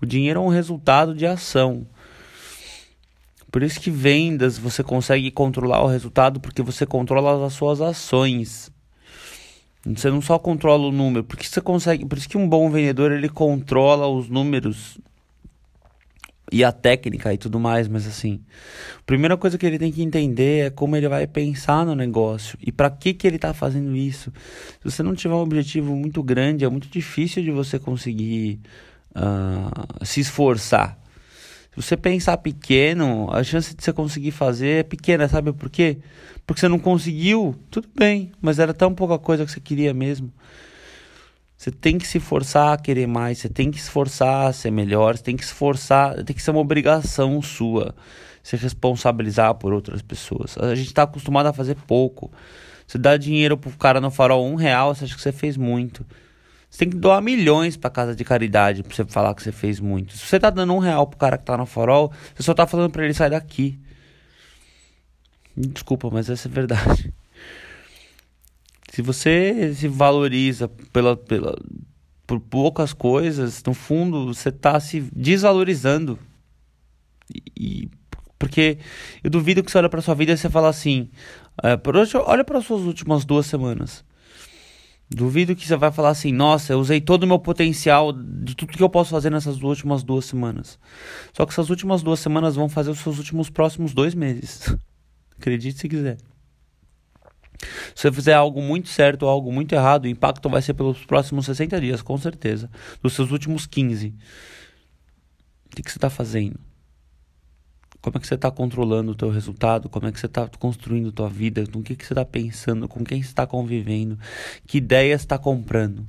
O 0.02 0.06
dinheiro 0.06 0.42
é 0.42 0.44
um 0.44 0.50
resultado 0.50 1.16
de 1.16 1.26
ação. 1.26 1.88
Por 3.50 3.64
isso 3.64 3.80
que 3.80 3.90
vendas 3.90 4.58
você 4.58 4.84
consegue 4.84 5.32
controlar 5.32 5.82
o 5.82 5.88
resultado 5.88 6.42
porque 6.42 6.62
você 6.62 6.86
controla 6.86 7.48
as 7.48 7.54
suas 7.54 7.80
ações. 7.80 8.70
Você 9.86 10.12
não 10.12 10.22
só 10.22 10.38
controla 10.38 10.88
o 10.88 10.92
número, 10.92 11.24
porque 11.24 11.46
você 11.46 11.60
consegue, 11.60 12.06
por 12.06 12.18
isso 12.18 12.30
que 12.30 12.38
um 12.38 12.48
bom 12.48 12.70
vendedor 12.70 13.12
ele 13.12 13.28
controla 13.28 14.08
os 14.08 14.30
números 14.30 15.00
e 16.52 16.64
a 16.64 16.72
técnica 16.72 17.34
e 17.34 17.38
tudo 17.38 17.60
mais, 17.60 17.88
mas 17.88 18.06
assim, 18.06 18.42
a 19.00 19.04
primeira 19.04 19.38
coisa 19.38 19.58
que 19.58 19.66
ele 19.66 19.80
tem 19.80 19.92
que 19.92 20.04
entender 20.04 20.68
é 20.68 20.70
como 20.70 20.96
ele 20.96 21.08
vai 21.08 21.26
pensar 21.26 21.86
no 21.86 21.96
negócio 21.96 22.58
e 22.62 22.72
para 22.72 22.90
que 22.92 23.14
que 23.14 23.26
ele 23.26 23.38
está 23.38 23.54
fazendo 23.54 23.96
isso. 23.96 24.32
Se 24.84 24.92
você 24.92 25.02
não 25.02 25.16
tiver 25.16 25.34
um 25.34 25.40
objetivo 25.40 25.96
muito 25.96 26.22
grande, 26.22 26.66
é 26.66 26.70
muito 26.70 26.90
difícil 26.90 27.42
de 27.42 27.52
você 27.52 27.80
conseguir 27.80 28.60
uh, 29.16 30.06
se 30.06 30.20
esforçar. 30.20 31.01
Se 31.72 31.82
você 31.82 31.96
pensar 31.96 32.38
pequeno, 32.38 33.30
a 33.32 33.44
chance 33.44 33.74
de 33.74 33.84
você 33.84 33.94
conseguir 33.94 34.32
fazer 34.32 34.80
é 34.80 34.84
pequena, 34.84 35.28
sabe 35.28 35.54
por 35.54 35.70
quê? 35.70 36.00
Porque 36.46 36.60
você 36.60 36.68
não 36.68 36.78
conseguiu, 36.78 37.56
tudo 37.70 37.88
bem, 37.96 38.32
mas 38.42 38.60
era 38.60 38.74
tão 38.74 38.94
pouca 38.94 39.18
coisa 39.18 39.46
que 39.46 39.52
você 39.52 39.60
queria 39.60 39.94
mesmo. 39.94 40.34
Você 41.58 41.72
tem 41.72 41.98
que 41.98 42.08
se 42.08 42.20
forçar 42.20 42.74
a 42.74 42.78
querer 42.78 43.08
mais, 43.08 43.38
você 43.38 43.48
tem 43.48 43.72
que 43.72 43.78
se 43.78 43.84
esforçar 43.84 44.48
a 44.48 44.54
ser 44.54 44.72
melhor, 44.72 45.16
você 45.16 45.24
tem 45.24 45.38
que 45.38 45.46
se 45.46 45.52
esforçar, 45.52 46.22
tem 46.24 46.36
que 46.36 46.42
ser 46.42 46.52
uma 46.52 46.60
obrigação 46.60 47.42
sua 47.42 47.96
se 48.44 48.56
responsabilizar 48.58 49.54
por 49.56 49.72
outras 49.72 50.02
pessoas. 50.02 50.58
A 50.58 50.76
gente 50.76 50.88
está 50.88 51.04
acostumado 51.04 51.48
a 51.48 51.54
fazer 51.54 51.76
pouco. 51.88 52.32
Você 52.88 52.98
dá 52.98 53.16
dinheiro 53.16 53.58
pro 53.58 53.72
cara 53.78 54.02
no 54.02 54.12
farol 54.12 54.46
um 54.46 54.56
real, 54.56 54.94
você 54.94 55.06
acha 55.06 55.16
que 55.16 55.22
você 55.22 55.32
fez 55.32 55.56
muito. 55.56 56.06
Você 56.72 56.86
tem 56.86 56.90
que 56.90 56.96
doar 56.96 57.22
milhões 57.22 57.76
pra 57.76 57.90
casa 57.90 58.16
de 58.16 58.24
caridade 58.24 58.82
pra 58.82 58.96
você 58.96 59.04
falar 59.04 59.36
que 59.36 59.44
você 59.44 59.52
fez 59.52 59.78
muito. 59.78 60.18
Se 60.18 60.26
você 60.26 60.40
tá 60.40 60.50
dando 60.50 60.74
um 60.74 60.80
real 60.80 61.06
pro 61.06 61.20
cara 61.20 61.38
que 61.38 61.44
tá 61.44 61.58
no 61.58 61.66
farol, 61.66 62.14
você 62.34 62.42
só 62.42 62.54
tá 62.54 62.66
falando 62.66 62.90
pra 62.90 63.04
ele 63.04 63.14
sair 63.14 63.30
daqui. 63.30 63.78
Desculpa, 65.56 66.10
mas 66.10 66.30
essa 66.30 66.48
é 66.48 66.52
verdade. 66.52 67.14
Se 68.90 69.02
você 69.02 69.74
se 69.76 69.90
valoriza 69.90 70.70
pela, 70.94 71.18
pela, 71.18 71.58
por 72.26 72.40
poucas 72.40 72.94
coisas, 72.94 73.62
no 73.64 73.74
fundo 73.74 74.34
você 74.34 74.50
tá 74.50 74.80
se 74.80 75.02
desvalorizando. 75.14 76.18
E, 77.58 77.90
porque 78.40 78.78
eu 79.22 79.30
duvido 79.30 79.62
que 79.62 79.70
você 79.70 79.78
olha 79.78 79.90
pra 79.90 80.02
sua 80.02 80.16
vida 80.16 80.32
e 80.32 80.38
você 80.38 80.50
fala 80.50 80.70
assim: 80.70 81.10
é, 81.62 81.78
olha 82.26 82.46
para 82.46 82.62
suas 82.62 82.84
últimas 82.84 83.26
duas 83.26 83.46
semanas. 83.46 84.06
Duvido 85.14 85.56
que 85.56 85.68
você 85.68 85.76
vai 85.76 85.92
falar 85.92 86.10
assim, 86.10 86.32
nossa, 86.32 86.72
eu 86.72 86.80
usei 86.80 87.02
todo 87.02 87.24
o 87.24 87.28
meu 87.28 87.38
potencial 87.38 88.14
de 88.14 88.56
tudo 88.56 88.72
que 88.72 88.82
eu 88.82 88.90
posso 88.90 89.10
fazer 89.10 89.30
nessas 89.30 89.62
últimas 89.62 90.04
duas 90.04 90.24
semanas. 90.24 90.80
Só 91.34 91.46
que 91.46 91.52
essas 91.52 91.70
últimas 91.70 92.02
duas 92.02 92.22
semanas 92.22 92.56
vão 92.56 92.70
fazer 92.70 92.92
os 92.92 93.00
seus 93.00 93.18
últimos 93.18 93.50
próximos 93.50 93.94
dois 93.94 94.16
meses. 94.16 94.74
Acredite 95.38 95.78
se 95.80 95.90
quiser. 95.90 96.18
Se 97.94 98.04
você 98.04 98.12
fizer 98.12 98.34
algo 98.34 98.62
muito 98.62 98.88
certo 98.88 99.24
ou 99.24 99.30
algo 99.30 99.52
muito 99.52 99.76
errado, 99.76 100.06
o 100.06 100.08
impacto 100.08 100.50
vai 100.50 100.62
ser 100.62 100.76
pelos 100.76 101.04
próximos 101.06 101.46
60 101.46 101.82
dias, 101.82 102.02
com 102.02 102.18
certeza. 102.18 102.70
Dos 103.04 103.12
seus 103.12 103.32
últimos 103.32 103.68
15. 103.68 104.16
O 105.66 105.76
que, 105.76 105.92
você 105.92 105.98
está 105.98 106.10
fazendo? 106.10 106.58
Como 108.02 108.18
é 108.18 108.20
que 108.20 108.28
você 108.28 108.34
está 108.34 108.50
controlando 108.50 109.12
o 109.12 109.16
teu 109.16 109.30
resultado? 109.30 109.88
Como 109.88 110.08
é 110.08 110.12
que 110.12 110.20
você 110.20 110.26
está 110.26 110.50
construindo 110.60 111.10
a 111.10 111.12
tua 111.12 111.30
vida? 111.30 111.64
Com 111.72 111.80
o 111.80 111.84
que, 111.84 111.96
que 111.96 112.06
você 112.06 112.14
está 112.14 112.26
pensando? 112.26 112.88
Com 112.88 113.04
quem 113.04 113.22
você 113.22 113.30
está 113.30 113.46
convivendo? 113.46 114.18
Que 114.66 114.80
ideias 114.80 115.22
está 115.22 115.38
comprando? 115.38 116.06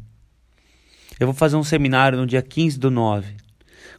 Eu 1.20 1.26
vou 1.26 1.34
fazer 1.34 1.56
um 1.56 1.62
seminário 1.62 2.18
no 2.18 2.26
dia 2.26 2.40
15 2.40 2.78
do 2.78 2.90
9. 2.90 3.34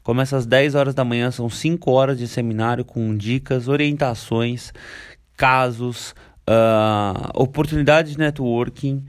Começa 0.01 0.35
às 0.35 0.45
10 0.45 0.75
horas 0.75 0.95
da 0.95 1.05
manhã, 1.05 1.29
são 1.29 1.49
5 1.49 1.91
horas 1.91 2.17
de 2.17 2.27
seminário 2.27 2.83
com 2.83 3.15
dicas, 3.15 3.67
orientações, 3.67 4.73
casos, 5.37 6.15
uh, 6.49 7.29
oportunidades 7.33 8.13
de 8.13 8.17
networking, 8.17 9.05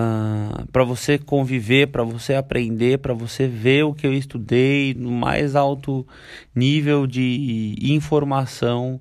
ah, 0.00 0.64
para 0.70 0.84
você 0.84 1.18
conviver, 1.18 1.88
para 1.88 2.04
você 2.04 2.34
aprender, 2.34 2.98
para 2.98 3.12
você 3.12 3.48
ver 3.48 3.82
o 3.82 3.92
que 3.92 4.06
eu 4.06 4.14
estudei 4.14 4.94
no 4.94 5.10
mais 5.10 5.56
alto 5.56 6.06
nível 6.54 7.04
de 7.04 7.74
informação, 7.82 9.00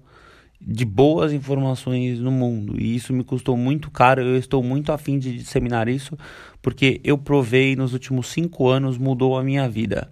de 0.59 0.83
boas 0.83 1.31
informações 1.33 2.19
no 2.19 2.31
mundo. 2.31 2.81
E 2.81 2.95
isso 2.95 3.13
me 3.13 3.23
custou 3.23 3.55
muito 3.55 3.91
caro. 3.91 4.23
Eu 4.23 4.37
estou 4.37 4.63
muito 4.63 4.91
afim 4.91 5.19
de 5.19 5.37
disseminar 5.37 5.87
isso, 5.87 6.17
porque 6.63 6.99
eu 7.03 7.15
provei 7.15 7.75
nos 7.75 7.93
últimos 7.93 8.27
cinco 8.27 8.67
anos, 8.67 8.97
mudou 8.97 9.37
a 9.37 9.43
minha 9.43 9.69
vida. 9.69 10.09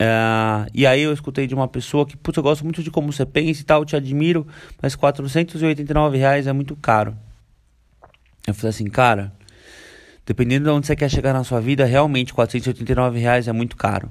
Uh, 0.00 0.66
e 0.72 0.86
aí 0.86 1.02
eu 1.02 1.12
escutei 1.12 1.46
de 1.46 1.54
uma 1.54 1.68
pessoa 1.68 2.06
que, 2.06 2.16
putz, 2.16 2.38
eu 2.38 2.42
gosto 2.42 2.64
muito 2.64 2.82
de 2.82 2.90
como 2.90 3.12
você 3.12 3.26
pensa 3.26 3.60
e 3.60 3.64
tal, 3.64 3.84
te 3.84 3.94
admiro, 3.94 4.46
mas 4.80 4.96
489 4.96 6.16
reais 6.16 6.46
é 6.46 6.52
muito 6.52 6.74
caro. 6.76 7.14
Eu 8.46 8.54
falei 8.54 8.70
assim, 8.70 8.86
cara, 8.86 9.32
Dependendo 10.24 10.64
de 10.66 10.70
onde 10.70 10.86
você 10.86 10.94
quer 10.94 11.10
chegar 11.10 11.32
na 11.32 11.44
sua 11.44 11.60
vida, 11.60 11.84
realmente 11.84 12.32
489 12.32 13.18
reais 13.18 13.48
é 13.48 13.52
muito 13.52 13.76
caro. 13.76 14.08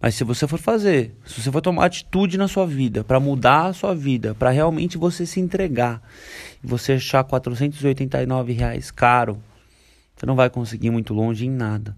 Mas 0.00 0.14
se 0.14 0.24
você 0.24 0.46
for 0.46 0.58
fazer, 0.58 1.16
se 1.24 1.40
você 1.40 1.50
for 1.50 1.60
tomar 1.60 1.86
atitude 1.86 2.38
na 2.38 2.46
sua 2.46 2.66
vida, 2.66 3.02
para 3.02 3.18
mudar 3.18 3.66
a 3.66 3.72
sua 3.72 3.94
vida, 3.94 4.34
para 4.34 4.50
realmente 4.50 4.96
você 4.96 5.26
se 5.26 5.40
entregar, 5.40 6.02
e 6.62 6.66
você 6.66 6.92
achar 6.94 7.24
489 7.24 8.52
reais 8.52 8.90
caro, 8.90 9.42
Você 10.16 10.26
não 10.26 10.34
vai 10.34 10.50
conseguir 10.50 10.90
muito 10.90 11.14
longe 11.14 11.46
em 11.46 11.50
nada. 11.50 11.96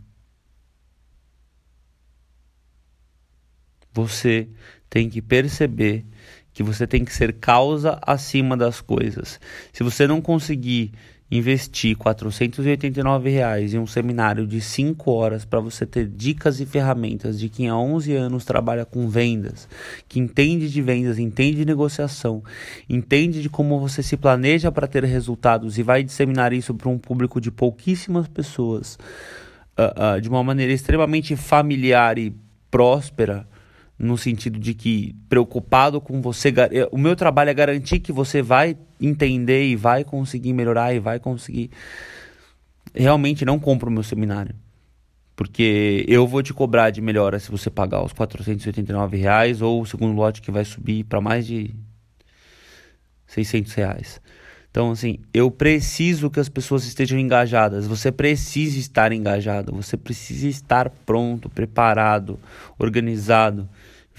Você 3.95 4.47
tem 4.91 5.09
que 5.09 5.23
perceber 5.23 6.05
que 6.53 6.63
você 6.63 6.87
tem 6.87 7.03
que 7.03 7.15
ser 7.15 7.33
causa 7.33 7.99
acima 8.03 8.59
das 8.59 8.83
coisas. 8.83 9.41
Se 9.73 9.83
você 9.83 10.07
não 10.07 10.21
conseguir 10.21 10.93
investir 11.31 11.97
489 11.97 13.31
reais 13.31 13.73
em 13.73 13.79
um 13.79 13.87
seminário 13.87 14.47
de 14.47 14.61
5 14.61 15.11
horas 15.11 15.45
para 15.45 15.61
você 15.61 15.87
ter 15.87 16.07
dicas 16.07 16.59
e 16.59 16.67
ferramentas 16.67 17.39
de 17.39 17.49
quem 17.49 17.69
há 17.69 17.77
11 17.77 18.15
anos 18.15 18.45
trabalha 18.45 18.85
com 18.85 19.09
vendas, 19.09 19.69
que 20.09 20.19
entende 20.19 20.69
de 20.69 20.83
vendas, 20.83 21.19
entende 21.19 21.59
de 21.59 21.65
negociação, 21.65 22.43
entende 22.89 23.41
de 23.41 23.49
como 23.49 23.79
você 23.79 24.03
se 24.03 24.17
planeja 24.17 24.73
para 24.73 24.89
ter 24.89 25.05
resultados 25.05 25.79
e 25.79 25.83
vai 25.83 26.03
disseminar 26.03 26.53
isso 26.53 26.75
para 26.75 26.89
um 26.89 26.99
público 26.99 27.41
de 27.41 27.51
pouquíssimas 27.51 28.27
pessoas 28.27 28.99
uh, 29.79 30.17
uh, 30.17 30.21
de 30.21 30.29
uma 30.29 30.43
maneira 30.43 30.73
extremamente 30.73 31.37
familiar 31.37 32.19
e 32.19 32.35
próspera 32.71 33.47
no 34.01 34.17
sentido 34.17 34.59
de 34.59 34.73
que 34.73 35.15
preocupado 35.29 36.01
com 36.01 36.23
você, 36.23 36.49
eh, 36.49 36.89
o 36.91 36.97
meu 36.97 37.15
trabalho 37.15 37.51
é 37.51 37.55
garantir 37.55 38.01
que 38.01 38.11
você 38.11 38.41
vai 38.41 38.75
entender 38.99 39.67
e 39.67 39.77
vai 39.77 40.05
conseguir 40.05 40.55
melhorar 40.55 40.95
e 40.95 40.99
vai 40.99 41.21
conseguir. 41.21 41.71
Realmente 42.95 43.45
não 43.45 43.59
compra 43.59 43.91
o 43.91 43.93
meu 43.93 44.03
seminário. 44.03 44.55
Porque 45.37 46.05
eu 46.09 46.27
vou 46.27 46.43
te 46.43 46.55
cobrar 46.55 46.89
de 46.89 47.03
melhora 47.03 47.39
se 47.39 47.51
você 47.51 47.69
pagar 47.69 48.03
os 48.03 48.15
489 48.15 49.19
reais 49.19 49.61
ou 49.61 49.83
o 49.83 49.87
segundo 49.87 50.17
lote 50.17 50.41
que 50.41 50.51
vai 50.51 50.65
subir 50.65 51.05
para 51.05 51.21
mais 51.21 51.47
de 51.47 51.75
600 53.27 53.75
reais. 53.75 54.21
Então, 54.71 54.93
assim, 54.93 55.19
eu 55.35 55.51
preciso 55.51 56.31
que 56.31 56.39
as 56.39 56.49
pessoas 56.49 56.85
estejam 56.85 57.19
engajadas. 57.19 57.87
Você 57.87 58.13
precisa 58.13 58.79
estar 58.79 59.13
engajado. 59.13 59.75
Você 59.75 59.97
precisa 59.97 60.47
estar 60.47 60.89
pronto, 60.89 61.51
preparado, 61.51 62.39
organizado. 62.79 63.69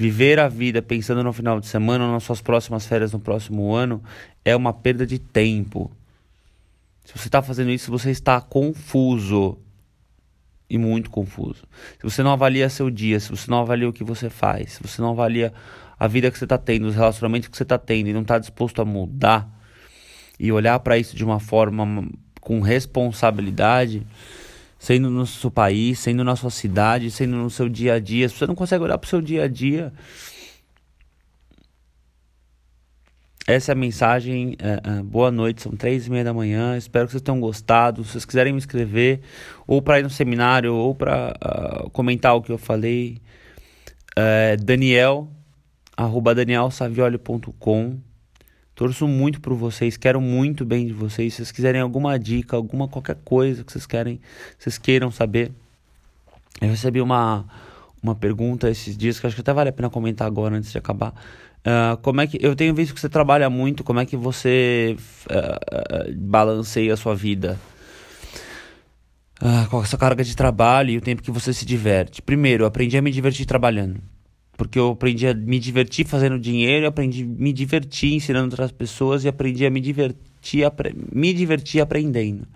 Viver 0.02 0.40
a 0.40 0.48
vida 0.48 0.82
pensando 0.82 1.24
no 1.24 1.32
final 1.32 1.60
de 1.60 1.68
semana 1.68 2.12
nas 2.12 2.24
suas 2.24 2.42
próximas 2.42 2.88
férias 2.88 3.14
no 3.14 3.20
próximo 3.20 3.72
ano 3.72 4.02
é 4.44 4.56
uma 4.56 4.74
perda 4.74 5.06
de 5.06 5.20
tempo. 5.20 5.92
Se 7.06 7.16
você 7.16 7.28
está 7.28 7.40
fazendo 7.40 7.70
isso, 7.70 7.92
você 7.92 8.10
está 8.10 8.42
confuso. 8.42 9.60
E 10.68 10.76
muito 10.76 11.12
confuso. 11.12 11.68
Se 12.00 12.02
você 12.02 12.24
não 12.24 12.32
avalia 12.32 12.68
seu 12.68 12.90
dia, 12.90 13.20
se 13.20 13.30
você 13.30 13.52
não 13.52 13.60
avalia 13.60 13.88
o 13.88 13.94
que 13.94 14.04
você 14.04 14.28
faz, 14.28 14.72
se 14.72 14.82
você 14.82 15.00
não 15.04 15.12
avalia 15.12 15.54
a 16.00 16.08
vida 16.08 16.32
que 16.32 16.38
você 16.40 16.46
está 16.46 16.58
tendo, 16.58 16.88
os 16.88 16.96
relacionamentos 16.96 17.50
que 17.50 17.56
você 17.56 17.62
está 17.62 17.78
tendo 17.78 18.08
e 18.08 18.14
não 18.14 18.24
está 18.24 18.40
disposto 18.40 18.82
a 18.82 18.86
mudar 18.86 19.48
e 20.40 20.52
olhar 20.52 20.80
para 20.80 20.98
isso 20.98 21.16
de 21.16 21.24
uma 21.24 21.40
forma 21.40 22.10
com 22.40 22.60
responsabilidade, 22.60 24.02
sendo 24.82 25.12
no 25.12 25.28
seu 25.28 25.52
país, 25.52 26.00
sendo 26.00 26.24
na 26.24 26.36
sua 26.36 26.50
cidade, 26.50 27.12
sendo 27.12 27.36
no 27.36 27.52
seu 27.52 27.70
dia 27.70 27.94
a 27.94 28.00
dia. 28.00 28.28
Você 28.28 28.48
não 28.48 28.56
consegue 28.56 28.84
olhar 28.84 28.98
para 28.98 29.06
o 29.06 29.10
seu 29.10 29.22
dia 29.22 29.44
a 29.44 29.48
dia, 29.48 29.94
essa 33.46 33.72
é 33.72 33.74
a 33.74 33.76
mensagem. 33.76 34.56
É, 34.58 35.00
é, 35.00 35.04
boa 35.04 35.30
noite, 35.30 35.62
são 35.62 35.74
três 35.74 36.08
e 36.08 36.10
meia 36.10 36.24
da 36.24 36.34
manhã. 36.34 36.76
Espero 36.76 37.06
que 37.06 37.12
vocês 37.12 37.22
tenham 37.22 37.40
gostado. 37.40 38.04
Se 38.04 38.14
vocês 38.14 38.26
quiserem 38.26 38.54
me 38.54 38.58
inscrever, 38.58 39.22
ou 39.68 39.84
para 39.84 40.00
ir 40.00 40.04
no 40.04 40.10
seminário, 40.10 40.74
ou 40.74 40.96
para 40.96 41.36
uh, 41.86 41.90
comentar 41.92 42.36
o 42.36 42.42
que 42.42 42.52
eu 42.52 42.58
falei, 42.58 43.20
é, 44.16 44.58
Daniel, 44.58 45.30
arroba 45.96 46.34
danielsavioli.com. 46.34 48.00
Torço 48.82 49.08
muito 49.08 49.40
por 49.40 49.54
vocês, 49.54 49.96
quero 49.96 50.20
muito 50.20 50.66
bem 50.66 50.88
de 50.88 50.92
vocês. 50.92 51.34
Se 51.34 51.38
vocês 51.38 51.52
quiserem 51.52 51.80
alguma 51.80 52.18
dica, 52.18 52.56
alguma 52.56 52.88
qualquer 52.88 53.16
coisa 53.24 53.64
que 53.64 53.72
vocês 53.72 53.86
querem, 53.86 54.20
vocês 54.58 54.80
queiram 54.80 55.12
saber. 55.12 55.52
Eu 56.60 56.70
recebi 56.70 57.00
uma, 57.00 57.46
uma 58.02 58.16
pergunta 58.16 58.72
esses 58.72 58.98
dias 58.98 59.20
que 59.20 59.28
acho 59.28 59.36
que 59.36 59.42
até 59.42 59.54
vale 59.54 59.70
a 59.70 59.72
pena 59.72 59.88
comentar 59.88 60.26
agora 60.26 60.56
antes 60.56 60.72
de 60.72 60.80
acabar. 60.80 61.14
Uh, 61.60 61.96
como 62.02 62.22
é 62.22 62.26
que 62.26 62.40
eu 62.42 62.56
tenho 62.56 62.74
visto 62.74 62.96
que 62.96 63.00
você 63.00 63.08
trabalha 63.08 63.52
muito? 63.52 63.84
Como 63.84 64.00
é 64.00 64.06
que 64.08 64.18
você 64.18 64.98
uh, 65.30 66.16
balanceia 66.18 66.96
a 66.96 66.98
sua 66.98 67.14
vida? 67.14 67.60
com 69.70 69.82
essa 69.84 69.98
carga 69.98 70.24
de 70.24 70.36
trabalho 70.36 70.90
e 70.90 70.98
o 70.98 71.02
tempo 71.02 71.22
que 71.22 71.30
você 71.30 71.54
se 71.54 71.66
diverte. 71.66 72.20
Primeiro, 72.20 72.66
aprendi 72.66 72.98
a 72.98 73.02
me 73.02 73.12
divertir 73.12 73.46
trabalhando 73.46 74.02
porque 74.62 74.78
eu 74.78 74.92
aprendi 74.92 75.26
a 75.26 75.34
me 75.34 75.58
divertir 75.58 76.06
fazendo 76.06 76.38
dinheiro, 76.38 76.86
aprendi 76.86 77.24
a 77.24 77.26
me 77.26 77.52
divertir 77.52 78.14
ensinando 78.14 78.46
outras 78.46 78.72
pessoas 78.72 79.24
e 79.24 79.28
aprendi 79.28 79.66
a 79.66 79.72
me 79.72 79.82
divertir, 79.82 80.64
apre 80.64 80.96
me 81.12 81.34
divertir 81.34 81.82
aprendendo. 81.82 82.48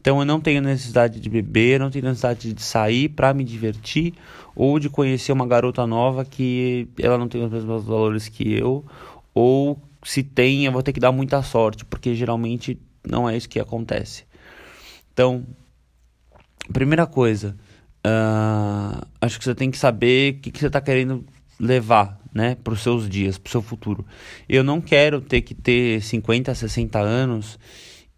Então 0.00 0.18
eu 0.18 0.24
não 0.24 0.40
tenho 0.40 0.60
necessidade 0.60 1.20
de 1.20 1.30
beber, 1.30 1.78
não 1.78 1.88
tenho 1.88 2.04
necessidade 2.04 2.52
de 2.52 2.60
sair 2.60 3.10
para 3.10 3.32
me 3.32 3.44
divertir 3.44 4.12
ou 4.56 4.80
de 4.80 4.90
conhecer 4.90 5.30
uma 5.30 5.46
garota 5.46 5.86
nova 5.86 6.24
que 6.24 6.88
ela 7.00 7.16
não 7.16 7.28
tem 7.28 7.44
os 7.44 7.52
mesmos 7.52 7.84
valores 7.84 8.28
que 8.28 8.52
eu, 8.52 8.84
ou 9.32 9.80
se 10.02 10.24
tem, 10.24 10.64
eu 10.64 10.72
vou 10.72 10.82
ter 10.82 10.92
que 10.92 10.98
dar 10.98 11.12
muita 11.12 11.40
sorte, 11.44 11.84
porque 11.84 12.12
geralmente 12.16 12.76
não 13.08 13.30
é 13.30 13.36
isso 13.36 13.48
que 13.48 13.60
acontece. 13.60 14.24
Então, 15.12 15.46
primeira 16.72 17.06
coisa, 17.06 17.56
uh, 18.04 19.06
acho 19.20 19.38
que 19.38 19.44
você 19.44 19.54
tem 19.54 19.70
que 19.70 19.78
saber 19.78 20.34
o 20.34 20.40
que, 20.40 20.50
que 20.50 20.58
você 20.58 20.66
está 20.66 20.80
querendo 20.80 21.24
levar, 21.58 22.18
né, 22.32 22.56
para 22.62 22.74
os 22.74 22.82
seus 22.82 23.08
dias, 23.08 23.38
para 23.38 23.48
o 23.48 23.50
seu 23.50 23.62
futuro. 23.62 24.04
Eu 24.48 24.62
não 24.62 24.80
quero 24.80 25.20
ter 25.20 25.40
que 25.40 25.54
ter 25.54 26.02
50, 26.02 26.54
60 26.54 26.98
anos 26.98 27.58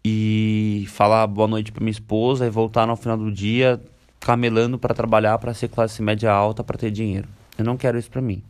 e 0.03 0.85
falar 0.89 1.25
boa 1.27 1.47
noite 1.47 1.71
para 1.71 1.81
minha 1.81 1.91
esposa 1.91 2.45
e 2.45 2.49
voltar 2.49 2.85
no 2.85 2.95
final 2.95 3.17
do 3.17 3.31
dia 3.31 3.81
camelando 4.19 4.77
para 4.77 4.93
trabalhar 4.93 5.37
para 5.37 5.53
ser 5.53 5.69
classe 5.69 6.01
média 6.01 6.31
alta 6.31 6.63
para 6.63 6.77
ter 6.77 6.91
dinheiro. 6.91 7.27
Eu 7.57 7.65
não 7.65 7.77
quero 7.77 7.97
isso 7.97 8.09
para 8.09 8.21
mim. 8.21 8.43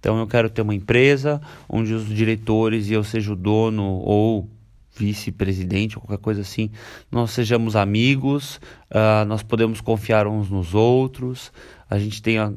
Então 0.00 0.18
eu 0.18 0.26
quero 0.26 0.48
ter 0.48 0.62
uma 0.62 0.74
empresa 0.74 1.40
onde 1.68 1.92
os 1.92 2.08
diretores 2.08 2.88
e 2.88 2.92
eu 2.92 3.04
seja 3.04 3.32
o 3.32 3.36
dono 3.36 3.84
ou 3.84 4.48
vice-presidente 4.96 5.96
qualquer 5.96 6.18
coisa 6.18 6.40
assim, 6.40 6.70
nós 7.10 7.30
sejamos 7.30 7.76
amigos, 7.76 8.60
uh, 8.90 9.24
nós 9.26 9.44
podemos 9.44 9.80
confiar 9.80 10.26
uns 10.26 10.50
nos 10.50 10.74
outros, 10.74 11.52
a 11.88 11.98
gente 11.98 12.20
tenha 12.20 12.52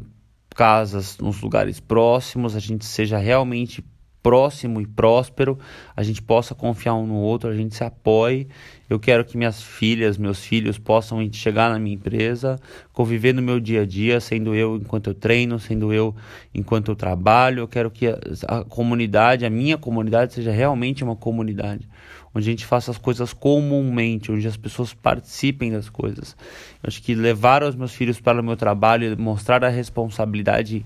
casas 0.55 1.17
nos 1.17 1.41
lugares 1.41 1.79
próximos, 1.79 2.55
a 2.55 2.59
gente 2.59 2.85
seja 2.85 3.17
realmente 3.17 3.83
próximo 4.21 4.79
e 4.79 4.85
próspero, 4.85 5.57
a 5.95 6.03
gente 6.03 6.21
possa 6.21 6.53
confiar 6.53 6.93
um 6.93 7.07
no 7.07 7.15
outro, 7.15 7.49
a 7.49 7.55
gente 7.55 7.75
se 7.75 7.83
apoie. 7.83 8.47
Eu 8.89 8.99
quero 8.99 9.25
que 9.25 9.37
minhas 9.37 9.63
filhas, 9.63 10.17
meus 10.17 10.43
filhos 10.43 10.77
possam 10.77 11.27
chegar 11.31 11.71
na 11.71 11.79
minha 11.79 11.95
empresa, 11.95 12.59
conviver 12.91 13.33
no 13.33 13.41
meu 13.41 13.59
dia 13.59 13.81
a 13.81 13.85
dia, 13.85 14.19
sendo 14.19 14.53
eu 14.53 14.75
enquanto 14.75 15.07
eu 15.07 15.13
treino, 15.13 15.57
sendo 15.59 15.91
eu 15.93 16.15
enquanto 16.53 16.91
eu 16.91 16.95
trabalho. 16.95 17.61
Eu 17.61 17.67
quero 17.67 17.89
que 17.89 18.07
a, 18.07 18.19
a 18.47 18.63
comunidade, 18.63 19.45
a 19.45 19.49
minha 19.49 19.77
comunidade, 19.77 20.33
seja 20.33 20.51
realmente 20.51 21.03
uma 21.03 21.15
comunidade 21.15 21.87
onde 22.33 22.47
a 22.47 22.51
gente 22.51 22.65
faça 22.65 22.91
as 22.91 22.97
coisas 22.97 23.33
comumente, 23.33 24.31
onde 24.31 24.47
as 24.47 24.57
pessoas 24.57 24.93
participem 24.93 25.71
das 25.71 25.89
coisas. 25.89 26.35
Eu 26.81 26.87
acho 26.87 27.01
que 27.01 27.13
levar 27.13 27.63
os 27.63 27.75
meus 27.75 27.93
filhos 27.93 28.19
para 28.19 28.41
o 28.41 28.43
meu 28.43 28.55
trabalho, 28.55 29.19
mostrar 29.19 29.63
a 29.63 29.69
responsabilidade 29.69 30.85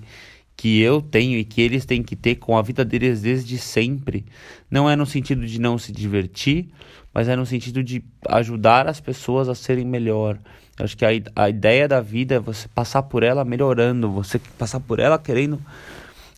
que 0.57 0.79
eu 0.79 1.01
tenho 1.01 1.37
e 1.37 1.43
que 1.43 1.61
eles 1.61 1.85
têm 1.85 2.01
que 2.01 2.15
ter 2.15 2.35
com 2.35 2.57
a 2.57 2.61
vida 2.61 2.85
deles 2.85 3.21
desde 3.21 3.57
sempre, 3.57 4.25
não 4.71 4.89
é 4.89 4.95
no 4.95 5.05
sentido 5.05 5.45
de 5.45 5.59
não 5.59 5.77
se 5.77 5.91
divertir, 5.91 6.69
mas 7.13 7.27
é 7.27 7.35
no 7.35 7.45
sentido 7.45 7.83
de 7.83 8.03
ajudar 8.29 8.87
as 8.87 8.99
pessoas 8.99 9.49
a 9.49 9.55
serem 9.55 9.85
melhor. 9.85 10.39
Eu 10.77 10.85
acho 10.85 10.97
que 10.97 11.05
a, 11.05 11.09
a 11.35 11.49
ideia 11.49 11.87
da 11.87 12.01
vida 12.01 12.35
é 12.35 12.39
você 12.39 12.67
passar 12.67 13.03
por 13.03 13.23
ela 13.23 13.45
melhorando, 13.45 14.11
você 14.11 14.39
passar 14.57 14.79
por 14.79 14.99
ela 14.99 15.17
querendo 15.17 15.61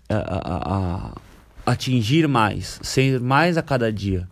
a, 0.09 0.15
a, 0.15 1.13
a 1.65 1.71
atingir 1.71 2.27
mais, 2.27 2.79
ser 2.83 3.19
mais 3.19 3.57
a 3.57 3.63
cada 3.63 3.91
dia. 3.91 4.27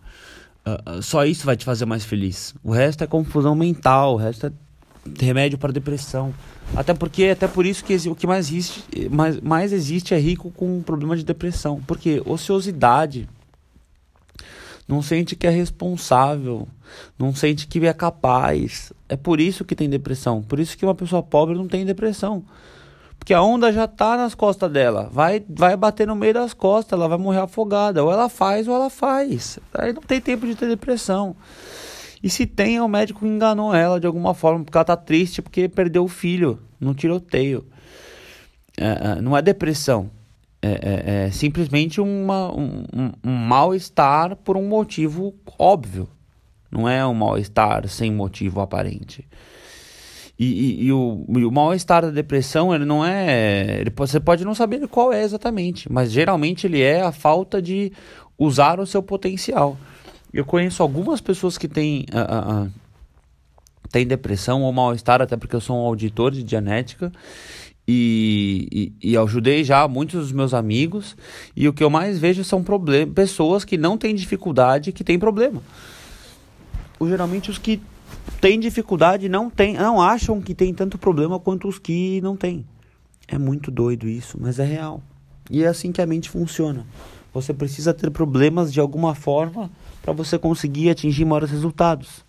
Uh, 0.66 1.00
só 1.00 1.24
isso 1.24 1.46
vai 1.46 1.56
te 1.56 1.64
fazer 1.64 1.86
mais 1.86 2.04
feliz. 2.04 2.54
O 2.62 2.72
resto 2.72 3.04
é 3.04 3.06
confusão 3.06 3.54
mental, 3.54 4.14
o 4.14 4.16
resto 4.16 4.46
é 4.46 4.52
remédio 5.24 5.56
para 5.58 5.72
depressão. 5.72 6.34
Até 6.74 6.92
porque, 6.92 7.26
até 7.26 7.46
por 7.46 7.64
isso 7.64 7.84
que 7.84 7.94
o 8.08 8.14
que 8.16 8.26
mais 8.26 8.48
existe, 8.48 9.08
mais, 9.08 9.40
mais 9.40 9.72
existe 9.72 10.12
é 10.12 10.18
rico 10.18 10.50
com 10.50 10.82
problema 10.82 11.16
de 11.16 11.24
depressão. 11.24 11.80
Porque 11.86 12.20
ociosidade, 12.26 13.28
não 14.88 15.00
sente 15.00 15.36
que 15.36 15.46
é 15.46 15.50
responsável, 15.50 16.66
não 17.16 17.32
sente 17.34 17.68
que 17.68 17.86
é 17.86 17.92
capaz. 17.92 18.92
É 19.08 19.16
por 19.16 19.40
isso 19.40 19.64
que 19.64 19.76
tem 19.76 19.88
depressão. 19.88 20.42
Por 20.42 20.58
isso 20.58 20.76
que 20.76 20.84
uma 20.84 20.94
pessoa 20.94 21.22
pobre 21.22 21.54
não 21.54 21.68
tem 21.68 21.84
depressão. 21.84 22.44
Porque 23.26 23.34
a 23.34 23.42
onda 23.42 23.72
já 23.72 23.88
tá 23.88 24.16
nas 24.16 24.36
costas 24.36 24.70
dela. 24.70 25.10
Vai, 25.12 25.44
vai 25.48 25.76
bater 25.76 26.06
no 26.06 26.14
meio 26.14 26.32
das 26.32 26.54
costas, 26.54 26.96
ela 26.96 27.08
vai 27.08 27.18
morrer 27.18 27.40
afogada. 27.40 28.04
Ou 28.04 28.12
ela 28.12 28.28
faz 28.28 28.68
ou 28.68 28.74
ela 28.76 28.88
faz. 28.88 29.58
Aí 29.74 29.92
não 29.92 30.00
tem 30.00 30.20
tempo 30.20 30.46
de 30.46 30.54
ter 30.54 30.68
depressão. 30.68 31.34
E 32.22 32.30
se 32.30 32.46
tem, 32.46 32.76
é 32.76 32.82
o 32.84 32.86
médico 32.86 33.26
enganou 33.26 33.74
ela 33.74 33.98
de 33.98 34.06
alguma 34.06 34.32
forma, 34.32 34.62
porque 34.62 34.78
ela 34.78 34.84
tá 34.84 34.96
triste 34.96 35.42
porque 35.42 35.68
perdeu 35.68 36.04
o 36.04 36.08
filho 36.08 36.60
no 36.78 36.94
tiroteio. 36.94 37.66
É, 38.76 39.16
é, 39.16 39.20
não 39.20 39.36
é 39.36 39.42
depressão. 39.42 40.08
É, 40.62 40.68
é, 40.70 41.24
é 41.26 41.30
simplesmente 41.32 42.00
uma, 42.00 42.54
um, 42.54 42.84
um, 42.94 43.12
um 43.24 43.34
mal-estar 43.34 44.36
por 44.36 44.56
um 44.56 44.68
motivo 44.68 45.34
óbvio. 45.58 46.08
Não 46.70 46.88
é 46.88 47.04
um 47.04 47.14
mal-estar 47.14 47.88
sem 47.88 48.12
motivo 48.12 48.60
aparente. 48.60 49.26
E, 50.38 50.44
e, 50.44 50.84
e, 50.84 50.92
o, 50.92 51.24
e 51.28 51.44
o 51.44 51.50
mal-estar 51.50 52.02
da 52.02 52.10
depressão, 52.10 52.74
ele 52.74 52.84
não 52.84 53.04
é. 53.04 53.80
Ele, 53.80 53.92
você 53.94 54.20
pode 54.20 54.44
não 54.44 54.54
saber 54.54 54.86
qual 54.88 55.12
é 55.12 55.22
exatamente, 55.22 55.90
mas 55.90 56.12
geralmente 56.12 56.66
ele 56.66 56.82
é 56.82 57.00
a 57.00 57.10
falta 57.10 57.60
de 57.60 57.90
usar 58.38 58.78
o 58.78 58.86
seu 58.86 59.02
potencial. 59.02 59.78
Eu 60.32 60.44
conheço 60.44 60.82
algumas 60.82 61.20
pessoas 61.22 61.56
que 61.56 61.66
têm, 61.66 62.04
uh, 62.12 62.64
uh, 62.64 62.72
têm 63.90 64.06
depressão 64.06 64.62
ou 64.62 64.72
mal-estar, 64.72 65.22
até 65.22 65.36
porque 65.36 65.56
eu 65.56 65.60
sou 65.60 65.76
um 65.76 65.86
auditor 65.86 66.30
de 66.32 66.46
genética. 66.46 67.10
E, 67.88 68.92
e, 69.00 69.12
e, 69.12 69.16
ajudei 69.16 69.62
já 69.62 69.86
muitos 69.86 70.20
dos 70.20 70.32
meus 70.32 70.52
amigos. 70.52 71.16
E 71.54 71.68
o 71.68 71.72
que 71.72 71.84
eu 71.84 71.88
mais 71.88 72.18
vejo 72.18 72.42
são 72.42 72.62
pessoas 73.14 73.64
que 73.64 73.78
não 73.78 73.96
têm 73.96 74.14
dificuldade 74.14 74.92
que 74.92 75.04
têm 75.04 75.18
problema. 75.18 75.62
Ou, 76.98 77.08
geralmente 77.08 77.48
os 77.48 77.58
que 77.58 77.80
têm 78.40 78.60
dificuldade 78.60 79.28
não 79.28 79.50
tem, 79.50 79.74
não 79.74 80.00
acham 80.00 80.40
que 80.40 80.54
tem 80.54 80.72
tanto 80.72 80.98
problema 80.98 81.38
quanto 81.38 81.68
os 81.68 81.78
que 81.78 82.20
não 82.20 82.36
têm. 82.36 82.64
É 83.28 83.38
muito 83.38 83.70
doido 83.70 84.08
isso, 84.08 84.38
mas 84.40 84.58
é 84.58 84.64
real. 84.64 85.02
E 85.50 85.62
é 85.62 85.66
assim 85.66 85.92
que 85.92 86.00
a 86.00 86.06
mente 86.06 86.30
funciona. 86.30 86.86
Você 87.32 87.52
precisa 87.52 87.92
ter 87.92 88.10
problemas 88.10 88.72
de 88.72 88.80
alguma 88.80 89.14
forma 89.14 89.70
para 90.02 90.12
você 90.12 90.38
conseguir 90.38 90.90
atingir 90.90 91.24
maiores 91.24 91.50
resultados. 91.50 92.24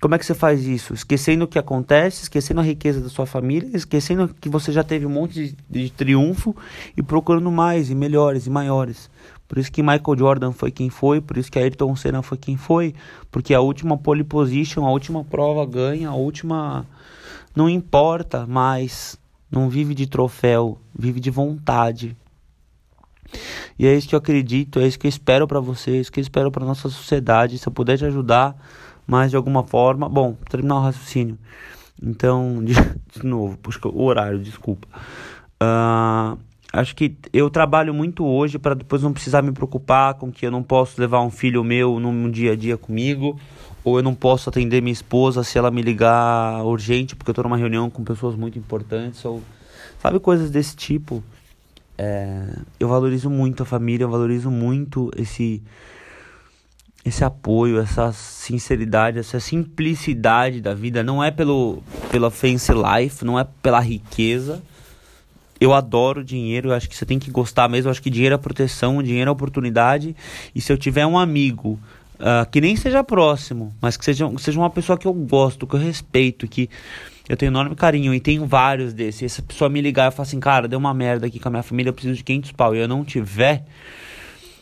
Como 0.00 0.14
é 0.14 0.18
que 0.18 0.24
você 0.24 0.34
faz 0.34 0.64
isso? 0.64 0.94
Esquecendo 0.94 1.44
o 1.44 1.48
que 1.48 1.58
acontece, 1.58 2.22
esquecendo 2.22 2.60
a 2.60 2.64
riqueza 2.64 3.00
da 3.00 3.10
sua 3.10 3.26
família, 3.26 3.68
esquecendo 3.74 4.34
que 4.40 4.48
você 4.48 4.72
já 4.72 4.82
teve 4.82 5.04
um 5.04 5.10
monte 5.10 5.34
de, 5.34 5.56
de 5.68 5.90
triunfo 5.90 6.56
e 6.96 7.02
procurando 7.02 7.50
mais 7.50 7.90
e 7.90 7.94
melhores 7.94 8.46
e 8.46 8.50
maiores. 8.50 9.10
Por 9.50 9.58
isso 9.58 9.72
que 9.72 9.82
Michael 9.82 10.16
Jordan 10.16 10.52
foi 10.52 10.70
quem 10.70 10.88
foi, 10.88 11.20
por 11.20 11.36
isso 11.36 11.50
que 11.50 11.58
Ayrton 11.58 11.96
Senna 11.96 12.22
foi 12.22 12.38
quem 12.38 12.56
foi, 12.56 12.94
porque 13.32 13.52
a 13.52 13.60
última 13.60 13.98
pole 13.98 14.22
position, 14.22 14.86
a 14.86 14.92
última 14.92 15.24
prova 15.24 15.66
ganha, 15.66 16.08
a 16.08 16.14
última 16.14 16.86
não 17.52 17.68
importa 17.68 18.46
mais, 18.46 19.18
não 19.50 19.68
vive 19.68 19.92
de 19.92 20.06
troféu, 20.06 20.78
vive 20.96 21.18
de 21.18 21.32
vontade, 21.32 22.16
e 23.76 23.88
é 23.88 23.94
isso 23.96 24.08
que 24.08 24.14
eu 24.14 24.18
acredito, 24.18 24.78
é 24.78 24.86
isso 24.86 24.98
que 25.00 25.08
eu 25.08 25.08
espero 25.08 25.48
para 25.48 25.58
vocês, 25.58 26.06
é 26.06 26.10
que 26.12 26.20
eu 26.20 26.22
espero 26.22 26.48
para 26.52 26.64
nossa 26.64 26.88
sociedade. 26.88 27.58
Se 27.58 27.66
eu 27.66 27.72
puder 27.72 27.98
te 27.98 28.04
ajudar 28.04 28.56
mais 29.04 29.30
de 29.30 29.36
alguma 29.36 29.64
forma, 29.64 30.08
bom, 30.08 30.36
terminar 30.48 30.76
o 30.76 30.82
raciocínio. 30.82 31.36
Então, 32.00 32.62
de, 32.64 32.74
de 33.12 33.26
novo, 33.26 33.56
puxa 33.58 33.80
o 33.88 34.04
horário, 34.04 34.38
desculpa. 34.38 34.86
Uh, 35.60 36.38
acho 36.72 36.94
que 36.94 37.16
eu 37.32 37.50
trabalho 37.50 37.92
muito 37.92 38.24
hoje 38.24 38.58
para 38.58 38.74
depois 38.74 39.02
não 39.02 39.12
precisar 39.12 39.42
me 39.42 39.52
preocupar 39.52 40.14
com 40.14 40.30
que 40.30 40.46
eu 40.46 40.50
não 40.50 40.62
posso 40.62 41.00
levar 41.00 41.20
um 41.20 41.30
filho 41.30 41.64
meu 41.64 41.98
num 41.98 42.30
dia 42.30 42.52
a 42.52 42.56
dia 42.56 42.76
comigo, 42.76 43.38
ou 43.82 43.98
eu 43.98 44.02
não 44.02 44.14
posso 44.14 44.48
atender 44.48 44.80
minha 44.80 44.92
esposa 44.92 45.42
se 45.42 45.58
ela 45.58 45.70
me 45.70 45.82
ligar 45.82 46.64
urgente 46.64 47.16
porque 47.16 47.30
eu 47.30 47.32
estou 47.32 47.44
numa 47.44 47.56
reunião 47.56 47.90
com 47.90 48.04
pessoas 48.04 48.36
muito 48.36 48.58
importantes, 48.58 49.24
ou 49.24 49.42
sabe 49.98 50.20
coisas 50.20 50.50
desse 50.50 50.76
tipo. 50.76 51.22
É, 51.98 52.56
eu 52.78 52.88
valorizo 52.88 53.28
muito 53.28 53.62
a 53.62 53.66
família, 53.66 54.04
eu 54.04 54.10
valorizo 54.10 54.50
muito 54.50 55.10
esse 55.16 55.62
esse 57.02 57.24
apoio, 57.24 57.78
essa 57.78 58.12
sinceridade, 58.12 59.18
essa 59.18 59.40
simplicidade 59.40 60.60
da 60.60 60.74
vida. 60.74 61.02
Não 61.02 61.22
é 61.22 61.30
pelo 61.30 61.82
pela 62.10 62.30
fancy 62.30 62.72
life, 62.72 63.24
não 63.24 63.38
é 63.38 63.46
pela 63.62 63.80
riqueza. 63.80 64.62
Eu 65.60 65.74
adoro 65.74 66.24
dinheiro, 66.24 66.70
eu 66.70 66.74
acho 66.74 66.88
que 66.88 66.96
você 66.96 67.04
tem 67.04 67.18
que 67.18 67.30
gostar 67.30 67.68
mesmo. 67.68 67.88
Eu 67.88 67.90
acho 67.90 68.02
que 68.02 68.08
dinheiro 68.08 68.34
é 68.34 68.38
proteção, 68.38 69.02
dinheiro 69.02 69.28
é 69.28 69.32
oportunidade. 69.32 70.16
E 70.54 70.60
se 70.60 70.72
eu 70.72 70.78
tiver 70.78 71.06
um 71.06 71.18
amigo 71.18 71.78
uh, 72.20 72.48
que 72.50 72.60
nem 72.60 72.76
seja 72.76 73.04
próximo, 73.04 73.74
mas 73.80 73.96
que 73.96 74.04
seja, 74.04 74.30
seja 74.38 74.58
uma 74.58 74.70
pessoa 74.70 74.96
que 74.96 75.06
eu 75.06 75.12
gosto, 75.12 75.66
que 75.66 75.74
eu 75.74 75.80
respeito, 75.80 76.48
que 76.48 76.70
eu 77.28 77.36
tenho 77.36 77.50
enorme 77.50 77.76
carinho 77.76 78.14
e 78.14 78.20
tenho 78.20 78.46
vários 78.46 78.92
desses. 78.92 79.22
E 79.22 79.24
essa 79.26 79.42
pessoa 79.42 79.68
me 79.68 79.80
ligar 79.80 80.10
e 80.10 80.14
falar 80.14 80.26
assim, 80.26 80.40
cara, 80.40 80.66
deu 80.66 80.78
uma 80.78 80.94
merda 80.94 81.26
aqui 81.26 81.38
com 81.38 81.48
a 81.48 81.50
minha 81.50 81.62
família, 81.62 81.90
eu 81.90 81.94
preciso 81.94 82.16
de 82.16 82.24
500 82.24 82.52
pau. 82.52 82.74
E 82.74 82.78
eu 82.78 82.88
não 82.88 83.04
tiver, 83.04 83.64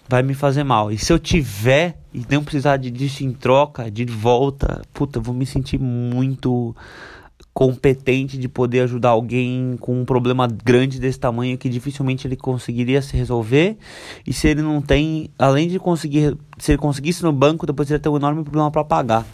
vai 0.08 0.22
me 0.22 0.34
fazer 0.34 0.64
mal. 0.64 0.90
E 0.90 0.98
se 0.98 1.12
eu 1.12 1.18
tiver 1.18 1.96
e 2.12 2.22
não 2.30 2.42
precisar 2.42 2.76
de, 2.76 2.90
disso 2.90 3.24
em 3.24 3.32
troca, 3.32 3.90
de 3.90 4.04
volta, 4.04 4.82
puta, 4.92 5.18
eu 5.18 5.22
vou 5.22 5.34
me 5.34 5.46
sentir 5.46 5.78
muito 5.78 6.74
competente 7.58 8.38
de 8.38 8.48
poder 8.48 8.82
ajudar 8.82 9.08
alguém 9.08 9.76
com 9.80 10.00
um 10.00 10.04
problema 10.04 10.46
grande 10.46 11.00
desse 11.00 11.18
tamanho 11.18 11.58
que 11.58 11.68
dificilmente 11.68 12.24
ele 12.24 12.36
conseguiria 12.36 13.02
se 13.02 13.16
resolver. 13.16 13.76
E 14.24 14.32
se 14.32 14.46
ele 14.46 14.62
não 14.62 14.80
tem, 14.80 15.28
além 15.36 15.66
de 15.66 15.76
conseguir, 15.76 16.38
se 16.56 16.70
ele 16.70 16.78
conseguisse 16.78 17.20
no 17.24 17.32
banco, 17.32 17.66
depois 17.66 17.90
ele 17.90 17.96
ia 17.96 17.98
ter 17.98 18.08
um 18.10 18.16
enorme 18.16 18.44
problema 18.44 18.70
para 18.70 18.84
pagar 18.84 19.26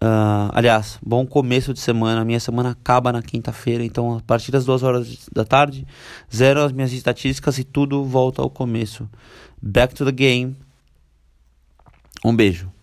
Uh, 0.00 0.52
aliás, 0.52 0.98
bom 1.04 1.26
começo 1.26 1.74
de 1.74 1.80
semana. 1.80 2.24
Minha 2.24 2.38
semana 2.38 2.70
acaba 2.70 3.12
na 3.12 3.22
quinta-feira, 3.22 3.82
então 3.84 4.16
a 4.16 4.20
partir 4.20 4.52
das 4.52 4.64
duas 4.64 4.82
horas 4.82 5.28
da 5.32 5.44
tarde, 5.44 5.86
zero 6.32 6.62
as 6.62 6.72
minhas 6.72 6.92
estatísticas 6.92 7.58
e 7.58 7.64
tudo 7.64 8.04
volta 8.04 8.42
ao 8.42 8.50
começo. 8.50 9.08
Back 9.60 9.94
to 9.94 10.04
the 10.04 10.12
game. 10.12 10.56
Um 12.24 12.34
beijo. 12.36 12.77